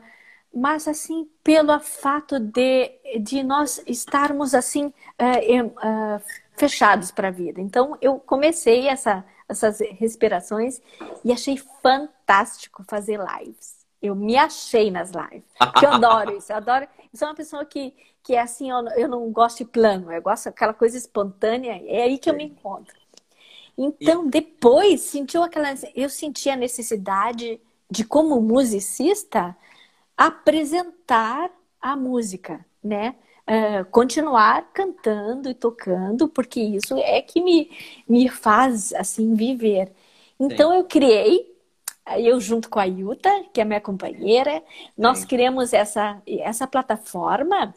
mas 0.53 0.87
assim, 0.87 1.29
pelo 1.43 1.79
fato 1.79 2.39
de, 2.39 2.91
de 3.21 3.43
nós 3.43 3.81
estarmos 3.87 4.53
assim 4.53 4.85
uh, 4.87 5.65
uh, 5.65 6.21
fechados 6.53 7.11
para 7.11 7.29
a 7.29 7.31
vida. 7.31 7.61
Então, 7.61 7.97
eu 8.01 8.19
comecei 8.19 8.87
essa, 8.87 9.25
essas 9.47 9.79
respirações 9.79 10.81
e 11.23 11.31
achei 11.31 11.57
fantástico 11.57 12.83
fazer 12.87 13.19
lives. 13.19 13.81
Eu 14.01 14.15
me 14.15 14.35
achei 14.35 14.89
nas 14.89 15.11
lives. 15.11 15.49
Eu 15.81 15.91
adoro 15.93 16.35
isso. 16.35 16.51
Eu 16.51 16.57
adoro. 16.57 16.87
Eu 17.13 17.19
sou 17.19 17.27
uma 17.27 17.35
pessoa 17.35 17.63
que 17.63 17.93
que 18.23 18.35
é 18.35 18.41
assim, 18.41 18.69
eu, 18.69 18.87
eu 18.89 19.07
não 19.07 19.31
gosto 19.31 19.59
de 19.59 19.65
plano, 19.65 20.11
eu 20.11 20.21
gosto 20.21 20.45
daquela 20.45 20.73
coisa 20.73 20.97
espontânea, 20.97 21.81
é 21.85 22.03
aí 22.03 22.17
que 22.17 22.29
eu 22.29 22.35
me 22.35 22.43
encontro. 22.45 22.99
Então, 23.77 24.27
depois, 24.27 25.01
sentiu 25.01 25.43
aquela, 25.43 25.73
eu 25.95 26.09
senti 26.09 26.49
a 26.49 26.55
necessidade 26.55 27.59
de, 27.89 28.03
como 28.03 28.39
musicista, 28.41 29.55
apresentar 30.15 31.51
a 31.81 31.95
música, 31.95 32.63
né? 32.83 33.15
Uh, 33.41 33.83
continuar 33.89 34.71
cantando 34.71 35.49
e 35.49 35.53
tocando, 35.55 36.27
porque 36.27 36.59
isso 36.61 36.95
é 36.97 37.21
que 37.21 37.41
me, 37.41 37.71
me 38.07 38.29
faz, 38.29 38.93
assim, 38.93 39.33
viver. 39.33 39.91
Então, 40.39 40.71
Sim. 40.71 40.77
eu 40.77 40.83
criei, 40.85 41.51
eu 42.17 42.39
junto 42.39 42.69
com 42.69 42.79
a 42.79 42.83
Yuta, 42.83 43.29
que 43.51 43.59
é 43.59 43.65
minha 43.65 43.81
companheira, 43.81 44.63
nós 44.97 45.19
Sim. 45.19 45.27
criamos 45.27 45.73
essa, 45.73 46.21
essa 46.27 46.67
plataforma 46.67 47.73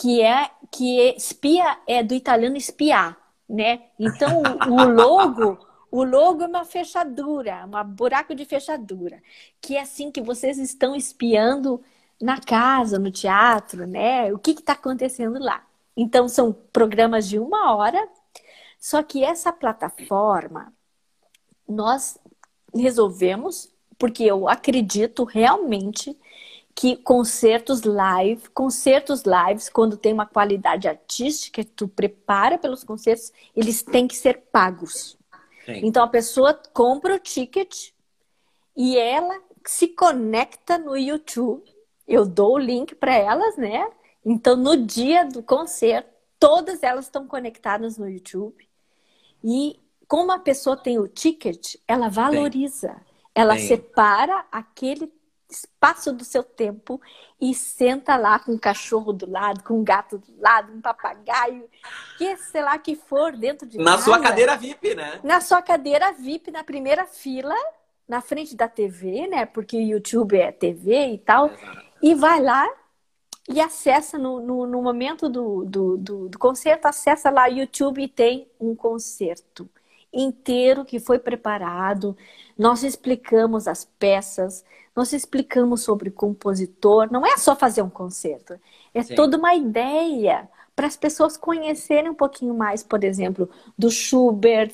que 0.00 0.22
é 0.22 0.50
que 0.72 0.98
é, 0.98 1.16
espia 1.16 1.78
é 1.86 2.02
do 2.02 2.14
italiano 2.14 2.56
espiar, 2.56 3.18
né? 3.46 3.82
Então 3.98 4.42
o, 4.70 4.84
logo, 4.84 5.58
o 5.90 6.02
logo 6.02 6.42
é 6.42 6.46
uma 6.46 6.64
fechadura, 6.64 7.66
um 7.66 7.84
buraco 7.84 8.34
de 8.34 8.46
fechadura, 8.46 9.22
que 9.60 9.76
é 9.76 9.82
assim 9.82 10.10
que 10.10 10.22
vocês 10.22 10.56
estão 10.56 10.96
espiando 10.96 11.82
na 12.18 12.40
casa, 12.40 12.98
no 12.98 13.10
teatro, 13.10 13.86
né? 13.86 14.32
O 14.32 14.38
que 14.38 14.52
está 14.52 14.72
acontecendo 14.72 15.38
lá? 15.38 15.66
Então 15.94 16.28
são 16.28 16.50
programas 16.72 17.28
de 17.28 17.38
uma 17.38 17.74
hora, 17.74 18.08
só 18.78 19.02
que 19.02 19.22
essa 19.22 19.52
plataforma 19.52 20.72
nós 21.68 22.18
resolvemos 22.74 23.70
porque 23.98 24.24
eu 24.24 24.48
acredito 24.48 25.24
realmente 25.24 26.16
que 26.74 26.96
concertos 26.96 27.82
live, 27.82 28.48
concertos 28.50 29.22
lives, 29.24 29.68
quando 29.68 29.96
tem 29.96 30.12
uma 30.12 30.26
qualidade 30.26 30.88
artística, 30.88 31.64
tu 31.64 31.88
prepara 31.88 32.56
pelos 32.58 32.84
concertos, 32.84 33.32
eles 33.54 33.82
têm 33.82 34.06
que 34.06 34.16
ser 34.16 34.44
pagos. 34.52 35.18
Sim. 35.66 35.80
Então 35.84 36.02
a 36.02 36.08
pessoa 36.08 36.54
compra 36.72 37.14
o 37.14 37.18
ticket 37.18 37.90
e 38.76 38.96
ela 38.96 39.40
se 39.66 39.88
conecta 39.88 40.78
no 40.78 40.96
YouTube. 40.96 41.64
Eu 42.06 42.24
dou 42.24 42.54
o 42.54 42.58
link 42.58 42.94
para 42.94 43.14
elas, 43.14 43.56
né? 43.56 43.88
Então 44.24 44.56
no 44.56 44.76
dia 44.76 45.24
do 45.24 45.42
concerto, 45.42 46.08
todas 46.38 46.82
elas 46.82 47.04
estão 47.04 47.26
conectadas 47.26 47.98
no 47.98 48.08
YouTube. 48.08 48.66
E 49.44 49.78
como 50.08 50.32
a 50.32 50.38
pessoa 50.38 50.76
tem 50.76 50.98
o 50.98 51.06
ticket, 51.06 51.76
ela 51.86 52.08
valoriza. 52.08 52.96
Ela 53.34 53.56
Sim. 53.56 53.68
separa 53.68 54.44
aquele 54.50 55.06
espaço 55.50 56.12
do 56.12 56.24
seu 56.24 56.42
tempo 56.42 57.00
e 57.40 57.54
senta 57.54 58.16
lá 58.16 58.38
com 58.38 58.52
um 58.52 58.58
cachorro 58.58 59.12
do 59.12 59.28
lado, 59.28 59.62
com 59.64 59.80
um 59.80 59.84
gato 59.84 60.18
do 60.18 60.40
lado, 60.40 60.72
um 60.72 60.80
papagaio, 60.80 61.68
que 62.16 62.36
sei 62.36 62.62
lá 62.62 62.78
que 62.78 62.94
for 62.94 63.36
dentro 63.36 63.66
de 63.66 63.78
Na 63.78 63.92
casa, 63.92 64.04
sua 64.04 64.20
cadeira 64.20 64.56
VIP, 64.56 64.94
né? 64.94 65.20
Na 65.22 65.40
sua 65.40 65.62
cadeira 65.62 66.12
VIP, 66.12 66.50
na 66.50 66.62
primeira 66.62 67.06
fila, 67.06 67.54
na 68.08 68.20
frente 68.20 68.54
da 68.54 68.68
TV, 68.68 69.26
né? 69.26 69.46
Porque 69.46 69.76
o 69.76 69.80
YouTube 69.80 70.38
é 70.38 70.52
TV 70.52 71.12
e 71.12 71.18
tal. 71.18 71.46
Exato. 71.46 71.90
E 72.02 72.14
vai 72.14 72.40
lá 72.40 72.68
e 73.48 73.60
acessa 73.60 74.16
no, 74.16 74.40
no, 74.40 74.66
no 74.66 74.82
momento 74.82 75.28
do, 75.28 75.64
do, 75.64 75.96
do, 75.96 76.28
do 76.28 76.38
concerto, 76.38 76.86
acessa 76.86 77.30
lá 77.30 77.48
o 77.48 77.52
YouTube 77.52 78.02
e 78.02 78.08
tem 78.08 78.48
um 78.60 78.74
concerto 78.74 79.68
inteiro 80.12 80.84
que 80.84 80.98
foi 80.98 81.18
preparado. 81.18 82.16
Nós 82.58 82.82
explicamos 82.82 83.68
as 83.68 83.84
peças, 83.84 84.64
nós 84.94 85.12
explicamos 85.12 85.82
sobre 85.82 86.08
o 86.08 86.12
compositor. 86.12 87.10
Não 87.10 87.24
é 87.26 87.36
só 87.36 87.54
fazer 87.56 87.82
um 87.82 87.90
concerto, 87.90 88.58
é 88.92 89.02
Sim. 89.02 89.14
toda 89.14 89.36
uma 89.36 89.54
ideia 89.54 90.48
para 90.74 90.86
as 90.86 90.96
pessoas 90.96 91.36
conhecerem 91.36 92.10
um 92.10 92.14
pouquinho 92.14 92.54
mais, 92.54 92.82
por 92.82 93.04
exemplo, 93.04 93.48
do 93.76 93.90
Schubert, 93.90 94.72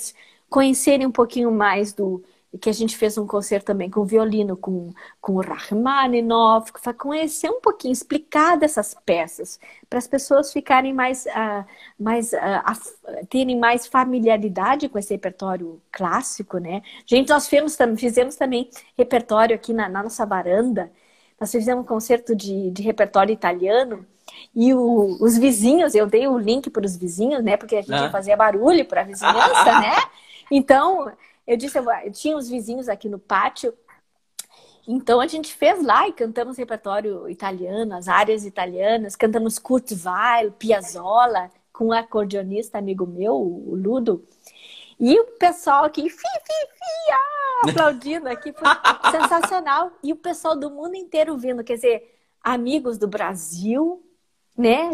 conhecerem 0.49 1.07
um 1.07 1.13
pouquinho 1.13 1.51
mais 1.51 1.93
do, 1.93 2.23
que 2.59 2.71
a 2.71 2.73
gente 2.73 2.97
fez 2.97 3.19
um 3.19 3.27
concerto 3.27 3.67
também 3.67 3.91
com 3.91 4.05
violino, 4.05 4.57
com, 4.57 4.93
com 5.21 5.35
o 5.35 5.41
Rachmaninoff, 5.41 6.73
para 6.73 6.95
conhecer 6.95 7.51
um 7.51 7.61
pouquinho, 7.61 7.93
explicar 7.93 8.57
dessas 8.57 8.95
peças, 9.05 9.59
para 9.89 9.99
as 9.99 10.07
pessoas 10.07 10.53
ficarem 10.53 10.93
mais, 10.93 11.27
uh, 11.27 11.65
mais 11.99 12.33
uh, 12.33 13.27
terem 13.29 13.59
mais 13.59 13.87
familiaridade 13.87 14.89
com 14.89 14.99
esse 14.99 15.13
repertório 15.13 15.81
clássico, 15.91 16.59
né? 16.59 16.83
Gente, 17.05 17.29
nós 17.29 17.49
fizemos, 17.49 17.77
fizemos 17.99 18.37
também 18.37 18.71
repertório 18.97 19.55
aqui 19.55 19.73
na, 19.73 19.89
na 19.89 20.03
nossa 20.03 20.25
varanda, 20.25 20.91
nós 21.41 21.51
fizemos 21.51 21.85
um 21.85 21.87
concerto 21.87 22.35
de, 22.35 22.71
de 22.71 22.83
repertório 22.83 23.33
italiano, 23.33 24.07
e 24.55 24.75
o, 24.75 25.17
os 25.21 25.37
vizinhos, 25.39 25.95
eu 25.95 26.07
dei 26.07 26.27
o 26.27 26.39
link 26.39 26.71
para 26.71 26.85
os 26.85 26.97
vizinhos, 26.97 27.43
né? 27.43 27.57
Porque 27.57 27.77
a 27.77 27.83
gente 27.83 27.95
ah. 27.95 28.11
fazia 28.11 28.37
barulho 28.37 28.85
para 28.85 29.03
a 29.03 29.05
vizinhança, 29.05 29.65
né? 29.81 29.97
Então, 30.51 31.11
eu 31.47 31.57
disse, 31.57 31.79
eu 31.79 32.13
tinha 32.13 32.37
os 32.37 32.49
vizinhos 32.49 32.89
aqui 32.89 33.09
no 33.09 33.19
pátio, 33.19 33.73
então 34.87 35.21
a 35.21 35.27
gente 35.27 35.53
fez 35.53 35.85
lá 35.85 36.07
e 36.07 36.13
cantamos 36.13 36.57
repertório 36.57 37.29
italiano, 37.29 37.95
as 37.95 38.07
áreas 38.09 38.45
italianas, 38.45 39.17
cantamos 39.17 39.59
Kurt 39.59 39.91
Weill, 39.93 40.53
Piazzolla, 40.53 41.51
com 41.73 41.87
um 41.87 41.93
acordeonista 41.93 42.79
amigo 42.79 43.07
meu, 43.07 43.35
o 43.35 43.75
Ludo. 43.75 44.25
E 44.99 45.19
o 45.19 45.27
pessoal 45.39 45.85
aqui, 45.85 46.09
fi, 46.09 46.17
fi, 46.17 46.67
fi, 46.73 47.13
ah, 47.13 47.71
aplaudindo 47.71 48.29
aqui, 48.29 48.53
foi 48.53 48.69
sensacional. 49.11 49.91
E 50.03 50.13
o 50.13 50.17
pessoal 50.17 50.57
do 50.57 50.71
mundo 50.71 50.95
inteiro 50.95 51.37
vindo, 51.37 51.65
quer 51.65 51.75
dizer, 51.75 52.19
amigos 52.43 52.97
do 52.97 53.09
Brasil, 53.09 54.03
né? 54.57 54.91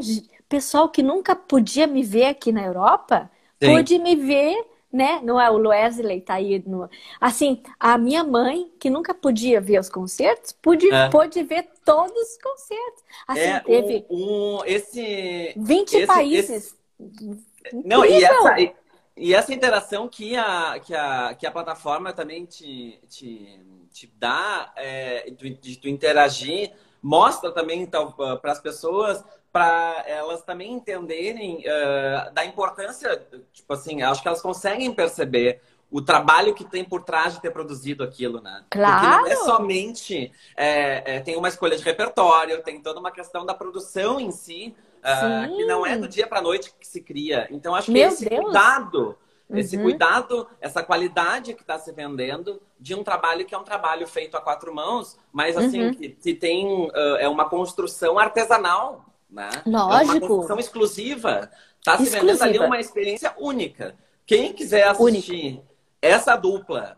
Pessoal 0.49 0.89
que 0.89 1.03
nunca 1.03 1.37
podia 1.37 1.87
me 1.87 2.03
ver 2.03 2.25
aqui 2.25 2.51
na 2.51 2.65
Europa, 2.65 3.31
Sim. 3.63 3.69
pôde 3.69 3.99
me 3.99 4.17
ver 4.17 4.57
né? 4.93 5.21
Não 5.23 5.41
é 5.41 5.51
o 5.51 5.57
Wesley 5.69 6.21
tá 6.21 6.35
aí 6.35 6.63
no... 6.67 6.89
assim, 7.19 7.63
a 7.81 7.97
minha 7.97 8.23
mãe, 8.23 8.71
que 8.79 8.91
nunca 8.91 9.15
podia 9.15 9.61
ver 9.61 9.81
os 9.81 9.89
concertos, 9.89 10.53
pôde, 10.53 10.93
é. 10.93 11.09
pôde 11.09 11.43
ver 11.43 11.69
todos 11.85 12.13
os 12.13 12.39
concertos. 12.39 13.03
Assim, 13.27 13.41
é, 13.41 13.61
teve 13.61 14.07
um, 14.11 14.59
um, 14.59 14.65
esse 14.67 15.55
20 15.57 15.95
esse, 15.95 16.07
países. 16.07 16.77
Esse... 17.01 17.45
Não, 17.85 18.05
e 18.05 18.23
essa, 18.23 18.61
e, 18.61 18.75
e, 19.17 19.35
essa 19.35 19.55
interação 19.55 20.07
que 20.07 20.37
a, 20.37 20.79
que 20.79 20.95
a, 20.95 21.35
que 21.35 21.47
a 21.47 21.51
plataforma 21.51 22.13
também 22.13 22.45
te, 22.45 23.01
te, 23.09 23.61
te 23.91 24.13
dá, 24.19 24.73
é, 24.77 25.31
de, 25.31 25.55
de 25.55 25.77
tu 25.77 25.89
interagir, 25.89 26.73
mostra 27.01 27.51
também 27.51 27.81
então, 27.81 28.13
para 28.13 28.53
as 28.53 28.61
pessoas 28.61 29.25
para 29.53 30.03
elas 30.07 30.43
também 30.43 30.73
entenderem 30.73 31.59
uh, 31.59 32.33
da 32.33 32.45
importância, 32.45 33.23
tipo 33.53 33.73
assim, 33.75 34.03
acho 34.03 34.23
que 34.23 34.29
elas 34.29 34.41
conseguem 34.41 34.93
perceber 34.93 35.61
o 35.91 36.01
trabalho 36.01 36.55
que 36.55 36.65
tem 36.65 36.83
por 36.83 37.03
trás 37.05 37.35
de 37.35 37.43
ter 37.43 37.51
produzido 37.51 38.03
aquilo, 38.03 38.41
né? 38.41 38.65
Claro. 38.71 39.01
Porque 39.01 39.17
não 39.17 39.27
é 39.27 39.37
somente 39.45 40.33
é, 40.57 41.17
é, 41.17 41.21
tem 41.21 41.37
uma 41.37 41.49
escolha 41.49 41.77
de 41.77 41.85
repertório, 41.85 42.63
tem 42.63 42.81
toda 42.81 42.99
uma 42.99 43.11
questão 43.11 43.45
da 43.45 43.53
produção 43.53 44.19
em 44.19 44.31
si, 44.31 44.75
uh, 45.01 45.55
que 45.55 45.67
não 45.67 45.85
é 45.85 45.99
do 45.99 46.09
dia 46.09 46.27
para 46.27 46.41
noite 46.41 46.73
que 46.81 46.87
se 46.87 47.03
cria. 47.03 47.47
Então 47.51 47.75
acho 47.75 47.87
que 47.87 47.93
Meu 47.93 48.09
esse 48.09 48.27
Deus. 48.27 48.43
cuidado, 48.43 49.19
uhum. 49.51 49.59
esse 49.59 49.77
cuidado, 49.77 50.49
essa 50.63 50.83
qualidade 50.83 51.53
que 51.53 51.61
está 51.61 51.79
se 51.79 51.93
vendendo 51.93 52.63
de 52.81 52.95
um 52.95 53.05
trabalho 53.05 53.45
que 53.45 53.55
é 53.55 53.59
um 53.59 53.65
trabalho 53.65 54.07
feito 54.07 54.35
a 54.35 54.41
quatro 54.41 54.75
mãos, 54.75 55.19
mas 55.31 55.59
assim 55.59 55.85
uhum. 55.85 55.95
que, 55.95 56.09
que, 56.09 56.35
tem 56.35 56.87
uh, 56.87 57.17
é 57.19 57.29
uma 57.29 57.47
construção 57.51 58.19
artesanal 58.19 59.12
né? 59.33 59.49
Lógico. 59.67 60.13
É 60.13 60.19
uma 60.19 60.21
construção 60.21 60.59
exclusiva. 60.59 61.51
Está 61.79 61.97
se 61.97 62.11
vendendo 62.11 62.43
ali 62.43 62.59
uma 62.59 62.79
experiência 62.79 63.35
única. 63.39 63.97
Quem 64.27 64.53
quiser 64.53 64.87
assistir 64.87 65.45
única. 65.45 65.65
essa 66.01 66.37
dupla, 66.37 66.97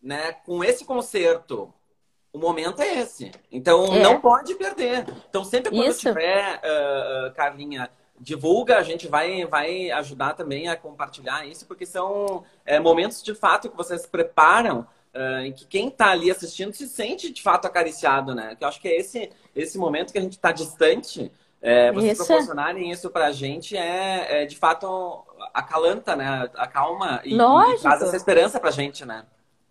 né, 0.00 0.32
com 0.44 0.62
esse 0.62 0.84
concerto, 0.84 1.72
o 2.32 2.38
momento 2.38 2.82
é 2.82 3.00
esse. 3.00 3.32
Então 3.50 3.86
é. 3.94 4.00
não 4.00 4.20
pode 4.20 4.54
perder. 4.54 5.06
Então 5.28 5.42
sempre 5.44 5.70
quando 5.70 5.88
Isso. 5.88 6.00
tiver, 6.00 6.60
uh, 6.60 7.34
Carlinha, 7.34 7.90
divulga, 8.20 8.76
a 8.78 8.82
gente 8.82 9.08
vai, 9.08 9.44
vai 9.46 9.90
ajudar 9.90 10.34
também 10.34 10.68
a 10.68 10.76
compartilhar 10.76 11.46
isso, 11.46 11.66
porque 11.66 11.84
são 11.84 12.44
é, 12.64 12.78
momentos 12.78 13.22
de 13.22 13.34
fato 13.34 13.68
que 13.68 13.76
vocês 13.76 14.06
preparam 14.06 14.86
uh, 15.14 15.40
em 15.44 15.52
que 15.52 15.66
quem 15.66 15.88
está 15.88 16.10
ali 16.10 16.30
assistindo 16.30 16.72
se 16.72 16.88
sente 16.88 17.32
de 17.32 17.42
fato 17.42 17.66
acariciado, 17.66 18.34
né? 18.34 18.54
Que 18.54 18.64
eu 18.64 18.68
acho 18.68 18.80
que 18.80 18.88
é 18.88 18.96
esse, 18.96 19.30
esse 19.54 19.78
momento 19.78 20.12
que 20.12 20.18
a 20.18 20.22
gente 20.22 20.36
está 20.36 20.52
distante, 20.52 21.30
é, 21.64 21.90
vocês 21.90 22.12
isso. 22.12 22.26
proporcionarem 22.26 22.90
isso 22.90 23.08
pra 23.08 23.32
gente 23.32 23.74
é, 23.74 24.42
é, 24.42 24.46
de 24.46 24.54
fato 24.54 25.24
acalanta, 25.54 26.14
né? 26.14 26.50
Acalma 26.56 27.22
e, 27.24 27.34
e 27.34 27.78
traz 27.80 28.02
essa 28.02 28.16
esperança 28.16 28.60
pra 28.60 28.70
gente, 28.70 29.06
né? 29.06 29.24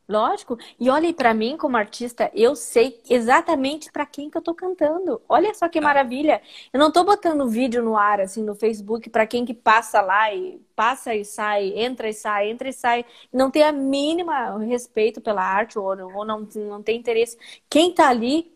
Lógico. 0.10 0.58
E 0.80 0.90
olhe 0.90 1.14
para 1.14 1.34
mim 1.34 1.56
como 1.56 1.78
artista, 1.78 2.30
eu 2.34 2.56
sei 2.56 3.00
exatamente 3.10 3.92
para 3.92 4.06
quem 4.06 4.30
que 4.30 4.38
eu 4.38 4.42
tô 4.42 4.54
cantando. 4.54 5.22
Olha 5.30 5.54
só 5.54 5.70
que 5.70 5.78
é. 5.78 5.82
maravilha. 5.82 6.42
Eu 6.74 6.80
não 6.80 6.92
tô 6.92 7.04
botando 7.04 7.48
vídeo 7.48 7.82
no 7.82 7.96
ar 7.96 8.20
assim 8.20 8.44
no 8.44 8.54
Facebook 8.54 9.10
para 9.10 9.26
quem 9.26 9.46
que 9.46 9.54
passa 9.54 10.02
lá 10.02 10.34
e 10.34 10.60
passa 10.76 11.16
e 11.16 11.24
sai, 11.24 11.74
entra 11.76 12.10
e 12.10 12.14
sai, 12.14 12.50
entra 12.50 12.68
e 12.68 12.74
sai, 12.74 13.06
não 13.32 13.50
tem 13.50 13.64
a 13.64 13.72
mínima 13.72 14.58
respeito 14.60 15.22
pela 15.22 15.44
arte 15.44 15.80
ou 15.80 15.96
não, 15.96 16.16
ou 16.16 16.26
não, 16.26 16.48
não 16.56 16.84
tem 16.84 17.00
interesse. 17.00 17.38
Quem 17.70 17.94
tá 17.94 18.10
ali 18.10 18.53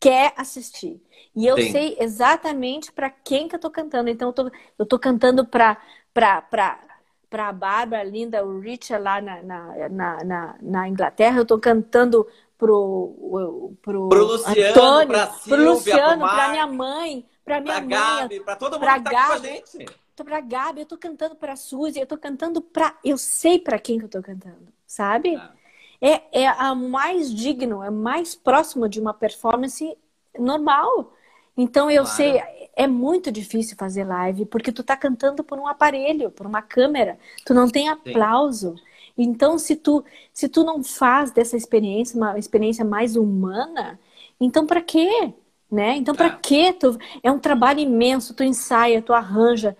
quer 0.00 0.32
assistir. 0.36 1.00
E 1.36 1.46
eu 1.46 1.56
Sim. 1.56 1.70
sei 1.70 1.96
exatamente 2.00 2.90
para 2.90 3.10
quem 3.10 3.46
que 3.46 3.54
eu 3.54 3.60
tô 3.60 3.70
cantando. 3.70 4.08
Então 4.08 4.28
eu 4.30 4.32
tô, 4.32 4.50
eu 4.78 4.86
tô 4.86 4.98
cantando 4.98 5.46
para 5.46 5.76
para 6.12 6.42
para 6.42 6.90
para 7.28 7.48
a 7.48 7.52
Bárbara, 7.52 8.02
Linda, 8.02 8.44
o 8.44 8.58
Richard 8.58 9.04
lá 9.04 9.20
na, 9.20 9.40
na, 9.40 9.88
na, 9.88 10.24
na, 10.24 10.56
na 10.60 10.88
Inglaterra, 10.88 11.38
eu 11.38 11.46
tô 11.46 11.60
cantando 11.60 12.26
pro, 12.58 13.76
pro, 13.80 14.08
pro 14.08 14.24
Luciano, 14.24 14.68
Antônio, 14.68 15.08
pra 15.08 15.26
Silvia, 15.28 15.54
pro 15.54 15.70
Luciano, 15.70 16.20
para 16.28 16.48
minha 16.48 16.66
mãe, 16.66 17.26
para 17.44 17.60
minha 17.60 17.74
pra 17.76 17.82
mãe, 17.82 18.18
Gabi, 18.20 18.40
para 18.40 18.56
todo 18.56 18.72
mundo 18.72 18.80
pra 18.80 18.98
que 18.98 19.04
tá 19.04 19.10
Gabi, 19.10 19.26
com 19.26 19.32
a 19.32 19.38
gente. 19.38 19.86
Tô 20.16 20.24
pra 20.24 20.40
Gabi, 20.40 20.80
eu 20.80 20.86
tô 20.86 20.98
cantando 20.98 21.36
pra 21.36 21.54
Suzy, 21.54 22.00
eu 22.00 22.06
tô 22.06 22.18
cantando 22.18 22.60
pra. 22.60 22.98
Eu 23.04 23.16
sei 23.16 23.60
para 23.60 23.78
quem 23.78 23.98
que 23.98 24.06
eu 24.06 24.08
tô 24.08 24.20
cantando, 24.20 24.66
sabe? 24.84 25.36
É. 25.36 25.59
é, 26.00 26.42
é 26.42 26.48
a 26.48 26.74
mais 26.74 27.32
digno, 27.32 27.82
é 27.82 27.90
mais 27.90 28.34
próximo 28.34 28.88
de 28.88 28.98
uma 28.98 29.12
performance 29.12 29.96
normal. 30.38 31.12
Então 31.56 31.90
eu 31.90 32.04
claro. 32.04 32.16
sei, 32.16 32.42
é 32.74 32.86
muito 32.86 33.30
difícil 33.30 33.76
fazer 33.76 34.04
live 34.04 34.46
porque 34.46 34.72
tu 34.72 34.82
tá 34.82 34.96
cantando 34.96 35.44
por 35.44 35.58
um 35.58 35.66
aparelho, 35.66 36.30
por 36.30 36.46
uma 36.46 36.62
câmera, 36.62 37.18
tu 37.44 37.52
não 37.52 37.68
tem 37.68 37.88
aplauso. 37.88 38.76
Sim. 38.76 38.84
Então 39.18 39.58
se 39.58 39.76
tu 39.76 40.02
se 40.32 40.48
tu 40.48 40.64
não 40.64 40.82
faz 40.82 41.30
dessa 41.30 41.56
experiência 41.56 42.16
uma 42.16 42.38
experiência 42.38 42.84
mais 42.84 43.16
humana, 43.16 44.00
então 44.40 44.66
para 44.66 44.80
quê? 44.80 45.34
Né? 45.70 45.96
Então 45.96 46.14
para 46.14 46.28
é. 46.28 46.38
quê? 46.42 46.72
Tu, 46.72 46.98
é 47.22 47.30
um 47.30 47.38
trabalho 47.38 47.80
imenso, 47.80 48.34
tu 48.34 48.42
ensaia, 48.42 49.02
tu 49.02 49.12
arranja, 49.12 49.76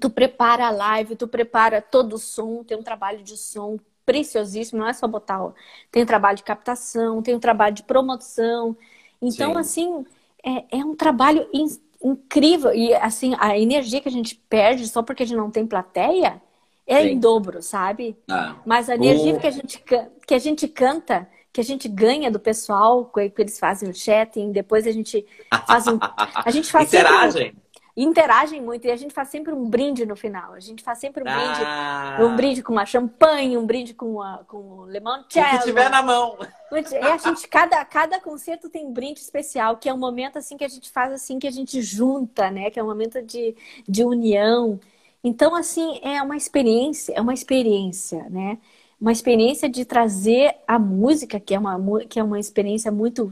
tu 0.00 0.10
prepara 0.10 0.66
a 0.66 0.70
live, 0.70 1.16
tu 1.16 1.28
prepara 1.28 1.80
todo 1.80 2.14
o 2.14 2.18
som, 2.18 2.64
tem 2.64 2.76
um 2.76 2.82
trabalho 2.82 3.22
de 3.22 3.36
som 3.36 3.78
preciosíssimo, 4.04 4.80
não 4.80 4.88
é 4.88 4.92
só 4.92 5.06
botar, 5.06 5.42
ó. 5.42 5.52
tem 5.90 6.02
um 6.02 6.06
trabalho 6.06 6.36
de 6.36 6.42
captação, 6.42 7.22
tem 7.22 7.34
um 7.34 7.40
trabalho 7.40 7.74
de 7.74 7.82
promoção. 7.82 8.76
Então 9.20 9.52
Sim. 9.52 9.58
assim, 9.58 10.06
é, 10.44 10.78
é 10.78 10.84
um 10.84 10.94
trabalho 10.94 11.48
in, 11.52 11.66
incrível. 12.02 12.72
E, 12.74 12.94
assim, 12.94 13.34
a 13.38 13.58
energia 13.58 14.00
que 14.00 14.08
a 14.08 14.12
gente 14.12 14.34
perde 14.48 14.88
só 14.88 15.02
porque 15.02 15.22
a 15.22 15.26
gente 15.26 15.36
não 15.36 15.50
tem 15.50 15.66
plateia 15.66 16.40
é 16.86 17.02
Sim. 17.02 17.08
em 17.10 17.18
dobro, 17.18 17.62
sabe? 17.62 18.16
Ah. 18.28 18.56
Mas 18.66 18.88
a 18.88 18.94
energia 18.94 19.38
que, 19.38 19.46
a 19.46 19.50
gente, 19.50 19.84
que 20.26 20.34
a 20.34 20.38
gente 20.38 20.66
canta, 20.66 21.28
que 21.52 21.60
a 21.60 21.64
gente 21.64 21.88
ganha 21.88 22.30
do 22.30 22.40
pessoal, 22.40 23.04
que 23.06 23.32
eles 23.38 23.58
fazem 23.58 23.88
o 23.88 23.94
chatting, 23.94 24.52
depois 24.52 24.86
a 24.86 24.92
gente 24.92 25.26
faz 25.66 25.86
um. 25.86 25.98
A 26.00 26.50
gente 26.50 26.70
faz 26.70 26.88
Interagem. 26.88 27.52
Um, 27.52 27.69
interagem 28.02 28.60
muito 28.62 28.86
e 28.86 28.90
a 28.90 28.96
gente 28.96 29.12
faz 29.12 29.28
sempre 29.28 29.52
um 29.52 29.68
brinde 29.68 30.06
no 30.06 30.16
final. 30.16 30.52
A 30.54 30.60
gente 30.60 30.82
faz 30.82 30.98
sempre 30.98 31.22
um 31.22 31.26
brinde, 31.26 31.60
Ah, 31.64 32.18
um 32.20 32.36
brinde 32.36 32.62
com 32.62 32.72
uma 32.72 32.86
champanhe, 32.86 33.56
um 33.56 33.66
brinde 33.66 33.94
com, 33.94 34.14
uma, 34.14 34.44
com 34.46 34.86
limoncello. 34.86 35.46
o 35.46 35.58
que 35.58 35.64
tiver 35.64 35.90
na 35.90 36.02
mão. 36.02 36.38
E 36.72 36.96
a 36.96 37.16
gente, 37.18 37.48
cada, 37.48 37.84
cada 37.84 38.20
concerto 38.20 38.68
tem 38.68 38.86
um 38.86 38.92
brinde 38.92 39.20
especial, 39.20 39.76
que 39.76 39.88
é 39.88 39.94
um 39.94 39.98
momento 39.98 40.38
assim 40.38 40.56
que 40.56 40.64
a 40.64 40.68
gente 40.68 40.90
faz 40.90 41.12
assim, 41.12 41.38
que 41.38 41.46
a 41.46 41.50
gente 41.50 41.82
junta, 41.82 42.50
né? 42.50 42.70
Que 42.70 42.78
é 42.78 42.82
um 42.82 42.86
momento 42.86 43.20
de, 43.22 43.56
de 43.88 44.04
união. 44.04 44.78
Então, 45.22 45.54
assim, 45.54 45.98
é 46.02 46.22
uma 46.22 46.36
experiência, 46.36 47.12
é 47.14 47.20
uma 47.20 47.34
experiência, 47.34 48.28
né? 48.30 48.58
Uma 49.00 49.12
experiência 49.12 49.68
de 49.68 49.84
trazer 49.84 50.54
a 50.66 50.78
música, 50.78 51.40
que 51.40 51.54
é 51.54 51.58
uma, 51.58 52.00
que 52.06 52.20
é 52.20 52.22
uma 52.22 52.38
experiência 52.38 52.92
muito 52.92 53.30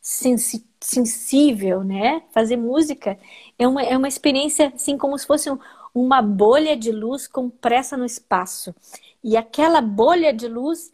sensi- 0.00 0.66
sensível, 0.80 1.84
né? 1.84 2.22
Fazer 2.32 2.56
música 2.56 3.18
é 3.58 3.66
uma, 3.68 3.82
é 3.82 3.96
uma 3.96 4.08
experiência 4.08 4.72
assim 4.74 4.96
como 4.98 5.18
se 5.18 5.26
fosse 5.26 5.50
um- 5.50 5.58
uma 5.94 6.22
bolha 6.22 6.76
de 6.76 6.92
luz 6.92 7.26
compressa 7.26 7.96
no 7.96 8.04
espaço. 8.04 8.74
E 9.22 9.36
aquela 9.36 9.80
bolha 9.80 10.32
de 10.32 10.48
luz 10.48 10.92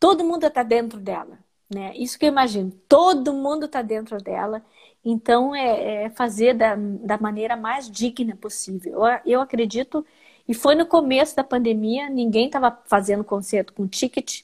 todo 0.00 0.24
mundo 0.24 0.46
está 0.46 0.62
dentro 0.62 0.98
dela, 1.00 1.38
né? 1.72 1.96
Isso 1.96 2.18
que 2.18 2.24
eu 2.26 2.28
imagino, 2.28 2.70
todo 2.88 3.32
mundo 3.32 3.66
está 3.66 3.82
dentro 3.82 4.18
dela. 4.18 4.64
Então 5.04 5.54
é, 5.54 6.04
é 6.04 6.10
fazer 6.10 6.54
da, 6.54 6.76
da 6.76 7.18
maneira 7.18 7.56
mais 7.56 7.90
digna 7.90 8.36
possível. 8.36 9.04
Eu, 9.06 9.20
eu 9.34 9.40
acredito, 9.40 10.04
e 10.48 10.54
foi 10.54 10.74
no 10.74 10.86
começo 10.86 11.36
da 11.36 11.44
pandemia, 11.44 12.08
ninguém 12.10 12.46
estava 12.46 12.76
fazendo 12.86 13.24
concerto 13.24 13.72
com 13.72 13.86
ticket. 13.88 14.42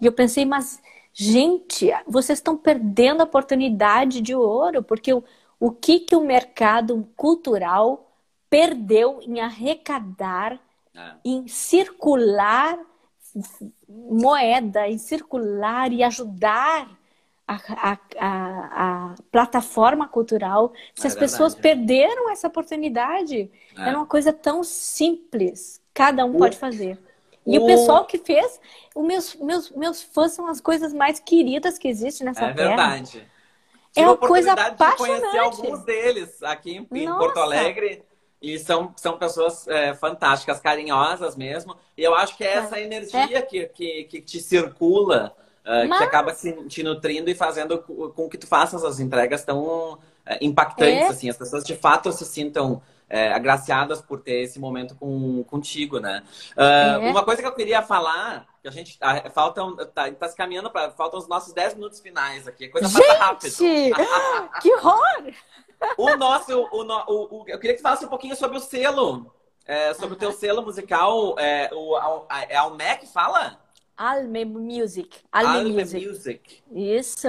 E 0.00 0.06
eu 0.06 0.12
pensei, 0.12 0.44
mas 0.44 0.80
gente, 1.16 1.90
vocês 2.06 2.38
estão 2.38 2.56
perdendo 2.58 3.22
a 3.22 3.24
oportunidade 3.24 4.20
de 4.20 4.34
ouro, 4.34 4.82
porque 4.82 5.12
o, 5.14 5.24
o 5.58 5.70
que 5.72 6.00
que 6.00 6.14
o 6.16 6.20
mercado 6.20 7.08
cultural 7.16 8.12
perdeu 8.50 9.20
em 9.22 9.40
arrecadar 9.40 10.60
É. 10.94 11.16
em 11.24 11.46
circular 11.48 12.78
moeda, 13.88 14.88
em 14.88 14.98
circular 14.98 15.92
e 15.92 16.02
ajudar 16.02 16.88
a, 17.46 17.54
a, 17.92 17.98
a, 18.18 19.10
a 19.12 19.14
plataforma 19.30 20.08
cultural. 20.08 20.72
Se 20.94 21.06
É 21.06 21.08
as 21.08 21.14
pessoas 21.14 21.54
perderam 21.54 22.30
essa 22.30 22.48
oportunidade, 22.48 23.50
É. 23.76 23.88
era 23.88 23.96
uma 23.98 24.06
coisa 24.06 24.32
tão 24.32 24.64
simples, 24.64 25.80
cada 25.94 26.24
um 26.24 26.36
O- 26.36 26.38
pode 26.38 26.56
fazer. 26.56 26.98
E 27.46 27.58
o 27.58 27.62
o- 27.62 27.66
pessoal 27.66 28.04
que 28.04 28.18
fez, 28.18 28.60
os 28.94 29.04
meus, 29.06 29.34
meus, 29.36 29.70
meus 29.70 30.02
fãs 30.02 30.32
são 30.32 30.46
as 30.48 30.60
coisas 30.60 30.92
mais 30.92 31.20
queridas 31.20 31.78
que 31.78 31.86
existem 31.88 32.26
nessa 32.26 32.46
É 32.46 32.52
terra. 32.52 32.68
verdade. 32.68 33.18
É 33.18 34.00
Tive 34.00 34.06
a 34.06 34.10
uma 34.10 34.16
coisa 34.18 34.50
de 34.54 34.56
conhecer 34.56 34.72
apaixonante. 34.74 35.38
alguns 35.38 35.84
deles 35.84 36.42
aqui 36.42 36.76
em, 36.76 36.98
em. 37.02 37.06
Porto 37.14 37.38
Alegre. 37.38 38.02
E 38.42 38.58
são, 38.58 38.92
são 38.96 39.16
pessoas 39.18 39.66
é, 39.66 39.94
fantásticas, 39.94 40.60
carinhosas 40.60 41.34
mesmo. 41.36 41.74
E 41.96 42.02
eu 42.04 42.14
acho 42.14 42.36
que 42.36 42.44
é 42.44 42.52
essa 42.54 42.78
energia 42.78 43.40
que, 43.42 43.64
que, 43.68 44.04
que 44.04 44.20
te 44.20 44.38
circula, 44.40 45.34
é, 45.64 45.86
Mas- 45.86 45.98
que 45.98 46.04
acaba 46.04 46.34
se, 46.34 46.52
te 46.68 46.82
nutrindo 46.82 47.30
e 47.30 47.34
fazendo 47.34 47.78
co- 47.82 48.10
com 48.10 48.28
que 48.28 48.36
tu 48.36 48.46
faças 48.46 48.84
as 48.84 49.00
entregas 49.00 49.42
tão 49.42 49.98
é, 50.26 50.38
impactantes. 50.44 51.06
É. 51.06 51.08
Assim, 51.08 51.30
as 51.30 51.36
pessoas 51.38 51.64
de 51.64 51.74
fato 51.74 52.12
se 52.12 52.26
sintam 52.26 52.82
é, 53.08 53.32
agraciadas 53.32 54.00
por 54.02 54.20
ter 54.20 54.42
esse 54.42 54.58
momento 54.58 54.94
com, 54.96 55.44
contigo, 55.44 56.00
né? 56.00 56.22
É. 56.56 56.98
Uma 57.10 57.24
coisa 57.24 57.40
que 57.40 57.48
eu 57.48 57.54
queria 57.54 57.82
falar, 57.82 58.46
que 58.60 58.68
a 58.68 58.70
gente 58.70 58.98
ah, 59.00 59.30
faltam, 59.30 59.76
tá, 59.76 60.10
tá 60.12 60.28
se 60.28 60.36
caminhando 60.36 60.70
para 60.70 60.90
faltam 60.90 61.18
os 61.18 61.28
nossos 61.28 61.52
10 61.52 61.74
minutos 61.74 62.00
finais 62.00 62.48
aqui. 62.48 62.64
A 62.66 62.70
coisa 62.72 62.88
passa 62.90 63.12
rápido. 63.14 63.50
Gente, 63.52 63.94
que 64.60 64.74
horror! 64.74 65.32
O 65.96 66.16
nosso, 66.16 66.58
o, 66.58 66.82
o- 66.82 67.42
o- 67.42 67.44
eu 67.48 67.58
queria 67.58 67.74
que 67.74 67.80
tu 67.80 67.82
falasse 67.82 68.04
um 68.04 68.08
pouquinho 68.08 68.34
sobre 68.34 68.56
o 68.56 68.60
selo, 68.60 69.32
é, 69.66 69.92
sobre 69.94 70.14
o 70.14 70.18
teu 70.18 70.32
selo 70.32 70.62
musical. 70.62 71.36
É, 71.38 71.70
o, 71.72 71.94
a, 71.96 72.24
a- 72.30 72.42
é 72.44 72.56
a 72.56 72.62
Almec 72.62 73.06
fala? 73.06 73.60
Alme 73.96 74.44
Music. 74.44 75.20
Alme, 75.32 75.48
Alme 75.58 75.72
Music. 75.72 76.06
Music. 76.06 76.62
Isso. 76.72 77.28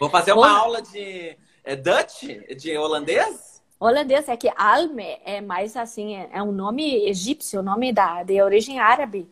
Vou 0.00 0.08
fazer 0.10 0.32
uma 0.32 0.50
aula 0.50 0.80
de 0.82 1.36
é, 1.64 1.76
Dutch, 1.76 2.22
de 2.56 2.76
holandês? 2.78 3.47
Holandês 3.80 4.28
é 4.28 4.36
que 4.36 4.50
Alme 4.56 5.18
é 5.24 5.40
mais 5.40 5.76
assim, 5.76 6.16
é, 6.16 6.28
é 6.32 6.42
um 6.42 6.50
nome 6.50 7.06
egípcio, 7.08 7.62
nome 7.62 7.92
da, 7.92 8.24
de 8.24 8.42
origem 8.42 8.80
árabe, 8.80 9.28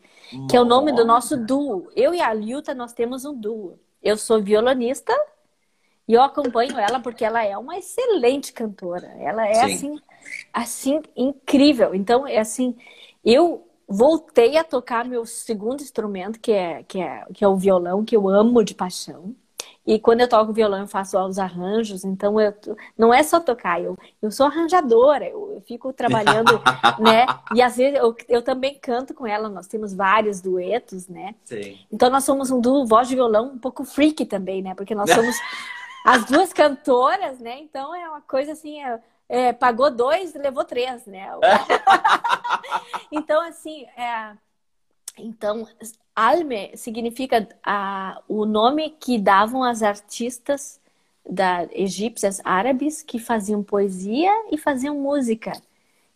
que 0.49 0.55
é 0.55 0.61
o 0.61 0.65
nome 0.65 0.93
do 0.93 1.03
nosso 1.03 1.35
duo. 1.35 1.89
Eu 1.95 2.13
e 2.13 2.21
a 2.21 2.33
Liuta, 2.33 2.73
nós 2.73 2.93
temos 2.93 3.25
um 3.25 3.33
duo. 3.33 3.77
Eu 4.01 4.17
sou 4.17 4.41
violonista 4.41 5.13
e 6.07 6.13
eu 6.13 6.21
acompanho 6.21 6.79
ela 6.79 6.99
porque 6.99 7.25
ela 7.25 7.43
é 7.43 7.57
uma 7.57 7.77
excelente 7.77 8.53
cantora. 8.53 9.07
Ela 9.19 9.47
é 9.47 9.53
Sim. 9.53 9.73
assim, 9.73 9.99
assim 10.53 11.01
incrível. 11.15 11.93
Então, 11.93 12.25
é 12.25 12.37
assim, 12.37 12.75
eu 13.25 13.67
voltei 13.87 14.57
a 14.57 14.63
tocar 14.63 15.03
meu 15.05 15.25
segundo 15.25 15.81
instrumento, 15.81 16.39
que 16.39 16.51
é, 16.51 16.83
que 16.83 16.99
é, 16.99 17.25
que 17.33 17.43
é 17.43 17.47
o 17.47 17.57
violão, 17.57 18.05
que 18.05 18.15
eu 18.15 18.29
amo 18.29 18.63
de 18.63 18.73
paixão. 18.73 19.35
E 19.87 19.97
quando 19.97 20.19
eu 20.19 20.27
toco 20.27 20.51
violão, 20.51 20.81
eu 20.81 20.87
faço 20.87 21.17
os 21.17 21.39
arranjos, 21.39 22.03
então 22.03 22.37
eu 22.41 22.53
não 22.97 23.13
é 23.13 23.23
só 23.23 23.39
tocar, 23.39 23.81
eu, 23.81 23.97
eu 24.21 24.29
sou 24.29 24.45
arranjadora, 24.45 25.25
eu, 25.25 25.53
eu 25.53 25.61
fico 25.61 25.93
trabalhando, 25.93 26.61
né? 26.99 27.25
E 27.55 27.61
às 27.61 27.77
vezes 27.77 27.97
eu, 27.97 28.13
eu 28.27 28.41
também 28.41 28.77
canto 28.77 29.13
com 29.13 29.25
ela, 29.25 29.47
nós 29.47 29.65
temos 29.65 29.93
vários 29.93 30.41
duetos, 30.41 31.07
né? 31.07 31.33
Sim. 31.45 31.79
Então 31.89 32.09
nós 32.09 32.25
somos 32.25 32.51
um 32.51 32.59
duo 32.59 32.85
voz 32.85 33.07
de 33.07 33.15
violão 33.15 33.53
um 33.53 33.57
pouco 33.57 33.85
freak 33.85 34.25
também, 34.25 34.61
né? 34.61 34.75
Porque 34.75 34.93
nós 34.93 35.09
somos 35.09 35.37
as 36.03 36.25
duas 36.25 36.51
cantoras, 36.51 37.39
né? 37.39 37.57
Então 37.59 37.95
é 37.95 38.09
uma 38.09 38.21
coisa 38.21 38.51
assim, 38.51 38.83
é, 38.83 38.99
é, 39.29 39.53
pagou 39.53 39.89
dois, 39.89 40.33
levou 40.33 40.65
três, 40.65 41.05
né? 41.05 41.29
Então 43.09 43.41
assim, 43.41 43.85
é, 43.97 44.33
então 45.17 45.67
Alme 46.15 46.75
significa 46.75 47.47
o 48.27 48.45
nome 48.45 48.91
que 48.99 49.19
davam 49.19 49.63
as 49.63 49.83
artistas 49.83 50.79
da 51.29 51.67
egípcias 51.71 52.41
árabes 52.43 53.03
que 53.03 53.19
faziam 53.19 53.63
poesia 53.63 54.31
e 54.51 54.57
faziam 54.57 54.97
música, 54.99 55.51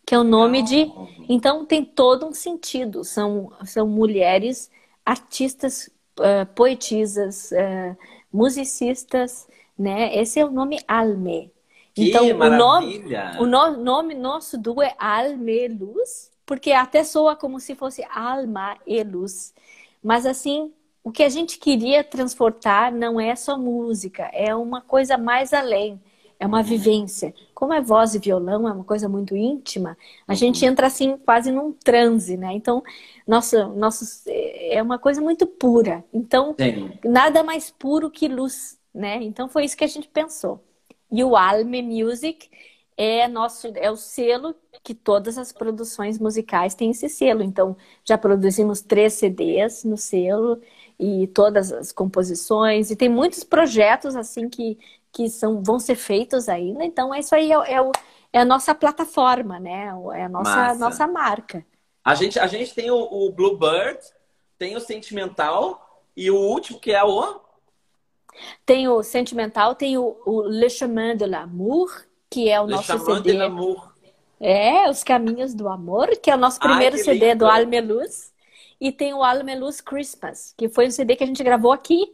que 0.06 0.14
é 0.14 0.18
o 0.20 0.24
nome 0.24 0.62
de 0.62 0.92
então 1.28 1.66
tem 1.66 1.84
todo 1.84 2.26
um 2.26 2.34
sentido. 2.34 3.04
São, 3.04 3.52
são 3.66 3.88
mulheres 3.88 4.70
artistas, 5.06 5.90
eh, 6.20 6.46
poetisas, 6.46 7.52
eh, 7.52 7.96
musicistas, 8.32 9.48
né? 9.78 10.16
Esse 10.16 10.40
é 10.40 10.46
o 10.46 10.50
nome 10.52 10.80
Alme. 10.88 11.52
Que 11.94 12.04
Então, 12.04 12.24
o 12.40 12.50
nome, 12.50 13.02
maravilha! 13.02 13.38
o 13.38 13.46
no- 13.46 13.76
nome 13.78 14.14
nosso 14.16 14.58
duo 14.58 14.82
é 14.82 14.94
Alme 14.98 15.68
Luz, 15.68 16.31
porque 16.46 16.72
até 16.72 17.04
soa 17.04 17.36
como 17.36 17.60
se 17.60 17.74
fosse 17.74 18.04
alma 18.10 18.76
e 18.86 19.02
luz. 19.02 19.54
Mas 20.02 20.26
assim, 20.26 20.72
o 21.04 21.10
que 21.10 21.22
a 21.22 21.28
gente 21.28 21.58
queria 21.58 22.04
transportar 22.04 22.92
não 22.92 23.20
é 23.20 23.34
só 23.34 23.58
música, 23.58 24.24
é 24.32 24.54
uma 24.54 24.80
coisa 24.80 25.18
mais 25.18 25.52
além, 25.52 26.00
é 26.38 26.46
uma 26.46 26.62
vivência. 26.62 27.34
Como 27.54 27.72
é 27.72 27.80
voz 27.80 28.14
e 28.14 28.18
violão, 28.18 28.68
é 28.68 28.72
uma 28.72 28.84
coisa 28.84 29.08
muito 29.08 29.36
íntima, 29.36 29.96
a 30.26 30.34
gente 30.34 30.64
entra 30.64 30.86
assim 30.88 31.16
quase 31.16 31.50
num 31.52 31.72
transe, 31.72 32.36
né? 32.36 32.52
Então, 32.52 32.82
nossa, 33.26 33.66
nosso, 33.68 34.04
é 34.28 34.82
uma 34.82 34.98
coisa 34.98 35.20
muito 35.20 35.46
pura. 35.46 36.04
Então, 36.12 36.54
Sim. 36.58 36.90
nada 37.04 37.42
mais 37.42 37.70
puro 37.70 38.10
que 38.10 38.28
luz, 38.28 38.78
né? 38.94 39.22
Então 39.22 39.48
foi 39.48 39.64
isso 39.64 39.76
que 39.76 39.84
a 39.84 39.88
gente 39.88 40.08
pensou. 40.08 40.62
E 41.10 41.22
o 41.22 41.36
Alme 41.36 41.82
Music 41.82 42.48
é 42.96 43.26
nosso, 43.28 43.68
é 43.76 43.90
o 43.90 43.96
selo 43.96 44.54
que 44.82 44.94
todas 44.94 45.38
as 45.38 45.52
produções 45.52 46.18
musicais 46.18 46.74
têm 46.74 46.90
esse 46.90 47.08
selo. 47.08 47.42
Então 47.42 47.76
já 48.04 48.18
produzimos 48.18 48.80
três 48.80 49.14
CDs 49.14 49.84
no 49.84 49.96
selo 49.96 50.60
e 50.98 51.26
todas 51.28 51.72
as 51.72 51.92
composições 51.92 52.90
e 52.90 52.96
tem 52.96 53.08
muitos 53.08 53.44
projetos 53.44 54.16
assim 54.16 54.48
que 54.48 54.78
que 55.12 55.28
são 55.28 55.62
vão 55.62 55.78
ser 55.78 55.94
feitos 55.94 56.48
ainda. 56.48 56.84
Então 56.84 57.14
isso 57.14 57.34
aí 57.34 57.52
é, 57.52 57.74
é, 57.74 57.80
o, 57.82 57.92
é 58.32 58.40
a 58.40 58.44
nossa 58.44 58.74
plataforma, 58.74 59.60
né? 59.60 59.92
É 60.14 60.24
a 60.24 60.28
nossa 60.28 60.56
Massa. 60.56 60.80
nossa 60.80 61.06
marca. 61.06 61.64
A 62.04 62.14
gente, 62.14 62.38
a 62.38 62.46
gente 62.46 62.74
tem 62.74 62.90
o, 62.90 62.96
o 62.96 63.30
Bluebird, 63.30 64.00
tem 64.58 64.74
o 64.74 64.80
Sentimental 64.80 66.04
e 66.16 66.30
o 66.30 66.36
último 66.36 66.80
que 66.80 66.92
é 66.92 67.04
o. 67.04 67.40
Tem 68.64 68.88
o 68.88 69.02
Sentimental, 69.02 69.74
tem 69.74 69.98
o, 69.98 70.20
o 70.24 70.42
Le 70.42 70.68
Chemin 70.70 71.16
de 71.16 71.26
l'Amour, 71.26 71.90
que 72.32 72.48
é 72.50 72.60
o 72.60 72.66
Le 72.66 72.72
nosso 72.72 72.98
CD. 72.98 73.38
É, 74.40 74.88
Os 74.90 75.04
Caminhos 75.04 75.54
do 75.54 75.68
Amor, 75.68 76.08
que 76.16 76.30
é 76.30 76.34
o 76.34 76.38
nosso 76.38 76.58
Ai, 76.62 76.68
primeiro 76.68 76.96
que 76.96 77.04
CD 77.04 77.34
do. 77.34 77.46
Almeluz. 77.46 78.32
E 78.80 78.90
tem 78.90 79.14
o 79.14 79.22
Almeluz 79.22 79.80
Christmas, 79.80 80.52
que 80.58 80.68
foi 80.68 80.88
um 80.88 80.90
CD 80.90 81.14
que 81.14 81.22
a 81.22 81.26
gente 81.26 81.42
gravou 81.44 81.70
aqui. 81.70 82.12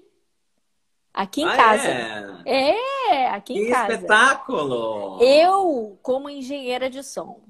Aqui 1.14 1.40
em 1.42 1.48
Ah, 1.48 1.56
casa. 1.56 1.88
é? 1.88 2.76
É, 3.10 3.28
aqui 3.30 3.54
Que 3.54 3.68
em 3.68 3.72
casa. 3.72 3.94
espetáculo! 3.94 5.18
Eu, 5.22 5.98
como 6.02 6.28
engenheira 6.28 6.90
de 6.90 7.02
som. 7.02 7.40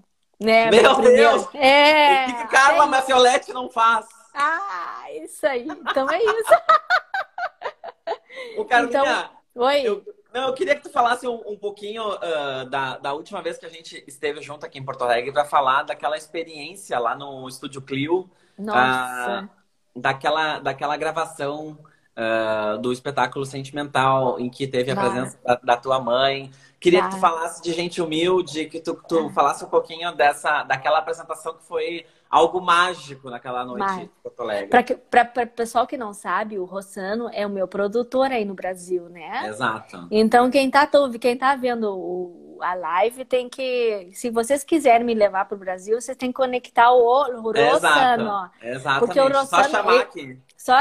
Né? 0.41 0.71
Meu 0.71 0.95
primeiro- 0.95 1.31
Deus! 1.41 1.49
É. 1.55 2.23
o 2.23 2.27
que, 2.27 2.35
que 2.45 2.49
Carla 2.49 2.85
é 2.85 2.87
Maciolete 2.87 3.53
não 3.53 3.69
faz? 3.69 4.07
Ah, 4.33 5.03
isso 5.21 5.45
aí. 5.45 5.67
Então 5.67 6.09
é 6.09 6.23
isso. 6.23 6.55
O 8.57 8.65
Carlinha, 8.65 9.01
Então, 9.01 9.31
Oi. 9.67 9.81
eu, 9.83 10.03
Não, 10.39 10.47
eu 10.47 10.55
queria 10.55 10.77
que 10.77 10.83
tu 10.83 10.91
falasse 10.91 11.27
um, 11.27 11.43
um 11.49 11.57
pouquinho 11.57 12.15
uh, 12.15 12.65
da, 12.71 12.97
da 12.99 13.13
última 13.13 13.43
vez 13.43 13.59
que 13.59 13.67
a 13.67 13.69
gente 13.69 14.05
esteve 14.07 14.41
junto 14.41 14.65
aqui 14.65 14.79
em 14.79 14.85
Porto 14.85 15.03
Alegre 15.03 15.33
para 15.33 15.45
falar 15.45 15.83
daquela 15.83 16.17
experiência 16.17 16.97
lá 17.01 17.17
no 17.17 17.49
Estúdio 17.49 17.83
Clio. 17.83 18.31
Nossa. 18.57 19.51
Uh, 19.97 20.01
daquela, 20.01 20.61
daquela 20.61 20.97
gravação 20.97 21.77
uh, 22.17 22.79
do 22.79 22.93
espetáculo 22.93 23.45
sentimental 23.45 24.39
em 24.39 24.49
que 24.49 24.69
teve 24.69 24.93
a 24.93 24.95
claro. 24.95 25.11
presença 25.11 25.39
da, 25.45 25.57
da, 25.57 25.77
tua 25.77 25.99
mãe. 25.99 26.53
Queria 26.79 27.01
claro. 27.01 27.15
que 27.15 27.19
tu 27.19 27.21
falasse 27.21 27.61
de 27.61 27.73
gente 27.73 28.01
humilde, 28.01 28.67
que 28.67 28.79
tu, 28.79 28.95
tu 29.09 29.31
falasse 29.31 29.65
um 29.65 29.69
pouquinho 29.69 30.15
dessa, 30.15 30.63
daquela 30.63 30.99
apresentação 30.99 31.55
que 31.55 31.65
foi 31.65 32.07
algo 32.31 32.61
mágico 32.61 33.31
naquela 33.31 33.65
noite 33.65 33.81
Mas, 33.81 34.09
Porto 34.23 34.41
Alegre. 34.41 34.99
Para 35.11 35.45
o 35.45 35.47
pessoal 35.49 35.87
que 35.87 35.97
não 35.97 36.13
sabe, 36.13 36.59
o 36.59 36.65
Rossano 36.65 37.31
é 37.33 37.47
o 37.47 37.51
meu 37.51 37.67
produtor 37.67 38.31
aí 38.31 38.45
no 38.45 38.55
Brasil, 38.55 39.09
né? 39.09 39.49
Exato. 39.49 40.07
Então, 40.11 40.51
quem 40.51 40.67
está 40.67 40.89
quem 41.21 41.37
tá 41.37 41.57
vendo 41.57 41.91
o, 41.91 42.59
a 42.61 42.75
live 42.75 43.25
tem 43.25 43.49
que. 43.49 44.11
Se 44.13 44.31
vocês 44.31 44.63
quiserem 44.63 45.07
me 45.07 45.15
levar 45.15 45.47
para 45.47 45.57
o 45.57 45.59
Brasil, 45.59 46.01
vocês 46.01 46.17
têm 46.17 46.31
que 46.31 46.37
conectar 46.37 46.91
o, 46.93 46.99
o 46.99 47.41
Rossano. 47.41 48.25
Exato. 48.25 48.51
Exatamente. 48.63 49.07
Porque 49.07 49.21
o 49.21 49.29
Rossano, 49.29 49.47
Só 49.47 49.71
chamar 49.71 50.01
aqui. 50.01 50.41
Só 50.57 50.75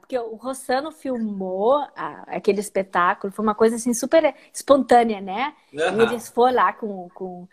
porque 0.00 0.18
o 0.18 0.34
Rossano 0.34 0.90
filmou 0.90 1.76
a, 1.96 2.24
aquele 2.26 2.60
espetáculo, 2.60 3.32
foi 3.32 3.44
uma 3.44 3.54
coisa 3.54 3.76
assim 3.76 3.94
super 3.94 4.34
espontânea, 4.52 5.20
né? 5.20 5.54
Uhum. 5.72 6.00
E 6.00 6.02
eles 6.02 6.28
foram 6.28 6.56
lá 6.56 6.72
com, 6.72 7.08
com 7.14 7.48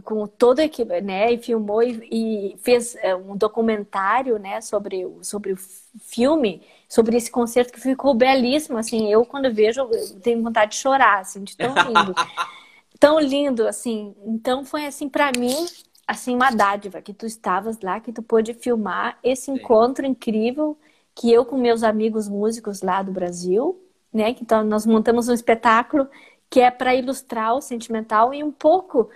com 0.00 0.26
toda 0.26 0.62
a 0.62 0.64
equipe, 0.64 1.00
né, 1.02 1.32
e 1.32 1.38
filmou 1.38 1.82
e, 1.82 2.08
e 2.10 2.56
fez 2.62 2.96
é, 2.96 3.14
um 3.14 3.36
documentário, 3.36 4.38
né, 4.38 4.60
sobre, 4.62 5.06
sobre 5.20 5.52
o 5.52 5.56
filme, 6.00 6.62
sobre 6.88 7.16
esse 7.16 7.30
concerto 7.30 7.72
que 7.72 7.80
ficou 7.80 8.14
belíssimo, 8.14 8.78
assim, 8.78 9.12
eu 9.12 9.24
quando 9.26 9.52
vejo 9.52 9.80
eu 9.80 10.20
tenho 10.20 10.42
vontade 10.42 10.72
de 10.72 10.78
chorar, 10.78 11.20
assim, 11.20 11.44
de 11.44 11.56
tão 11.56 11.74
lindo. 11.74 12.14
tão 12.98 13.18
lindo, 13.18 13.66
assim. 13.66 14.14
Então 14.24 14.64
foi 14.64 14.86
assim 14.86 15.08
para 15.08 15.32
mim, 15.36 15.66
assim 16.06 16.34
uma 16.34 16.50
dádiva 16.50 17.02
que 17.02 17.12
tu 17.12 17.26
estavas 17.26 17.80
lá, 17.80 17.98
que 17.98 18.12
tu 18.12 18.22
pôde 18.22 18.54
filmar 18.54 19.18
esse 19.24 19.46
Sim. 19.46 19.54
encontro 19.54 20.06
incrível 20.06 20.78
que 21.14 21.30
eu 21.30 21.44
com 21.44 21.58
meus 21.58 21.82
amigos 21.82 22.28
músicos 22.28 22.80
lá 22.80 23.02
do 23.02 23.12
Brasil, 23.12 23.78
né, 24.12 24.32
que 24.32 24.42
então 24.42 24.64
nós 24.64 24.86
montamos 24.86 25.28
um 25.28 25.34
espetáculo 25.34 26.08
que 26.48 26.60
é 26.60 26.70
para 26.70 26.94
ilustrar 26.94 27.54
o 27.54 27.60
sentimental 27.60 28.32
e 28.32 28.44
um 28.44 28.52
pouco 28.52 29.10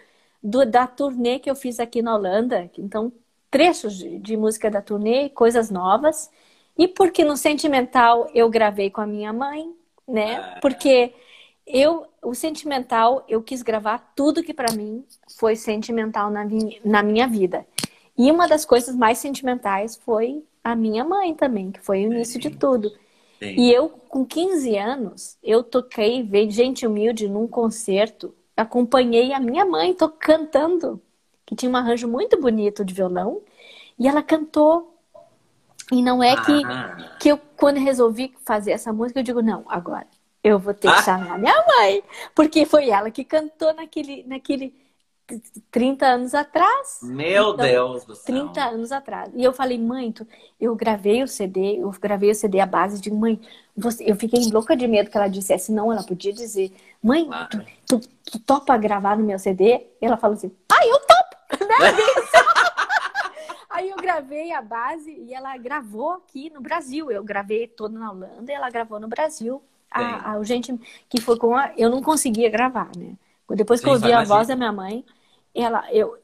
do, 0.46 0.64
da 0.64 0.86
turnê 0.86 1.40
que 1.40 1.50
eu 1.50 1.56
fiz 1.56 1.80
aqui 1.80 2.00
na 2.00 2.14
Holanda. 2.14 2.70
Então, 2.78 3.12
trechos 3.50 3.96
de, 3.96 4.18
de 4.18 4.36
música 4.36 4.70
da 4.70 4.80
turnê, 4.80 5.28
coisas 5.28 5.70
novas. 5.70 6.30
E 6.78 6.86
porque 6.86 7.24
no 7.24 7.36
Sentimental 7.36 8.30
eu 8.32 8.48
gravei 8.48 8.90
com 8.90 9.00
a 9.00 9.06
minha 9.06 9.32
mãe, 9.32 9.74
né? 10.06 10.36
Ah. 10.36 10.58
Porque 10.62 11.12
eu, 11.66 12.06
o 12.22 12.32
Sentimental, 12.32 13.24
eu 13.28 13.42
quis 13.42 13.62
gravar 13.62 14.12
tudo 14.14 14.42
que 14.42 14.54
para 14.54 14.72
mim 14.74 15.04
foi 15.36 15.56
sentimental 15.56 16.30
na, 16.30 16.46
na 16.84 17.02
minha 17.02 17.26
vida. 17.26 17.66
E 18.16 18.30
uma 18.30 18.46
das 18.46 18.64
coisas 18.64 18.94
mais 18.94 19.18
sentimentais 19.18 19.96
foi 19.96 20.44
a 20.62 20.76
minha 20.76 21.04
mãe 21.04 21.34
também, 21.34 21.72
que 21.72 21.80
foi 21.80 22.06
o 22.06 22.12
início 22.12 22.38
de 22.38 22.50
tudo. 22.50 22.90
Sim. 23.38 23.54
E 23.56 23.72
eu, 23.72 23.88
com 24.08 24.24
15 24.24 24.76
anos, 24.76 25.38
eu 25.42 25.62
toquei, 25.62 26.22
veio 26.22 26.50
Gente 26.50 26.86
Humilde 26.86 27.28
num 27.28 27.48
concerto 27.48 28.34
acompanhei 28.56 29.32
a 29.32 29.40
minha 29.40 29.64
mãe 29.64 29.94
tô 29.94 30.08
cantando, 30.08 31.00
que 31.44 31.54
tinha 31.54 31.70
um 31.70 31.76
arranjo 31.76 32.08
muito 32.08 32.40
bonito 32.40 32.84
de 32.84 32.94
violão, 32.94 33.42
e 33.98 34.08
ela 34.08 34.22
cantou. 34.22 34.94
E 35.92 36.02
não 36.02 36.22
é 36.22 36.34
que, 36.44 36.64
ah. 36.64 37.16
que 37.20 37.28
eu, 37.28 37.38
quando 37.56 37.78
resolvi 37.78 38.34
fazer 38.44 38.72
essa 38.72 38.92
música, 38.92 39.20
eu 39.20 39.24
digo, 39.24 39.40
não, 39.40 39.64
agora 39.68 40.06
eu 40.42 40.58
vou 40.58 40.72
ter 40.74 40.88
que 40.88 40.98
ah. 40.98 41.02
chamar 41.02 41.38
minha 41.38 41.64
mãe, 41.66 42.02
porque 42.34 42.64
foi 42.64 42.88
ela 42.88 43.10
que 43.10 43.24
cantou 43.24 43.74
naquele, 43.74 44.24
naquele 44.26 44.74
30 45.70 46.06
anos 46.06 46.34
atrás. 46.34 47.00
Meu 47.02 47.52
então, 47.52 47.66
Deus 47.66 48.04
do 48.04 48.14
céu. 48.14 48.24
30 48.24 48.64
anos 48.64 48.92
atrás. 48.92 49.30
E 49.34 49.42
eu 49.42 49.52
falei, 49.52 49.78
mãe, 49.78 50.12
tu... 50.12 50.26
eu 50.60 50.74
gravei 50.76 51.22
o 51.22 51.28
CD, 51.28 51.78
eu 51.78 51.90
gravei 52.00 52.30
o 52.30 52.34
CD 52.34 52.60
à 52.60 52.66
base 52.66 53.00
de 53.00 53.10
mãe. 53.10 53.40
Você... 53.76 54.04
Eu 54.08 54.16
fiquei 54.16 54.40
louca 54.50 54.76
de 54.76 54.86
medo 54.86 55.10
que 55.10 55.16
ela 55.16 55.28
dissesse 55.28 55.72
não, 55.72 55.92
ela 55.92 56.04
podia 56.04 56.32
dizer, 56.32 56.72
mãe, 57.02 57.26
claro. 57.26 57.48
tu, 57.86 58.00
tu, 58.00 58.08
tu, 58.30 58.38
topa 58.40 58.76
gravar 58.76 59.16
no 59.16 59.24
meu 59.24 59.38
CD? 59.38 59.86
Ela 60.00 60.16
falou 60.16 60.36
assim, 60.36 60.52
ah, 60.70 60.86
eu 60.86 60.98
topo! 61.00 61.26
Né? 61.66 61.74
Aí 63.76 63.90
eu 63.90 63.96
gravei 63.96 64.52
a 64.52 64.62
base 64.62 65.10
e 65.10 65.34
ela 65.34 65.54
gravou 65.58 66.12
aqui 66.12 66.48
no 66.48 66.62
Brasil. 66.62 67.10
Eu 67.10 67.22
gravei 67.22 67.68
todo 67.68 67.98
na 67.98 68.10
Holanda 68.10 68.50
e 68.50 68.54
ela 68.54 68.70
gravou 68.70 68.98
no 68.98 69.06
Brasil. 69.06 69.62
A, 69.90 70.32
a, 70.32 70.42
gente 70.42 70.74
que 71.10 71.20
foi 71.20 71.36
com 71.38 71.54
a. 71.54 71.72
Eu 71.76 71.90
não 71.90 72.02
conseguia 72.02 72.48
gravar, 72.48 72.90
né? 72.96 73.14
Depois 73.50 73.80
que 73.80 73.84
Sim, 73.84 73.90
eu 73.90 73.94
ouvi 73.96 74.12
a 74.12 74.24
voz 74.24 74.48
da 74.48 74.56
minha 74.56 74.72
mãe, 74.72 75.04
ela, 75.62 75.90
eu, 75.92 76.18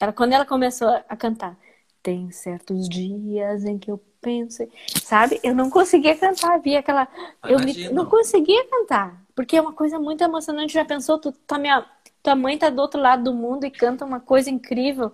ela, 0.00 0.12
quando 0.12 0.32
ela 0.32 0.44
começou 0.44 0.88
a 0.88 1.16
cantar, 1.16 1.56
tem 2.02 2.30
certos 2.30 2.88
dias 2.88 3.64
em 3.64 3.78
que 3.78 3.90
eu 3.90 4.00
penso, 4.20 4.66
sabe? 5.02 5.40
Eu 5.42 5.54
não 5.54 5.70
conseguia 5.70 6.16
cantar, 6.16 6.58
via 6.60 6.80
aquela, 6.80 7.08
eu 7.44 7.58
me, 7.60 7.88
não 7.90 8.06
conseguia 8.06 8.66
cantar, 8.68 9.22
porque 9.34 9.56
é 9.56 9.60
uma 9.60 9.72
coisa 9.72 9.98
muito 9.98 10.22
emocionante. 10.22 10.74
Já 10.74 10.84
pensou, 10.84 11.18
tu, 11.18 11.32
tua, 11.46 11.58
minha, 11.58 11.84
tua 12.22 12.34
mãe 12.34 12.58
tá 12.58 12.70
do 12.70 12.80
outro 12.80 13.00
lado 13.00 13.24
do 13.24 13.34
mundo 13.34 13.64
e 13.64 13.70
canta 13.70 14.04
uma 14.04 14.20
coisa 14.20 14.50
incrível. 14.50 15.12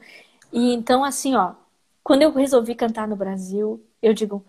E 0.53 0.73
então 0.73 1.05
assim, 1.05 1.35
ó, 1.35 1.55
quando 2.03 2.23
eu 2.23 2.33
resolvi 2.33 2.75
cantar 2.75 3.09
no 3.09 3.17
Brasil, 3.17 3.83
eu 4.03 4.13
digo, 4.15 4.45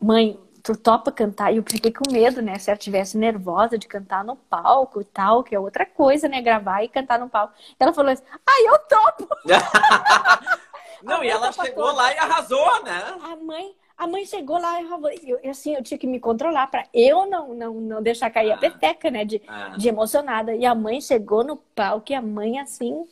mãe, 0.00 0.38
tu 0.62 0.76
topa 0.76 1.10
cantar? 1.10 1.52
E 1.52 1.56
eu 1.56 1.64
fiquei 1.66 1.92
com 1.92 2.10
medo, 2.10 2.40
né? 2.42 2.58
Se 2.58 2.70
ela 2.70 2.78
estivesse 2.78 3.16
nervosa 3.16 3.78
de 3.78 3.88
cantar 3.88 4.24
no 4.24 4.36
palco 4.36 5.00
e 5.00 5.04
tal, 5.04 5.42
que 5.42 5.54
é 5.54 5.58
outra 5.58 5.84
coisa, 5.86 6.28
né? 6.28 6.40
Gravar 6.40 6.82
e 6.82 6.88
cantar 6.88 7.18
no 7.18 7.28
palco. 7.28 7.54
Ela 7.78 7.92
falou 7.92 8.12
assim, 8.12 8.24
ai, 8.46 8.66
eu 8.66 8.78
topo! 8.80 9.28
Não, 11.02 11.24
e 11.24 11.28
ela 11.28 11.50
chegou 11.50 11.86
toda. 11.86 11.92
lá 11.94 12.12
e 12.12 12.18
arrasou, 12.18 12.82
né? 12.82 13.18
A 13.22 13.36
mãe, 13.36 13.74
a 13.96 14.06
mãe 14.06 14.26
chegou 14.26 14.58
lá 14.58 14.80
e 14.82 15.30
eu, 15.30 15.50
assim, 15.50 15.74
eu 15.74 15.82
tinha 15.82 15.96
que 15.96 16.06
me 16.06 16.20
controlar 16.20 16.66
para 16.66 16.84
eu 16.92 17.26
não, 17.26 17.54
não, 17.54 17.74
não 17.74 18.02
deixar 18.02 18.28
cair 18.30 18.52
ah. 18.52 18.54
a 18.54 18.58
peteca, 18.58 19.10
né? 19.10 19.24
De, 19.24 19.40
ah. 19.48 19.74
de 19.76 19.88
emocionada. 19.88 20.54
E 20.54 20.66
a 20.66 20.74
mãe 20.74 21.00
chegou 21.00 21.42
no 21.42 21.56
palco 21.56 22.12
e 22.12 22.14
a 22.14 22.20
mãe, 22.20 22.58
assim, 22.58 23.06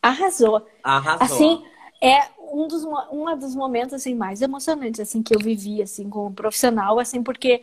arrasou. 0.00 0.66
Arrasou. 0.82 1.22
Assim, 1.22 1.64
é 2.04 2.30
um 2.52 2.68
dos, 2.68 2.84
um 2.84 3.38
dos 3.38 3.54
momentos 3.54 3.94
assim, 3.94 4.14
mais 4.14 4.42
emocionantes 4.42 5.00
assim, 5.00 5.22
que 5.22 5.34
eu 5.34 5.40
vivi 5.40 5.82
assim, 5.82 6.08
como 6.10 6.34
profissional, 6.34 6.98
assim, 6.98 7.22
porque 7.22 7.62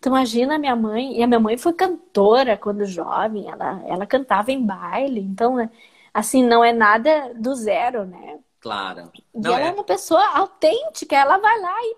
tu 0.00 0.08
imagina 0.08 0.56
a 0.56 0.58
minha 0.58 0.76
mãe, 0.76 1.18
e 1.18 1.22
a 1.22 1.26
minha 1.26 1.40
mãe 1.40 1.56
foi 1.56 1.72
cantora 1.72 2.56
quando 2.56 2.84
jovem, 2.84 3.48
ela, 3.48 3.82
ela 3.86 4.06
cantava 4.06 4.52
em 4.52 4.64
baile, 4.64 5.20
então, 5.20 5.56
né, 5.56 5.70
assim, 6.12 6.42
não 6.42 6.62
é 6.62 6.72
nada 6.72 7.32
do 7.34 7.54
zero, 7.54 8.04
né? 8.04 8.38
Claro. 8.60 9.10
E 9.34 9.40
não 9.40 9.54
ela 9.54 9.66
é... 9.66 9.68
é 9.68 9.72
uma 9.72 9.84
pessoa 9.84 10.24
autêntica, 10.36 11.16
ela 11.16 11.38
vai 11.38 11.60
lá 11.60 11.76
e 11.82 11.96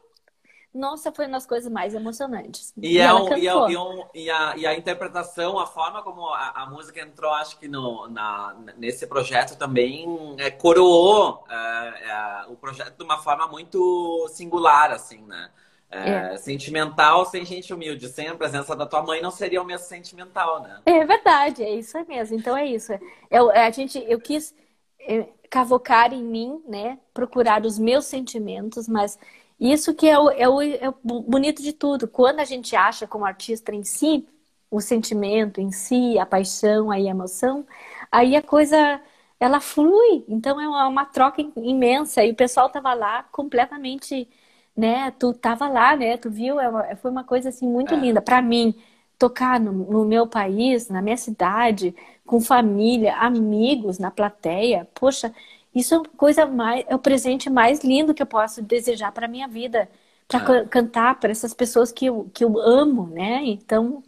nossa, 0.72 1.10
foi 1.10 1.26
uma 1.26 1.32
das 1.32 1.46
coisas 1.46 1.70
mais 1.70 1.94
emocionantes. 1.94 2.72
E, 2.76 2.94
e, 2.94 2.98
é 2.98 3.12
um, 3.12 3.36
e, 3.36 3.48
é 3.48 3.52
e, 3.52 3.76
um, 3.76 4.04
e, 4.14 4.30
a, 4.30 4.56
e 4.56 4.66
a 4.66 4.74
interpretação, 4.74 5.58
a 5.58 5.66
forma 5.66 6.02
como 6.02 6.28
a, 6.28 6.62
a 6.62 6.66
música 6.66 7.00
entrou, 7.00 7.32
acho 7.32 7.58
que 7.58 7.66
no, 7.66 8.08
na, 8.08 8.56
nesse 8.76 9.06
projeto 9.06 9.56
também 9.58 10.06
é, 10.38 10.50
coroou 10.50 11.44
é, 11.50 11.54
é, 11.54 12.44
o 12.48 12.56
projeto 12.56 12.96
de 12.96 13.02
uma 13.02 13.18
forma 13.18 13.48
muito 13.48 14.28
singular, 14.28 14.92
assim, 14.92 15.20
né? 15.22 15.50
É, 15.90 16.34
é. 16.34 16.36
Sentimental 16.36 17.26
sem 17.26 17.44
gente 17.44 17.74
humilde, 17.74 18.08
sem 18.08 18.28
a 18.28 18.34
presença 18.36 18.76
da 18.76 18.86
tua 18.86 19.02
mãe 19.02 19.20
não 19.20 19.32
seria 19.32 19.60
o 19.60 19.64
mesmo 19.64 19.88
sentimental, 19.88 20.62
né? 20.62 20.80
É 20.86 21.04
verdade, 21.04 21.64
é 21.64 21.74
isso 21.74 21.98
mesmo. 22.06 22.38
Então 22.38 22.56
é 22.56 22.64
isso. 22.64 22.92
Eu, 23.28 23.50
a 23.50 23.70
gente, 23.70 23.98
eu 24.06 24.20
quis 24.20 24.54
é, 25.00 25.26
cavocar 25.50 26.12
em 26.14 26.22
mim, 26.22 26.62
né? 26.68 26.96
Procurar 27.12 27.66
os 27.66 27.76
meus 27.76 28.04
sentimentos, 28.04 28.86
mas 28.86 29.18
isso 29.60 29.94
que 29.94 30.08
é 30.08 30.18
o, 30.18 30.30
é, 30.30 30.48
o, 30.48 30.62
é 30.62 30.88
o 30.88 31.20
bonito 31.22 31.62
de 31.62 31.72
tudo. 31.72 32.08
Quando 32.08 32.40
a 32.40 32.44
gente 32.44 32.74
acha 32.74 33.06
como 33.06 33.24
artista 33.26 33.74
em 33.74 33.84
si, 33.84 34.26
o 34.70 34.80
sentimento 34.80 35.60
em 35.60 35.70
si, 35.72 36.18
a 36.18 36.24
paixão, 36.24 36.90
a 36.90 36.98
emoção, 37.00 37.66
aí 38.10 38.36
a 38.36 38.42
coisa 38.42 39.00
ela 39.38 39.60
flui. 39.60 40.24
Então 40.28 40.60
é 40.60 40.68
uma, 40.68 40.88
uma 40.88 41.04
troca 41.06 41.42
imensa. 41.56 42.24
E 42.24 42.30
o 42.32 42.36
pessoal 42.36 42.70
tava 42.70 42.94
lá 42.94 43.22
completamente, 43.24 44.28
né? 44.76 45.10
Tu 45.12 45.32
tava 45.34 45.68
lá, 45.68 45.96
né? 45.96 46.16
Tu 46.16 46.30
viu? 46.30 46.60
É 46.60 46.68
uma, 46.68 46.96
foi 46.96 47.10
uma 47.10 47.24
coisa 47.24 47.48
assim 47.50 47.66
muito 47.68 47.94
é. 47.94 47.96
linda. 47.98 48.22
Para 48.22 48.40
mim, 48.42 48.74
tocar 49.18 49.60
no, 49.60 49.72
no, 49.72 50.04
meu 50.06 50.26
país, 50.26 50.88
na 50.88 51.02
minha 51.02 51.16
cidade, 51.16 51.94
com 52.24 52.40
família, 52.40 53.16
amigos 53.16 53.98
na 53.98 54.10
plateia, 54.10 54.88
poxa, 54.94 55.34
isso 55.74 55.94
é 55.94 55.98
uma 55.98 56.08
coisa 56.16 56.46
mais, 56.46 56.84
é 56.88 56.94
o 56.94 56.98
presente 56.98 57.48
mais 57.50 57.80
lindo 57.84 58.14
que 58.14 58.22
eu 58.22 58.26
posso 58.26 58.62
desejar 58.62 59.12
para 59.12 59.28
minha 59.28 59.48
vida, 59.48 59.88
para 60.28 60.38
ah. 60.60 60.66
cantar 60.66 61.20
para 61.20 61.30
essas 61.30 61.54
pessoas 61.54 61.92
que 61.92 62.06
eu, 62.06 62.30
que 62.34 62.44
eu 62.44 62.58
amo, 62.58 63.06
né? 63.08 63.42
Então, 63.44 64.02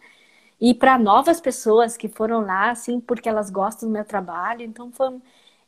e 0.61 0.75
para 0.75 0.99
novas 0.99 1.41
pessoas 1.41 1.97
que 1.97 2.09
foram 2.09 2.41
lá, 2.41 2.71
assim, 2.71 3.01
porque 3.01 3.29
elas 3.29 3.51
gostam 3.51 3.89
do 3.89 3.93
meu 3.93 4.05
trabalho. 4.05 4.63
Então, 4.63 4.91
foi 4.93 5.21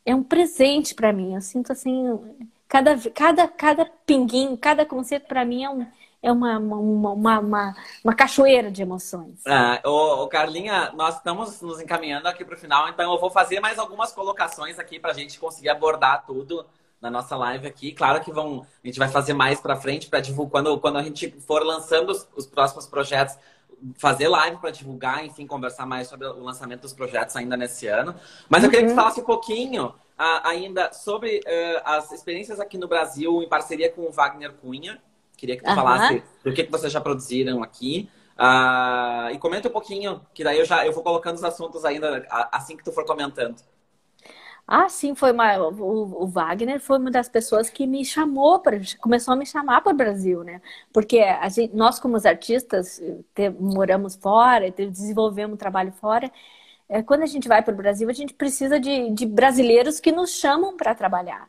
é 0.04 0.14
um 0.14 0.22
presente 0.22 0.94
para 0.94 1.12
mim. 1.12 1.34
Eu 1.34 1.40
sinto 1.40 1.72
assim, 1.72 2.18
cada, 2.68 2.96
cada, 3.10 3.48
cada 3.48 3.84
pinguinho, 4.06 4.56
cada 4.56 4.84
concerto 4.86 5.26
para 5.28 5.44
mim 5.44 5.64
é 5.64 5.70
um, 5.70 5.86
é 6.24 6.32
uma, 6.32 6.58
uma, 6.58 7.10
uma, 7.12 7.38
uma, 7.38 7.76
uma 8.02 8.14
cachoeira 8.14 8.70
de 8.70 8.80
emoções. 8.80 9.40
Ah, 9.46 9.78
ô, 9.84 10.22
ô, 10.22 10.26
Carlinha, 10.26 10.90
nós 10.94 11.16
estamos 11.16 11.60
nos 11.60 11.80
encaminhando 11.80 12.26
aqui 12.26 12.44
para 12.44 12.54
o 12.54 12.58
final, 12.58 12.88
então 12.88 13.12
eu 13.12 13.20
vou 13.20 13.30
fazer 13.30 13.60
mais 13.60 13.78
algumas 13.78 14.10
colocações 14.12 14.78
aqui 14.78 14.98
para 14.98 15.10
a 15.10 15.14
gente 15.14 15.38
conseguir 15.38 15.68
abordar 15.68 16.24
tudo 16.26 16.64
na 16.98 17.10
nossa 17.10 17.36
live 17.36 17.66
aqui. 17.66 17.92
Claro 17.92 18.24
que 18.24 18.32
vão, 18.32 18.66
a 18.82 18.86
gente 18.86 18.98
vai 18.98 19.08
fazer 19.08 19.34
mais 19.34 19.60
para 19.60 19.76
frente 19.76 20.08
para 20.08 20.20
divulgar 20.20 20.50
quando, 20.50 20.80
quando 20.80 20.96
a 20.96 21.02
gente 21.02 21.30
for 21.42 21.62
lançando 21.62 22.10
os, 22.10 22.26
os 22.34 22.46
próximos 22.46 22.86
projetos, 22.86 23.36
fazer 23.98 24.28
live 24.28 24.56
para 24.56 24.70
divulgar, 24.70 25.26
enfim, 25.26 25.46
conversar 25.46 25.84
mais 25.84 26.08
sobre 26.08 26.26
o 26.26 26.42
lançamento 26.42 26.80
dos 26.80 26.94
projetos 26.94 27.36
ainda 27.36 27.54
nesse 27.54 27.86
ano. 27.86 28.14
Mas 28.48 28.64
eu 28.64 28.70
queria 28.70 28.84
que 28.84 28.88
você 28.88 28.94
uhum. 28.94 29.02
falasse 29.02 29.20
um 29.20 29.24
pouquinho 29.24 29.88
uh, 29.88 30.40
ainda 30.42 30.90
sobre 30.92 31.40
uh, 31.40 31.82
as 31.84 32.10
experiências 32.12 32.58
aqui 32.58 32.78
no 32.78 32.88
Brasil 32.88 33.42
em 33.42 33.48
parceria 33.48 33.90
com 33.90 34.02
o 34.02 34.10
Wagner 34.10 34.54
Cunha. 34.54 34.98
Queria 35.44 35.58
que 35.58 35.62
tu 35.62 35.68
uhum. 35.68 35.76
falasse 35.76 36.22
do 36.42 36.54
que, 36.54 36.64
que 36.64 36.70
vocês 36.70 36.90
já 36.90 37.02
produziram 37.02 37.62
aqui. 37.62 38.08
Uh, 38.34 39.30
e 39.30 39.38
comenta 39.38 39.68
um 39.68 39.70
pouquinho, 39.70 40.22
que 40.32 40.42
daí 40.42 40.58
eu 40.58 40.64
já 40.64 40.86
eu 40.86 40.92
vou 40.92 41.02
colocando 41.02 41.36
os 41.36 41.44
assuntos 41.44 41.84
ainda 41.84 42.26
assim 42.50 42.78
que 42.78 42.82
tu 42.82 42.90
for 42.90 43.04
comentando. 43.04 43.56
Ah, 44.66 44.88
sim, 44.88 45.14
foi 45.14 45.32
uma, 45.32 45.58
o, 45.58 46.22
o, 46.22 46.26
Wagner 46.26 46.80
foi 46.80 46.98
uma 46.98 47.10
das 47.10 47.28
pessoas 47.28 47.68
que 47.68 47.86
me 47.86 48.02
chamou 48.06 48.58
para 48.60 48.80
começou 48.98 49.34
a 49.34 49.36
me 49.36 49.44
chamar 49.44 49.82
para 49.82 49.92
o 49.92 49.96
Brasil, 49.96 50.42
né? 50.42 50.62
Porque 50.90 51.18
a 51.18 51.46
gente, 51.50 51.76
nós 51.76 52.00
como 52.00 52.16
artistas 52.26 53.02
te, 53.34 53.50
moramos 53.50 54.16
fora, 54.16 54.70
te, 54.70 54.86
desenvolvemos 54.86 55.58
trabalho 55.58 55.92
fora. 55.92 56.32
É, 56.88 57.02
quando 57.02 57.22
a 57.22 57.26
gente 57.26 57.46
vai 57.48 57.62
para 57.62 57.74
o 57.74 57.76
Brasil, 57.76 58.08
a 58.08 58.12
gente 58.14 58.32
precisa 58.32 58.80
de, 58.80 59.10
de 59.10 59.26
brasileiros 59.26 60.00
que 60.00 60.10
nos 60.10 60.30
chamam 60.30 60.74
para 60.74 60.94
trabalhar, 60.94 61.46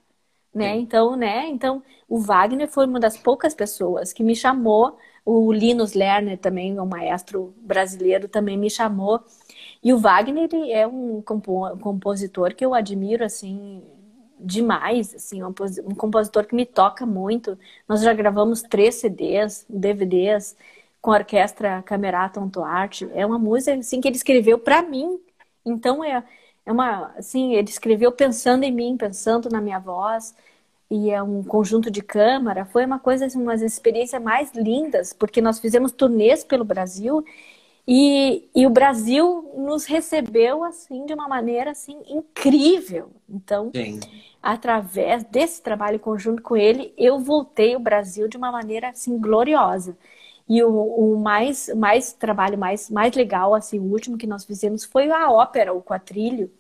né? 0.55 0.75
Então, 0.77 1.15
né? 1.15 1.47
Então, 1.49 1.83
o 2.09 2.19
Wagner 2.19 2.67
foi 2.67 2.87
uma 2.87 2.99
das 2.99 3.17
poucas 3.17 3.53
pessoas 3.53 4.13
que 4.13 4.23
me 4.23 4.35
chamou. 4.35 4.97
O 5.25 5.51
Linus 5.51 5.93
Lerner 5.93 6.37
também, 6.39 6.79
um 6.79 6.85
maestro 6.85 7.53
brasileiro, 7.59 8.27
também 8.27 8.57
me 8.57 8.69
chamou 8.69 9.23
e 9.83 9.93
o 9.93 9.99
Wagner 9.99 10.49
é 10.71 10.87
um 10.87 11.21
compositor 11.21 12.55
que 12.55 12.65
eu 12.65 12.73
admiro 12.73 13.23
assim 13.23 13.83
demais, 14.39 15.13
assim, 15.13 15.43
um 15.43 15.95
compositor 15.95 16.45
que 16.45 16.55
me 16.55 16.65
toca 16.65 17.05
muito. 17.05 17.57
Nós 17.87 18.01
já 18.01 18.11
gravamos 18.11 18.63
três 18.63 18.95
CDs, 18.95 19.63
DVDs 19.69 20.55
com 21.01 21.11
a 21.11 21.17
orquestra 21.17 21.83
Camerata 21.83 22.41
Arte. 22.65 23.07
É 23.13 23.23
uma 23.25 23.37
música 23.37 23.75
assim 23.75 24.01
que 24.01 24.07
ele 24.07 24.15
escreveu 24.17 24.57
para 24.57 24.81
mim. 24.81 25.19
Então 25.63 26.03
é 26.03 26.23
é 26.65 26.71
uma 26.71 27.07
assim, 27.17 27.53
ele 27.55 27.69
escreveu 27.69 28.11
pensando 28.11 28.63
em 28.63 28.71
mim, 28.71 28.97
pensando 28.97 29.49
na 29.49 29.61
minha 29.61 29.79
voz. 29.79 30.35
E 30.89 31.09
é 31.09 31.21
um 31.21 31.43
conjunto 31.43 31.89
de 31.89 32.01
câmara, 32.01 32.63
foi 32.65 32.85
uma 32.85 32.99
coisa, 32.99 33.25
assim, 33.25 33.41
umas 33.41 33.61
experiências 33.61 34.21
mais 34.21 34.51
lindas, 34.53 35.13
porque 35.13 35.41
nós 35.41 35.59
fizemos 35.59 35.91
turnês 35.91 36.43
pelo 36.43 36.63
Brasil 36.63 37.25
e, 37.87 38.49
e 38.55 38.65
o 38.65 38.69
Brasil 38.69 39.51
nos 39.57 39.85
recebeu 39.85 40.63
assim 40.63 41.05
de 41.05 41.13
uma 41.13 41.27
maneira 41.27 41.71
assim 41.71 42.01
incrível. 42.07 43.11
Então, 43.29 43.71
Sim. 43.75 43.99
através 44.41 45.23
desse 45.25 45.61
trabalho 45.61 45.99
conjunto 45.99 46.41
com 46.41 46.57
ele, 46.57 46.93
eu 46.97 47.19
voltei 47.19 47.75
ao 47.75 47.79
Brasil 47.79 48.27
de 48.27 48.37
uma 48.37 48.51
maneira 48.51 48.89
assim 48.89 49.19
gloriosa. 49.19 49.95
E 50.47 50.63
o, 50.63 50.69
o 50.69 51.19
mais, 51.19 51.69
mais 51.75 52.13
trabalho 52.13 52.57
mais, 52.57 52.89
mais 52.89 53.15
legal, 53.15 53.55
assim, 53.55 53.79
o 53.79 53.91
último 53.91 54.17
que 54.17 54.27
nós 54.27 54.45
fizemos 54.45 54.83
foi 54.85 55.09
a 55.09 55.31
ópera, 55.31 55.73
o 55.73 55.81
Quatrilho, 55.81 56.51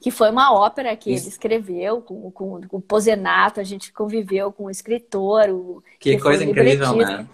que 0.00 0.10
foi 0.10 0.30
uma 0.30 0.52
ópera 0.52 0.96
que 0.96 1.12
Isso. 1.12 1.24
ele 1.24 1.30
escreveu 1.30 2.00
com, 2.00 2.30
com, 2.30 2.60
com, 2.66 2.76
o 2.78 2.82
Posenato, 2.82 3.60
a 3.60 3.64
gente 3.64 3.92
conviveu 3.92 4.50
com 4.50 4.64
o 4.64 4.70
escritor. 4.70 5.50
O, 5.50 5.82
que, 5.98 6.16
que 6.16 6.22
coisa 6.22 6.44
incrível, 6.44 6.94
né? 6.96 7.28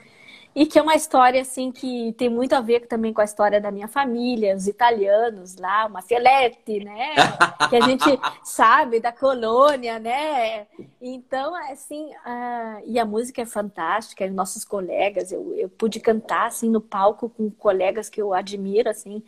E 0.57 0.65
que 0.65 0.79
é 0.79 0.83
uma 0.83 0.95
história, 0.95 1.43
assim, 1.43 1.71
que 1.71 2.15
tem 2.15 2.31
muito 2.31 2.55
a 2.55 2.63
ver 2.63 2.87
também 2.87 3.13
com 3.13 3.21
a 3.21 3.25
história 3.25 3.61
da 3.61 3.71
minha 3.71 3.87
família, 3.87 4.57
os 4.57 4.67
italianos 4.67 5.57
lá, 5.57 5.85
uma 5.85 6.01
Fielete, 6.01 6.83
né? 6.83 7.15
que 7.69 7.77
a 7.77 7.83
gente 7.83 8.19
sabe 8.43 8.99
da 8.99 9.13
colônia, 9.13 9.99
né? 9.99 10.67
Então, 10.99 11.55
assim, 11.71 12.07
uh, 12.07 12.83
e 12.87 12.99
a 12.99 13.05
música 13.05 13.43
é 13.43 13.45
fantástica, 13.45 14.25
e 14.25 14.31
nossos 14.31 14.65
colegas, 14.65 15.31
eu, 15.31 15.55
eu 15.59 15.69
pude 15.69 16.01
cantar, 16.01 16.47
assim, 16.47 16.71
no 16.71 16.81
palco 16.81 17.29
com 17.29 17.51
colegas 17.51 18.09
que 18.09 18.23
eu 18.23 18.33
admiro, 18.33 18.89
assim, 18.89 19.23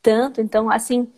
tanto. 0.00 0.40
Então, 0.40 0.70
assim, 0.70 1.12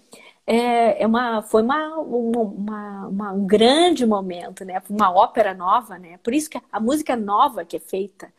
é, 0.45 1.05
é 1.05 1.07
uma, 1.07 1.41
foi 1.41 1.63
uma, 1.63 1.99
uma, 1.99 3.07
uma, 3.07 3.33
um 3.33 3.47
grande 3.47 4.05
momento, 4.05 4.65
né? 4.65 4.83
Uma 4.91 5.13
ópera 5.15 5.55
nova, 5.55 6.01
né? 6.01 6.19
Por 6.19 6.35
isso 6.35 6.51
que 6.51 6.61
a 6.73 6.81
música 6.81 7.15
nova 7.15 7.65
que 7.65 7.77
é 7.77 7.81
feita, 7.81 8.33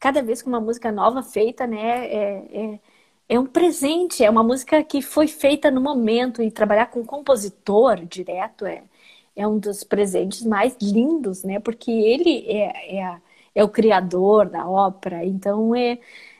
cada 0.00 0.22
vez 0.22 0.42
que 0.42 0.48
uma 0.48 0.60
música 0.60 0.90
nova 0.92 1.22
feita, 1.22 1.66
né, 1.66 2.06
é, 2.08 2.74
é, 2.74 2.80
é, 3.28 3.38
um 3.38 3.46
presente, 3.46 4.24
é 4.24 4.30
uma 4.30 4.42
música 4.42 4.82
que 4.82 5.02
foi 5.02 5.28
feita 5.28 5.70
no 5.70 5.80
momento 5.80 6.42
e 6.42 6.50
trabalhar 6.50 6.86
com 6.86 7.00
um 7.00 7.06
compositor 7.06 8.04
direto 8.06 8.66
é, 8.66 8.82
é 9.36 9.46
um 9.46 9.58
dos 9.58 9.84
presentes 9.84 10.42
mais 10.44 10.76
lindos, 10.82 11.44
né, 11.44 11.60
porque 11.60 11.90
ele 11.90 12.46
é, 12.48 12.98
é, 12.98 13.20
é 13.54 13.64
o 13.64 13.68
criador 13.68 14.48
da 14.48 14.66
ópera, 14.68 15.24
então 15.24 15.74
é 15.76 15.98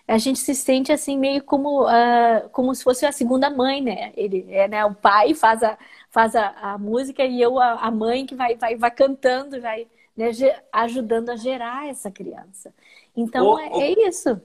a 0.08 0.18
gente 0.18 0.40
se 0.40 0.54
sente 0.54 0.92
assim 0.92 1.16
meio 1.18 1.42
como 1.44 1.84
uh, 1.84 2.48
como 2.52 2.74
se 2.74 2.82
fosse 2.82 3.06
a 3.06 3.12
segunda 3.12 3.48
mãe, 3.48 3.80
né? 3.80 4.12
Ele 4.16 4.44
é 4.50 4.66
né, 4.68 4.84
o 4.84 4.94
pai 4.94 5.34
faz 5.34 5.62
a 5.62 5.78
faz 6.10 6.34
a, 6.34 6.48
a 6.72 6.78
música 6.78 7.24
e 7.24 7.40
eu 7.40 7.58
a, 7.60 7.74
a 7.74 7.90
mãe 7.90 8.26
que 8.26 8.34
vai 8.34 8.56
vai, 8.56 8.76
vai 8.76 8.90
cantando, 8.90 9.60
vai 9.60 9.86
né, 10.16 10.30
ajudando 10.72 11.30
a 11.30 11.36
gerar 11.36 11.88
essa 11.88 12.10
criança. 12.10 12.74
Então 13.20 13.46
ô, 13.46 13.58
é, 13.58 13.68
ô, 13.68 13.80
é, 13.80 13.90
isso. 14.08 14.40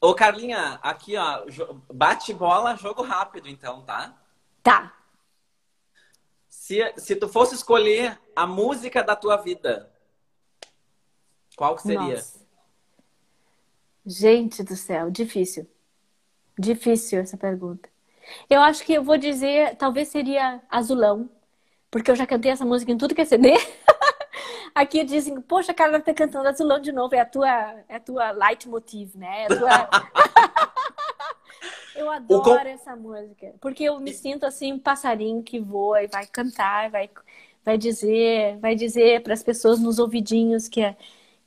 Ô, 0.00 0.14
Carlinha, 0.14 0.78
aqui, 0.82 1.16
ó, 1.16 1.44
bate 1.92 2.32
bola, 2.32 2.76
jogo 2.76 3.02
rápido, 3.02 3.48
então, 3.48 3.82
tá? 3.82 4.16
Tá. 4.62 4.94
Se, 6.48 6.92
se 6.96 7.16
tu 7.16 7.28
fosse 7.28 7.54
escolher 7.54 8.18
a 8.34 8.46
música 8.46 9.02
da 9.02 9.16
tua 9.16 9.36
vida, 9.36 9.90
qual 11.56 11.76
que 11.76 11.82
seria? 11.82 12.16
Nossa. 12.16 12.40
Gente 14.04 14.62
do 14.62 14.76
céu, 14.76 15.10
difícil. 15.10 15.68
Difícil 16.58 17.20
essa 17.20 17.36
pergunta. 17.36 17.88
Eu 18.48 18.60
acho 18.60 18.84
que 18.84 18.92
eu 18.92 19.02
vou 19.02 19.16
dizer, 19.16 19.76
talvez 19.76 20.08
seria 20.08 20.62
Azulão, 20.70 21.28
porque 21.90 22.10
eu 22.10 22.16
já 22.16 22.26
cantei 22.26 22.50
essa 22.50 22.64
música 22.64 22.92
em 22.92 22.98
tudo 22.98 23.14
que 23.14 23.20
é 23.20 23.24
CD. 23.24 23.52
Aqui 24.74 25.04
dizem, 25.04 25.40
poxa, 25.40 25.72
a 25.72 25.74
Carla 25.74 26.00
tá 26.00 26.14
cantando 26.14 26.48
Azulão 26.48 26.80
de 26.80 26.92
novo, 26.92 27.14
é 27.14 27.20
a 27.20 27.26
tua, 27.26 27.48
é 27.88 27.96
a 27.96 28.00
tua 28.00 28.30
leitmotiv, 28.30 29.16
né? 29.16 29.44
É 29.44 29.48
tua... 29.48 29.90
eu 31.96 32.10
adoro 32.10 32.42
com... 32.42 32.68
essa 32.68 32.96
música, 32.96 33.54
porque 33.60 33.84
eu 33.84 33.98
me 34.00 34.12
sinto 34.12 34.46
assim 34.46 34.72
um 34.72 34.78
passarinho 34.78 35.42
que 35.42 35.58
voa 35.58 36.02
e 36.02 36.08
vai 36.08 36.26
cantar, 36.26 36.90
vai, 36.90 37.10
vai 37.64 37.76
dizer, 37.76 38.58
vai 38.58 38.74
dizer 38.74 39.22
para 39.22 39.34
as 39.34 39.42
pessoas 39.42 39.80
nos 39.80 39.98
ouvidinhos 39.98 40.68
que 40.68 40.80
é, 40.80 40.96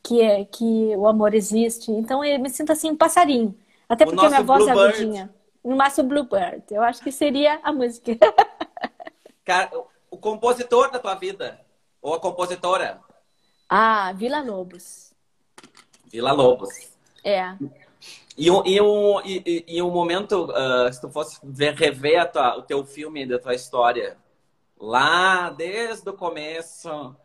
que 0.02 0.22
é 0.22 0.46
que 0.46 0.96
o 0.96 1.08
amor 1.08 1.34
existe. 1.34 1.92
Então 1.92 2.24
eu 2.24 2.40
me 2.40 2.50
sinto 2.50 2.72
assim 2.72 2.92
um 2.92 2.98
passarinho, 2.98 3.58
até 3.88 4.06
porque 4.06 4.28
minha 4.28 4.44
voz 4.44 4.68
é 4.68 4.72
agudinha. 4.72 5.34
No 5.64 5.78
Márcio 5.78 6.04
Bluebird. 6.04 6.62
Eu 6.70 6.84
acho 6.84 7.02
que 7.02 7.10
seria 7.10 7.58
a 7.64 7.72
música. 7.72 8.12
Cara, 9.46 9.72
o 10.12 10.18
compositor 10.18 10.92
da 10.92 11.00
tua 11.00 11.16
vida 11.16 11.63
ou 12.04 12.14
a 12.14 12.20
compositora? 12.20 13.00
Ah, 13.70 14.12
Vila 14.14 14.42
Lobos. 14.42 15.14
Vila 16.12 16.34
Lobos. 16.34 16.70
É. 17.24 17.56
E, 18.38 18.48
e, 18.48 18.82
um, 18.82 19.22
e, 19.22 19.66
e 19.68 19.82
um 19.82 19.90
momento, 19.90 20.52
uh, 20.52 20.92
se 20.92 21.00
tu 21.00 21.10
fosse 21.10 21.40
ver, 21.42 21.74
rever 21.74 22.30
tua, 22.32 22.58
o 22.58 22.62
teu 22.62 22.84
filme 22.84 23.26
da 23.26 23.40
tua 23.40 23.56
história, 23.56 24.18
lá 24.78 25.50
desde 25.50 26.08
o 26.10 26.14
começo 26.14 27.16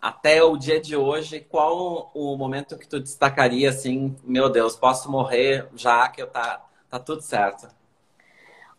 até 0.00 0.42
o 0.42 0.56
dia 0.56 0.80
de 0.80 0.96
hoje, 0.96 1.40
qual 1.40 2.10
o 2.14 2.36
momento 2.36 2.78
que 2.78 2.88
tu 2.88 3.00
destacaria 3.00 3.68
assim, 3.68 4.16
meu 4.22 4.48
Deus, 4.48 4.76
posso 4.76 5.10
morrer 5.10 5.68
já 5.74 6.08
que 6.08 6.22
eu 6.22 6.28
tá, 6.28 6.64
tá 6.88 6.98
tudo 6.98 7.20
certo? 7.20 7.68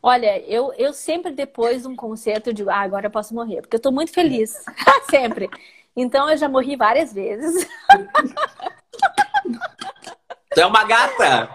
Olha, 0.04 0.40
eu, 0.48 0.74
eu 0.74 0.94
sempre 0.94 1.32
depois 1.32 1.84
de 1.84 1.88
um 1.88 1.96
concerto 1.96 2.54
digo, 2.54 2.70
ah, 2.70 2.80
agora 2.80 3.06
eu 3.06 3.12
posso 3.12 3.36
morrer, 3.36 3.62
porque 3.62 3.76
eu 3.76 3.82
tô 3.82 3.92
muito 3.92 4.12
feliz, 4.12 4.56
sempre. 5.10 5.50
Então 5.96 6.30
eu 6.30 6.38
já 6.38 6.50
morri 6.50 6.76
várias 6.76 7.14
vezes. 7.14 7.68
Tu 10.54 10.60
é 10.60 10.66
uma 10.66 10.84
gata? 10.86 11.50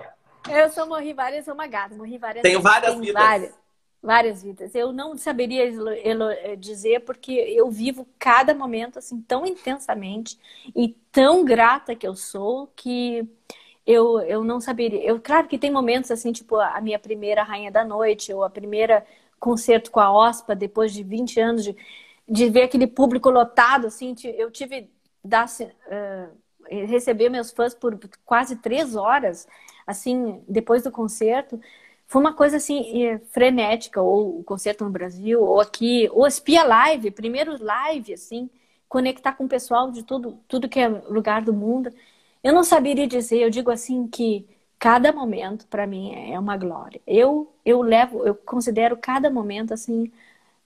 Eu 0.49 0.71
só 0.71 0.87
morri 0.87 1.13
várias, 1.13 1.45
sou 1.45 1.55
uma 1.55 1.67
gata, 1.67 1.95
morri 1.95 2.19
várias 2.19 2.43
Tenho 2.43 2.61
vezes. 2.61 2.73
várias 2.73 2.91
Tenho 2.93 3.05
vidas. 3.05 3.23
Várias, 3.23 3.55
várias 4.03 4.43
vidas. 4.43 4.75
Eu 4.75 4.93
não 4.93 5.17
saberia 5.17 5.65
eh, 5.65 6.57
dizer 6.57 7.01
porque 7.01 7.33
eu 7.33 7.69
vivo 7.69 8.07
cada 8.19 8.55
momento 8.55 8.99
assim 8.99 9.21
tão 9.23 9.45
intensamente 9.45 10.39
e 10.75 10.91
tão 11.11 11.45
grata 11.45 11.97
que 11.97 12.07
eu 12.07 12.15
sou 12.15 12.69
que 12.77 13.27
eu, 13.87 14.21
eu 14.21 14.45
não 14.45 14.61
saberia. 14.61 15.03
Eu, 15.05 15.21
claro 15.21 15.49
que 15.49 15.59
tem 15.59 15.71
momentos 15.71 16.11
assim, 16.11 16.33
tipo 16.33 16.57
a 16.57 16.81
minha 16.81 16.99
primeira 16.99 17.43
Rainha 17.43 17.71
da 17.71 17.85
Noite 17.85 18.33
ou 18.33 18.45
a 18.45 18.51
primeira 18.51 19.07
concerto 19.39 19.91
com 19.91 20.01
a 20.01 20.11
OSPA 20.13 20.55
depois 20.55 20.93
de 20.93 21.03
20 21.03 21.41
anos 21.41 21.65
de 21.65 21.77
de 22.29 22.51
ver 22.51 22.63
aquele 22.63 22.87
público 22.87 23.31
lotado, 23.31 23.87
assim, 23.87 24.15
eu 24.25 24.51
tive 24.51 24.91
da, 25.25 25.45
uh, 25.45 26.37
receber 26.87 27.29
meus 27.29 27.51
fãs 27.53 27.75
por 27.75 27.99
quase 28.25 28.57
três 28.57 28.97
horas, 28.97 29.47
assim, 29.87 30.43
depois 30.49 30.83
do 30.83 30.91
concerto, 30.91 31.61
foi 32.09 32.21
uma 32.21 32.35
coisa 32.35 32.57
assim 32.57 33.05
eh, 33.05 33.19
frenética, 33.33 34.01
ou 34.01 34.41
o 34.41 34.45
concerto 34.45 34.85
no 34.85 34.91
Brasil, 34.91 35.43
ou 35.43 35.61
aqui, 35.61 36.09
ou 36.13 36.27
Espia 36.27 36.63
Live, 36.65 37.11
primeiro 37.11 37.63
live, 37.63 38.15
assim, 38.15 38.49
conectar 38.89 39.33
com 39.33 39.45
o 39.45 39.49
pessoal 39.49 39.91
de 39.91 40.05
tudo, 40.05 40.39
tudo 40.47 40.69
que 40.69 40.79
é 40.79 40.89
lugar 40.89 41.43
do 41.43 41.53
mundo. 41.53 41.93
Eu 42.47 42.53
não 42.53 42.63
saberia 42.63 43.09
dizer, 43.09 43.39
eu 43.39 43.51
digo 43.51 43.73
assim 43.73 44.07
que 44.07 44.47
cada 44.79 45.13
momento 45.13 45.67
para 45.67 45.85
mim 45.85 46.15
é 46.33 46.39
uma 46.39 46.57
glória. 46.57 47.01
Eu 47.05 47.53
eu 47.65 47.83
levo, 47.83 48.25
eu 48.25 48.37
considero 48.37 48.97
cada 48.97 49.29
momento 49.29 49.75
assim 49.75 50.13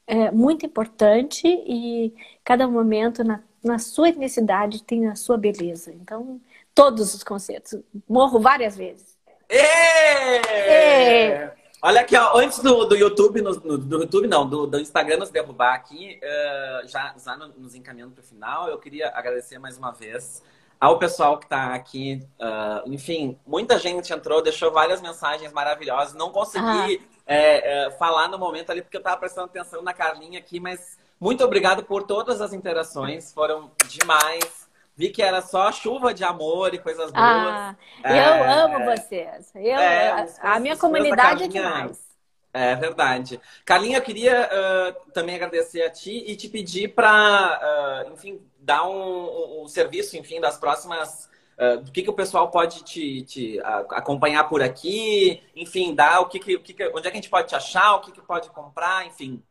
é, 0.06 0.30
muito 0.30 0.66
importante 0.66 1.48
e 1.48 2.12
cada 2.44 2.68
momento 2.68 3.24
na, 3.24 3.42
na 3.64 3.78
sua 3.78 4.10
etnicidade 4.10 4.82
tem 4.82 5.08
a 5.08 5.16
sua 5.16 5.38
beleza. 5.38 5.90
Então, 5.94 6.38
todos 6.74 7.14
os 7.14 7.24
concertos, 7.24 7.80
morro 8.06 8.38
várias 8.38 8.76
vezes. 8.76 9.16
Êêê! 9.48 11.50
Olha 11.80 12.02
aqui, 12.02 12.14
ó, 12.14 12.36
antes 12.36 12.58
do, 12.58 12.84
do 12.84 12.94
YouTube, 12.94 13.40
no, 13.40 13.54
no, 13.54 13.78
do 13.78 14.02
YouTube 14.02 14.28
não, 14.28 14.46
do, 14.46 14.66
do 14.66 14.78
Instagram 14.78 15.16
nos 15.16 15.30
derrubar 15.30 15.76
aqui, 15.76 16.20
uh, 16.22 16.86
já, 16.86 17.14
já 17.16 17.38
nos 17.38 17.74
encaminhando 17.74 18.12
para 18.12 18.20
o 18.20 18.26
final, 18.26 18.68
eu 18.68 18.76
queria 18.76 19.08
agradecer 19.14 19.58
mais 19.58 19.78
uma 19.78 19.92
vez 19.92 20.42
ao 20.80 20.98
pessoal 20.98 21.36
que 21.36 21.44
está 21.44 21.74
aqui. 21.74 22.26
Uh, 22.40 22.90
enfim, 22.90 23.38
muita 23.46 23.78
gente 23.78 24.12
entrou, 24.12 24.42
deixou 24.42 24.72
várias 24.72 25.02
mensagens 25.02 25.52
maravilhosas. 25.52 26.14
Não 26.14 26.30
consegui 26.30 26.64
ah. 26.66 27.06
é, 27.26 27.86
é, 27.86 27.90
falar 27.92 28.28
no 28.28 28.38
momento 28.38 28.70
ali 28.70 28.80
porque 28.80 28.96
eu 28.96 29.00
estava 29.00 29.18
prestando 29.18 29.46
atenção 29.46 29.82
na 29.82 29.92
Carlinha 29.92 30.38
aqui, 30.38 30.58
mas 30.58 30.98
muito 31.20 31.44
obrigado 31.44 31.84
por 31.84 32.04
todas 32.04 32.40
as 32.40 32.54
interações, 32.54 33.30
foram 33.30 33.70
demais. 33.86 34.68
Vi 34.96 35.10
que 35.10 35.22
era 35.22 35.40
só 35.40 35.70
chuva 35.70 36.12
de 36.12 36.24
amor 36.24 36.74
e 36.74 36.78
coisas 36.78 37.10
boas. 37.10 37.14
Ah, 37.14 37.74
eu 38.04 38.10
é, 38.10 38.62
amo 38.62 38.84
vocês. 38.84 39.50
Eu, 39.54 39.78
é, 39.78 40.28
a, 40.42 40.54
a 40.54 40.60
minha 40.60 40.76
comunidade 40.76 41.44
é 41.44 41.48
demais. 41.48 42.09
É 42.52 42.74
verdade. 42.74 43.40
Carlinha, 43.64 43.98
eu 43.98 44.02
queria 44.02 44.48
uh, 44.48 45.10
também 45.12 45.36
agradecer 45.36 45.82
a 45.82 45.90
ti 45.90 46.24
e 46.26 46.34
te 46.34 46.48
pedir 46.48 46.88
para, 46.94 48.06
uh, 48.08 48.12
enfim, 48.12 48.40
dar 48.58 48.88
um, 48.88 49.62
um, 49.62 49.68
serviço, 49.68 50.16
enfim, 50.16 50.40
das 50.40 50.58
próximas. 50.58 51.30
Uh, 51.56 51.82
do 51.82 51.92
que, 51.92 52.02
que 52.02 52.10
o 52.10 52.14
pessoal 52.14 52.50
pode 52.50 52.82
te, 52.82 53.22
te 53.22 53.60
acompanhar 53.90 54.48
por 54.48 54.62
aqui, 54.62 55.42
enfim, 55.54 55.94
dar 55.94 56.20
o 56.20 56.26
que, 56.26 56.38
que, 56.38 56.56
o 56.56 56.62
que, 56.62 56.72
que 56.72 56.88
onde 56.88 57.06
é 57.06 57.10
que 57.10 57.18
a 57.18 57.20
gente 57.20 57.28
pode 57.28 57.48
te 57.48 57.54
achar, 57.54 57.96
o 57.96 58.00
que, 58.00 58.12
que 58.12 58.22
pode 58.22 58.48
comprar, 58.48 59.06
enfim. 59.06 59.42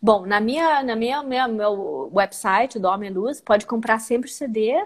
Bom, 0.00 0.24
na 0.24 0.40
minha, 0.40 0.82
na 0.82 0.96
minha, 0.96 1.22
minha 1.22 1.46
meu 1.46 2.10
website 2.12 2.78
do 2.78 2.88
Homem 2.88 3.10
Luz, 3.10 3.40
pode 3.40 3.66
comprar 3.66 3.98
sempre 3.98 4.30
CD. 4.30 4.82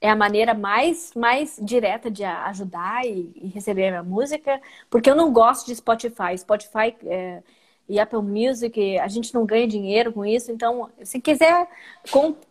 É 0.00 0.10
a 0.10 0.16
maneira 0.16 0.54
mais, 0.54 1.12
mais 1.14 1.58
direta 1.60 2.10
de 2.10 2.24
ajudar 2.24 3.04
e, 3.04 3.32
e 3.34 3.48
receber 3.48 3.88
a 3.88 3.90
minha 3.90 4.02
música, 4.02 4.60
porque 4.88 5.10
eu 5.10 5.16
não 5.16 5.32
gosto 5.32 5.66
de 5.66 5.74
Spotify. 5.74 6.36
Spotify 6.38 6.94
é, 7.04 7.42
e 7.88 7.98
Apple 7.98 8.22
Music, 8.22 8.98
a 8.98 9.08
gente 9.08 9.34
não 9.34 9.46
ganha 9.46 9.66
dinheiro 9.66 10.12
com 10.12 10.24
isso. 10.24 10.52
Então, 10.52 10.90
se 11.02 11.20
quiser 11.20 11.68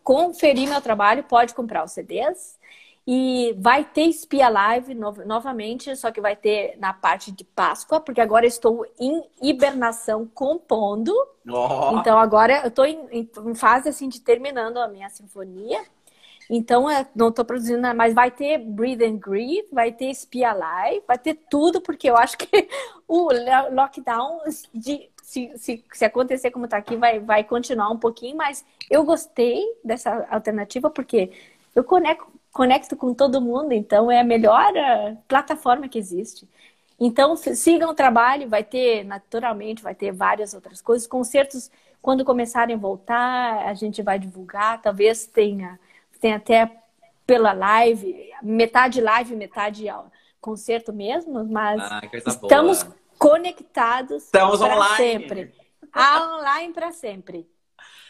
conferir 0.02 0.68
meu 0.68 0.80
trabalho, 0.80 1.22
pode 1.22 1.54
comprar 1.54 1.84
os 1.84 1.92
CDs. 1.92 2.58
E 3.10 3.54
vai 3.56 3.84
ter 3.84 4.02
Espia 4.02 4.50
Live 4.50 4.94
no 4.94 5.10
novamente, 5.24 5.96
só 5.96 6.10
que 6.10 6.20
vai 6.20 6.36
ter 6.36 6.76
na 6.78 6.92
parte 6.92 7.32
de 7.32 7.42
Páscoa, 7.42 8.00
porque 8.00 8.20
agora 8.20 8.44
estou 8.44 8.84
em 9.00 9.24
hibernação 9.40 10.26
compondo. 10.26 11.10
Oh. 11.48 11.98
Então 11.98 12.18
agora 12.18 12.60
eu 12.64 12.68
estou 12.68 12.84
em, 12.84 13.08
em, 13.10 13.54
fase 13.54 13.88
assim 13.88 14.10
de 14.10 14.20
terminando 14.20 14.76
a 14.76 14.88
minha 14.88 15.08
sinfonia. 15.08 15.80
Então, 16.50 16.90
eu 16.90 17.06
não 17.14 17.28
estou 17.28 17.44
produzindo 17.44 17.80
nada, 17.80 17.94
mas 17.94 18.14
vai 18.14 18.30
ter 18.30 18.58
Breathe 18.58 19.04
and 19.04 19.18
Grieve, 19.18 19.68
vai 19.70 19.92
ter 19.92 20.06
Espia 20.06 20.52
Live, 20.52 21.04
vai 21.06 21.18
ter 21.18 21.34
tudo, 21.50 21.80
porque 21.80 22.08
eu 22.08 22.16
acho 22.16 22.38
que 22.38 22.48
o 23.06 23.28
lockdown 23.70 24.40
de 24.72 25.10
se, 25.22 25.52
se, 25.56 25.84
se 25.92 26.04
acontecer 26.06 26.50
como 26.50 26.64
está 26.64 26.78
aqui, 26.78 26.96
vai, 26.96 27.20
vai 27.20 27.44
continuar 27.44 27.90
um 27.90 27.98
pouquinho, 27.98 28.34
mas 28.36 28.64
eu 28.90 29.04
gostei 29.04 29.62
dessa 29.84 30.26
alternativa 30.30 30.88
porque 30.88 31.30
eu 31.74 31.84
conecto, 31.84 32.26
conecto 32.50 32.96
com 32.96 33.12
todo 33.12 33.40
mundo, 33.40 33.72
então 33.72 34.10
é 34.10 34.20
a 34.20 34.24
melhor 34.24 34.72
uh, 34.72 35.16
plataforma 35.28 35.86
que 35.86 35.98
existe. 35.98 36.48
Então, 36.98 37.36
sigam 37.36 37.90
o 37.90 37.94
trabalho, 37.94 38.48
vai 38.48 38.64
ter, 38.64 39.04
naturalmente, 39.04 39.82
vai 39.82 39.94
ter 39.94 40.12
várias 40.12 40.54
outras 40.54 40.80
coisas. 40.80 41.06
Concertos, 41.06 41.70
quando 42.02 42.24
começarem 42.24 42.74
a 42.74 42.78
voltar, 42.78 43.68
a 43.68 43.74
gente 43.74 44.02
vai 44.02 44.18
divulgar, 44.18 44.82
talvez 44.82 45.26
tenha, 45.26 45.78
tenha 46.20 46.36
até 46.36 46.70
pela 47.26 47.52
live, 47.52 48.30
metade 48.42 49.00
live, 49.00 49.36
metade 49.36 49.86
concerto 50.40 50.92
mesmo, 50.92 51.44
mas 51.44 51.80
ah, 51.80 52.00
estamos 52.26 52.82
boa 52.82 52.98
conectados 53.18 54.24
Estamos 54.24 54.60
online. 54.60 54.96
sempre. 54.96 55.54
Ah, 55.90 56.36
online 56.36 56.74
para 56.74 56.92
sempre. 56.92 57.48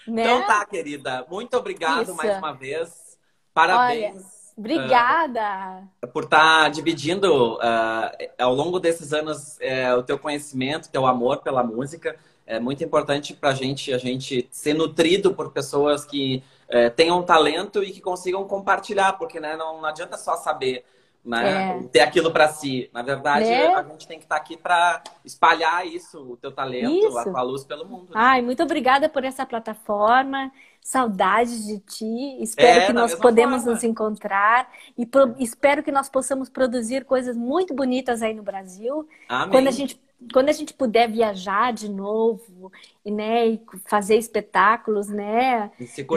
Né? 0.06 0.22
Então 0.22 0.44
tá, 0.44 0.66
querida. 0.66 1.24
Muito 1.30 1.56
obrigado 1.56 2.02
Isso. 2.02 2.16
mais 2.16 2.36
uma 2.36 2.52
vez. 2.52 3.16
Parabéns. 3.54 4.16
Olha, 4.16 4.24
obrigada. 4.58 5.88
Uh, 6.04 6.08
por 6.08 6.24
estar 6.24 6.64
tá 6.64 6.68
dividindo 6.68 7.54
uh, 7.54 8.10
ao 8.36 8.52
longo 8.52 8.80
desses 8.80 9.12
anos 9.12 9.58
uh, 9.58 9.96
o 9.96 10.02
teu 10.02 10.18
conhecimento, 10.18 10.90
teu 10.90 11.06
amor 11.06 11.40
pela 11.40 11.62
música. 11.62 12.18
É 12.48 12.58
muito 12.58 12.82
importante 12.82 13.34
para 13.34 13.50
a 13.50 13.54
gente, 13.54 13.92
a 13.92 13.98
gente 13.98 14.48
ser 14.50 14.72
nutrido 14.72 15.34
por 15.34 15.52
pessoas 15.52 16.04
que 16.04 16.42
eh, 16.68 16.88
tenham 16.88 17.22
talento 17.22 17.84
e 17.84 17.92
que 17.92 18.00
consigam 18.00 18.42
compartilhar, 18.44 19.12
porque 19.18 19.38
né, 19.38 19.54
não, 19.54 19.82
não 19.82 19.84
adianta 19.84 20.16
só 20.16 20.34
saber 20.34 20.84
né? 21.24 21.78
É. 21.78 21.82
Ter 21.88 22.00
aquilo 22.00 22.30
para 22.30 22.48
si. 22.48 22.88
Na 22.92 23.02
verdade, 23.02 23.44
né? 23.44 23.66
a 23.74 23.82
gente 23.82 24.08
tem 24.08 24.18
que 24.18 24.24
estar 24.24 24.36
tá 24.36 24.40
aqui 24.40 24.56
para 24.56 25.02
espalhar 25.24 25.86
isso, 25.86 26.18
o 26.22 26.36
teu 26.36 26.50
talento, 26.50 27.06
isso. 27.06 27.18
a 27.18 27.24
tua 27.24 27.42
luz 27.42 27.64
pelo 27.64 27.86
mundo. 27.86 28.06
Né? 28.06 28.14
Ai, 28.14 28.40
muito 28.40 28.62
obrigada 28.62 29.08
por 29.08 29.24
essa 29.24 29.44
plataforma. 29.44 30.50
Saudades 30.80 31.66
de 31.66 31.80
ti. 31.80 32.42
Espero 32.42 32.80
é, 32.80 32.86
que 32.86 32.92
nós 32.94 33.14
podemos 33.14 33.58
forma. 33.58 33.72
nos 33.72 33.84
encontrar 33.84 34.70
e 34.96 35.04
pro... 35.04 35.34
espero 35.38 35.82
que 35.82 35.92
nós 35.92 36.08
possamos 36.08 36.48
produzir 36.48 37.04
coisas 37.04 37.36
muito 37.36 37.74
bonitas 37.74 38.22
aí 38.22 38.32
no 38.32 38.42
Brasil. 38.42 39.06
Amém. 39.28 39.50
Quando 39.50 39.68
a 39.68 39.72
gente 39.72 40.00
quando 40.32 40.48
a 40.48 40.52
gente 40.52 40.74
puder 40.74 41.08
viajar 41.08 41.72
de 41.72 41.88
novo 41.88 42.72
e, 43.04 43.10
né, 43.10 43.46
e 43.46 43.60
fazer 43.86 44.16
espetáculos, 44.16 45.08
né? 45.08 45.70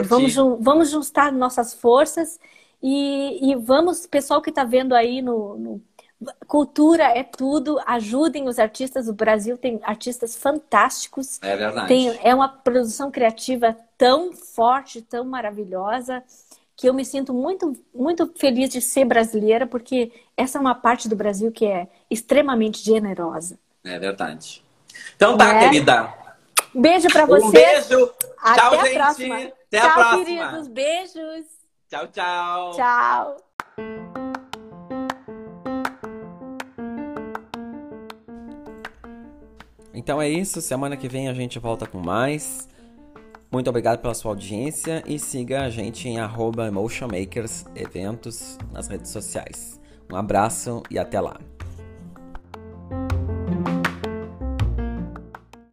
Vamos, 0.08 0.34
vamos 0.60 0.90
juntar 0.90 1.32
nossas 1.32 1.72
forças 1.72 2.38
e, 2.82 3.50
e 3.50 3.54
vamos, 3.54 4.06
pessoal 4.06 4.42
que 4.42 4.50
está 4.50 4.64
vendo 4.64 4.94
aí 4.94 5.22
no, 5.22 5.56
no, 5.56 5.82
Cultura 6.46 7.04
é 7.04 7.22
tudo, 7.22 7.80
ajudem 7.86 8.48
os 8.48 8.58
artistas. 8.58 9.08
O 9.08 9.12
Brasil 9.12 9.58
tem 9.58 9.80
artistas 9.82 10.36
fantásticos. 10.36 11.40
É 11.42 11.56
verdade. 11.56 11.88
Tem, 11.88 12.18
é 12.22 12.34
uma 12.34 12.48
produção 12.48 13.10
criativa 13.10 13.76
tão 13.98 14.32
forte, 14.32 15.02
tão 15.02 15.24
maravilhosa, 15.24 16.22
que 16.76 16.88
eu 16.88 16.94
me 16.94 17.04
sinto 17.04 17.32
muito, 17.34 17.76
muito 17.94 18.30
feliz 18.36 18.70
de 18.70 18.80
ser 18.80 19.04
brasileira, 19.04 19.66
porque 19.66 20.12
essa 20.36 20.58
é 20.58 20.60
uma 20.60 20.74
parte 20.74 21.08
do 21.08 21.16
Brasil 21.16 21.50
que 21.50 21.66
é 21.66 21.88
extremamente 22.10 22.84
generosa. 22.84 23.58
É 23.84 23.98
verdade. 23.98 24.62
Então 25.16 25.36
tá, 25.36 25.54
é. 25.54 25.60
querida. 25.60 26.14
Beijo 26.74 27.08
para 27.08 27.26
vocês. 27.26 27.46
Um 27.46 27.50
beijo. 27.50 28.12
Até 28.40 28.60
Tchau, 28.60 28.72
a 28.72 28.84
gente. 28.84 28.94
próxima. 28.94 29.36
Até 29.36 29.80
Tchau, 29.80 29.88
a 29.88 29.94
próxima. 29.94 30.24
queridos. 30.24 30.68
Beijos. 30.68 31.46
Tchau, 31.88 32.06
tchau. 32.08 32.72
Tchau. 32.72 33.36
Então 39.92 40.20
é 40.22 40.28
isso. 40.28 40.60
Semana 40.60 40.96
que 40.96 41.08
vem 41.08 41.28
a 41.28 41.34
gente 41.34 41.58
volta 41.58 41.86
com 41.86 41.98
mais. 41.98 42.68
Muito 43.52 43.68
obrigado 43.68 44.00
pela 44.00 44.14
sua 44.14 44.30
audiência 44.30 45.02
e 45.06 45.18
siga 45.18 45.62
a 45.62 45.68
gente 45.68 46.08
em 46.08 46.18
arroba 46.18 46.70
Eventos 47.76 48.56
nas 48.72 48.88
redes 48.88 49.10
sociais. 49.10 49.78
Um 50.10 50.16
abraço 50.16 50.82
e 50.90 50.98
até 50.98 51.20
lá. 51.20 51.38